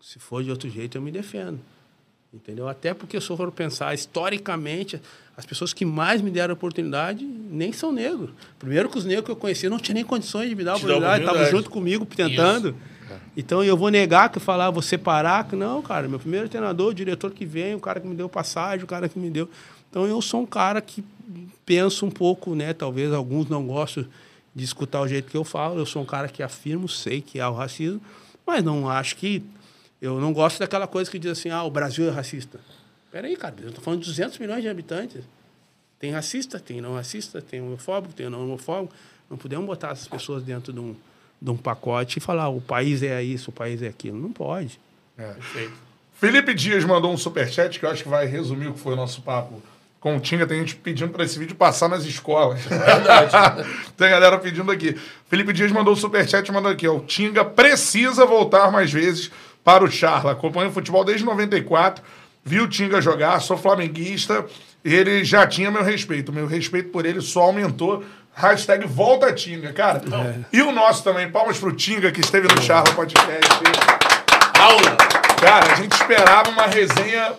[0.00, 1.60] se for de outro jeito, eu me defendo.
[2.34, 2.68] Entendeu?
[2.68, 5.00] Até porque, se eu for pensar historicamente,
[5.36, 8.30] as pessoas que mais me deram oportunidade nem são negros.
[8.58, 10.84] Primeiro que os negros que eu conheci não tinham nem condições de me dar Te
[10.84, 12.74] oportunidade, estavam junto comigo tentando.
[13.36, 16.94] Então eu vou negar que falar, vou separar, que não, cara, meu primeiro treinador, o
[16.94, 19.48] diretor que vem, o cara que me deu passagem, o cara que me deu.
[19.88, 21.04] Então eu sou um cara que
[21.64, 22.72] penso um pouco, né?
[22.72, 24.06] Talvez alguns não gostem
[24.52, 25.78] de escutar o jeito que eu falo.
[25.78, 28.00] Eu sou um cara que afirmo, sei que há o racismo,
[28.44, 29.40] mas não acho que.
[30.04, 32.60] Eu não gosto daquela coisa que diz assim, ah, o Brasil é racista.
[33.10, 35.24] Peraí, cara, eu estou falando de 200 milhões de habitantes.
[35.98, 38.94] Tem racista, tem não racista, tem homofóbico, tem não homofóbico.
[39.30, 40.94] Não podemos botar essas pessoas dentro de um,
[41.40, 44.20] de um pacote e falar o país é isso, o país é aquilo.
[44.20, 44.78] Não pode.
[45.16, 45.72] Perfeito.
[46.12, 48.96] Felipe Dias mandou um superchat que eu acho que vai resumir o que foi o
[48.96, 49.62] nosso papo
[50.00, 50.46] com o Tinga.
[50.46, 52.60] Tem gente pedindo para esse vídeo passar nas escolas.
[53.96, 55.00] Tem galera pedindo aqui.
[55.30, 56.86] Felipe Dias mandou um superchat mandou aqui.
[56.86, 59.30] Ó, o Tinga precisa voltar mais vezes
[59.64, 60.32] para o Charla.
[60.32, 62.04] Acompanho o futebol desde 94.
[62.44, 64.44] Vi o Tinga jogar, sou flamenguista.
[64.84, 66.30] Ele já tinha meu respeito.
[66.30, 68.04] Meu respeito por ele só aumentou.
[68.34, 70.02] Hashtag volta Tinga, cara.
[70.52, 71.30] E o nosso também.
[71.30, 73.62] Palmas pro Tinga que esteve no Charla Podcast.
[74.60, 74.96] Aula!
[75.40, 77.32] Cara, a gente esperava uma resenha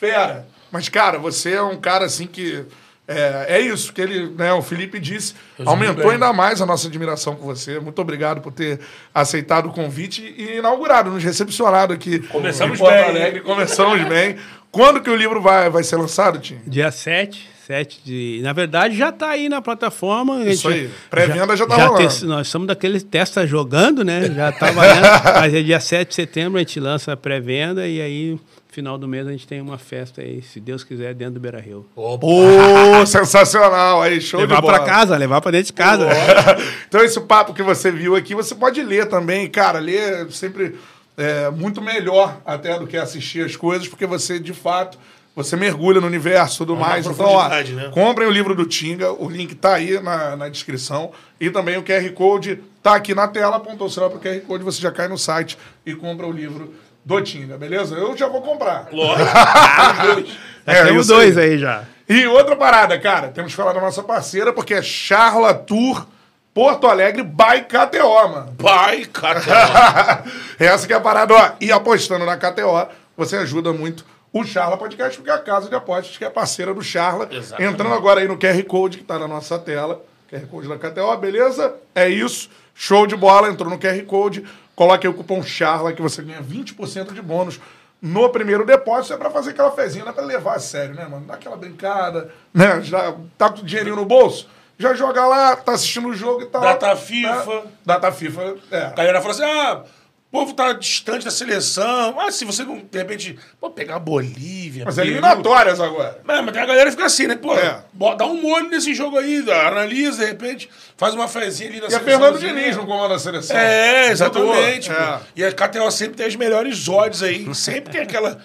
[0.00, 0.46] fera.
[0.70, 2.64] Mas, cara, você é um cara assim que.
[3.08, 5.34] É, é isso que ele, né, o Felipe disse.
[5.64, 6.14] aumentou bem.
[6.14, 7.78] ainda mais a nossa admiração por você.
[7.78, 8.80] Muito obrigado por ter
[9.14, 12.18] aceitado o convite e inaugurado, nos recepcionado aqui.
[12.20, 13.40] Começamos em Porto bem, Alegre.
[13.42, 14.36] Começamos bem.
[14.72, 16.58] Quando que o livro vai, vai ser lançado, Tim?
[16.66, 18.40] Dia 7, 7 de.
[18.42, 20.42] Na verdade, já está aí na plataforma.
[20.44, 20.90] Isso gente aí.
[21.08, 22.08] Pré-venda já tá rolando.
[22.08, 24.30] te- Nós somos daqueles testa jogando, né?
[24.34, 25.06] Já tá valendo.
[25.40, 28.38] Mas é dia 7 de setembro, a gente lança a pré-venda e aí,
[28.76, 31.58] final do mês, a gente tem uma festa aí, se Deus quiser, dentro do Beira
[31.58, 31.86] Rio.
[31.96, 34.02] Ô, sensacional!
[34.02, 34.74] Aí, show Levar de bola.
[34.74, 36.06] para casa, levar para dentro de casa.
[36.86, 39.48] então, esse papo que você viu aqui, você pode ler também.
[39.48, 40.74] Cara, ler é sempre
[41.16, 44.98] é, muito melhor até do que assistir as coisas, porque você, de fato,
[45.34, 47.06] você mergulha no universo e tudo Uma mais.
[47.06, 47.90] Então, ó, né?
[47.94, 51.12] comprem o livro do Tinga, o link tá aí na, na descrição.
[51.40, 54.62] E também o QR Code tá aqui na tela, apontou o sinal pro QR Code,
[54.62, 56.74] você já cai no site e compra o livro
[57.06, 57.94] do Tinga, beleza?
[57.94, 58.88] Eu já vou comprar.
[58.92, 59.22] Lógico.
[59.30, 60.28] Os dois.
[60.66, 61.84] Já temos isso dois aí já.
[62.08, 66.04] e outra parada, cara, temos que falar da nossa parceira, porque é Charla Tour
[66.52, 68.54] Porto Alegre by KTO, mano.
[68.58, 70.24] Pai, cara.
[70.58, 71.50] Essa que é a parada, ó.
[71.60, 75.76] E apostando na KTO, você ajuda muito o Charla Podcast, porque é a casa de
[75.76, 77.28] apostas que é parceira do Charla.
[77.30, 77.72] Exatamente.
[77.72, 80.02] Entrando agora aí no QR Code que tá na nossa tela.
[80.28, 81.74] QR Code da KTO, beleza?
[81.94, 82.50] É isso.
[82.74, 84.44] Show de bola, entrou no QR Code.
[84.76, 87.58] Coloque aí o cupom CHARLA que você ganha 20% de bônus
[88.00, 89.14] no primeiro depósito.
[89.14, 91.26] É pra fazer aquela fezinha, não é pra levar a sério, né, mano?
[91.26, 92.82] Dá aquela brincada, né?
[92.82, 94.48] Já tá com o dinheirinho no bolso?
[94.78, 96.60] Já joga lá, tá assistindo o jogo e tal.
[96.60, 96.96] Data né?
[96.96, 97.62] FIFA.
[97.84, 98.82] Data FIFA, é.
[98.84, 99.82] A galera fala assim: ah,
[100.28, 102.18] o povo tá distante da seleção.
[102.20, 104.84] Ah, se você não, de repente, pô, pegar Bolívia.
[104.84, 105.14] Mas é Peru.
[105.14, 106.20] eliminatórias agora.
[106.28, 107.36] É, mas tem a galera que fica assim, né?
[107.36, 107.80] Pô, É.
[108.16, 111.86] dá um molho nesse jogo aí, analisa, de repente, faz uma fezinha ali na E
[111.86, 112.04] é seleção.
[112.20, 113.56] Fernando Diniz no comando da seleção.
[113.56, 114.90] É, exatamente.
[114.90, 115.20] É.
[115.36, 117.54] E a KTO sempre tem as melhores odds aí.
[117.54, 118.38] Sempre tem aquela.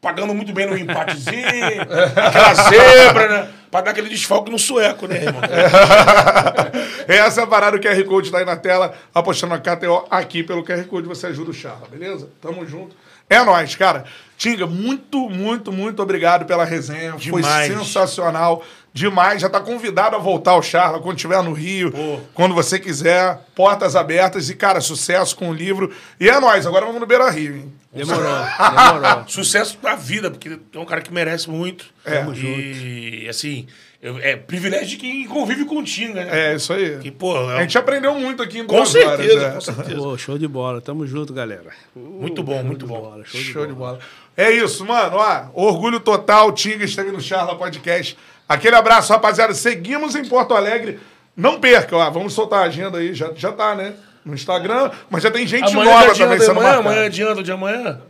[0.00, 1.82] Pagando muito bem no empatezinho,
[2.16, 3.48] aquela zebra, né?
[3.70, 5.42] Pra dar aquele desfalque no sueco, né, irmão?
[7.06, 10.42] Essa é a parada, o QR Code tá aí na tela, apostando na KTO aqui
[10.42, 12.28] pelo QR Code, você ajuda o Charla, beleza?
[12.40, 12.96] Tamo junto.
[13.28, 14.04] É nóis, cara.
[14.38, 17.12] Tinga, muito, muito, muito obrigado pela resenha.
[17.18, 17.72] Foi Demais.
[17.72, 18.62] sensacional.
[18.98, 19.40] Demais.
[19.40, 21.92] Já tá convidado a voltar ao Charla quando estiver no Rio,
[22.34, 23.40] quando você quiser.
[23.54, 25.92] Portas abertas e, cara, sucesso com o livro.
[26.20, 26.66] E é nóis.
[26.66, 27.72] Agora vamos no Beira Rio, hein?
[27.92, 29.24] Demorou, demorou.
[29.26, 31.86] Sucesso da vida, porque é um cara que merece muito.
[32.04, 32.18] É.
[32.18, 33.66] Tamo e, assim,
[34.00, 36.52] eu- é privilégio de quem convive com o Tinga, né?
[36.52, 36.98] É, isso aí.
[36.98, 39.50] Que, pô, é A gente aprendeu muito aqui em Com duas certeza, horas, é.
[39.54, 39.96] com certeza.
[39.96, 40.80] Pô, show de bola.
[40.80, 41.70] Tamo junto, galera.
[41.96, 43.00] Muito bom, muito bom.
[43.00, 43.92] Bola, show de Show de bola.
[43.94, 44.04] bola.
[44.36, 45.16] É isso, mano.
[45.16, 46.52] Ó, orgulho total.
[46.52, 48.16] Tinga esteve no Charla Podcast.
[48.48, 49.52] Aquele abraço, rapaziada.
[49.52, 50.98] Seguimos em Porto Alegre.
[51.36, 52.10] Não perca, ó.
[52.10, 53.14] Vamos soltar a agenda aí.
[53.14, 53.94] Já, já tá, né?
[54.24, 54.90] No Instagram.
[55.10, 58.00] Mas já tem gente Amanhã nova adianta, também sendo amanhã, amanhã adianta de amanhã.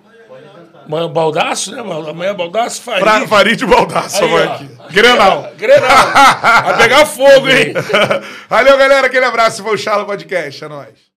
[0.86, 1.80] Amanhã Baldaço, né?
[1.80, 3.02] Amanhã Baldaço, Farid.
[3.04, 4.68] Fra Farid Baldasso Aí, aqui.
[4.90, 5.52] Grenal.
[5.58, 5.88] Grenal.
[6.64, 7.74] Vai pegar fogo, hein?
[8.48, 9.06] Valeu, galera.
[9.06, 9.62] Aquele abraço.
[9.62, 10.64] Foi o Charla Podcast.
[10.64, 11.07] É nóis.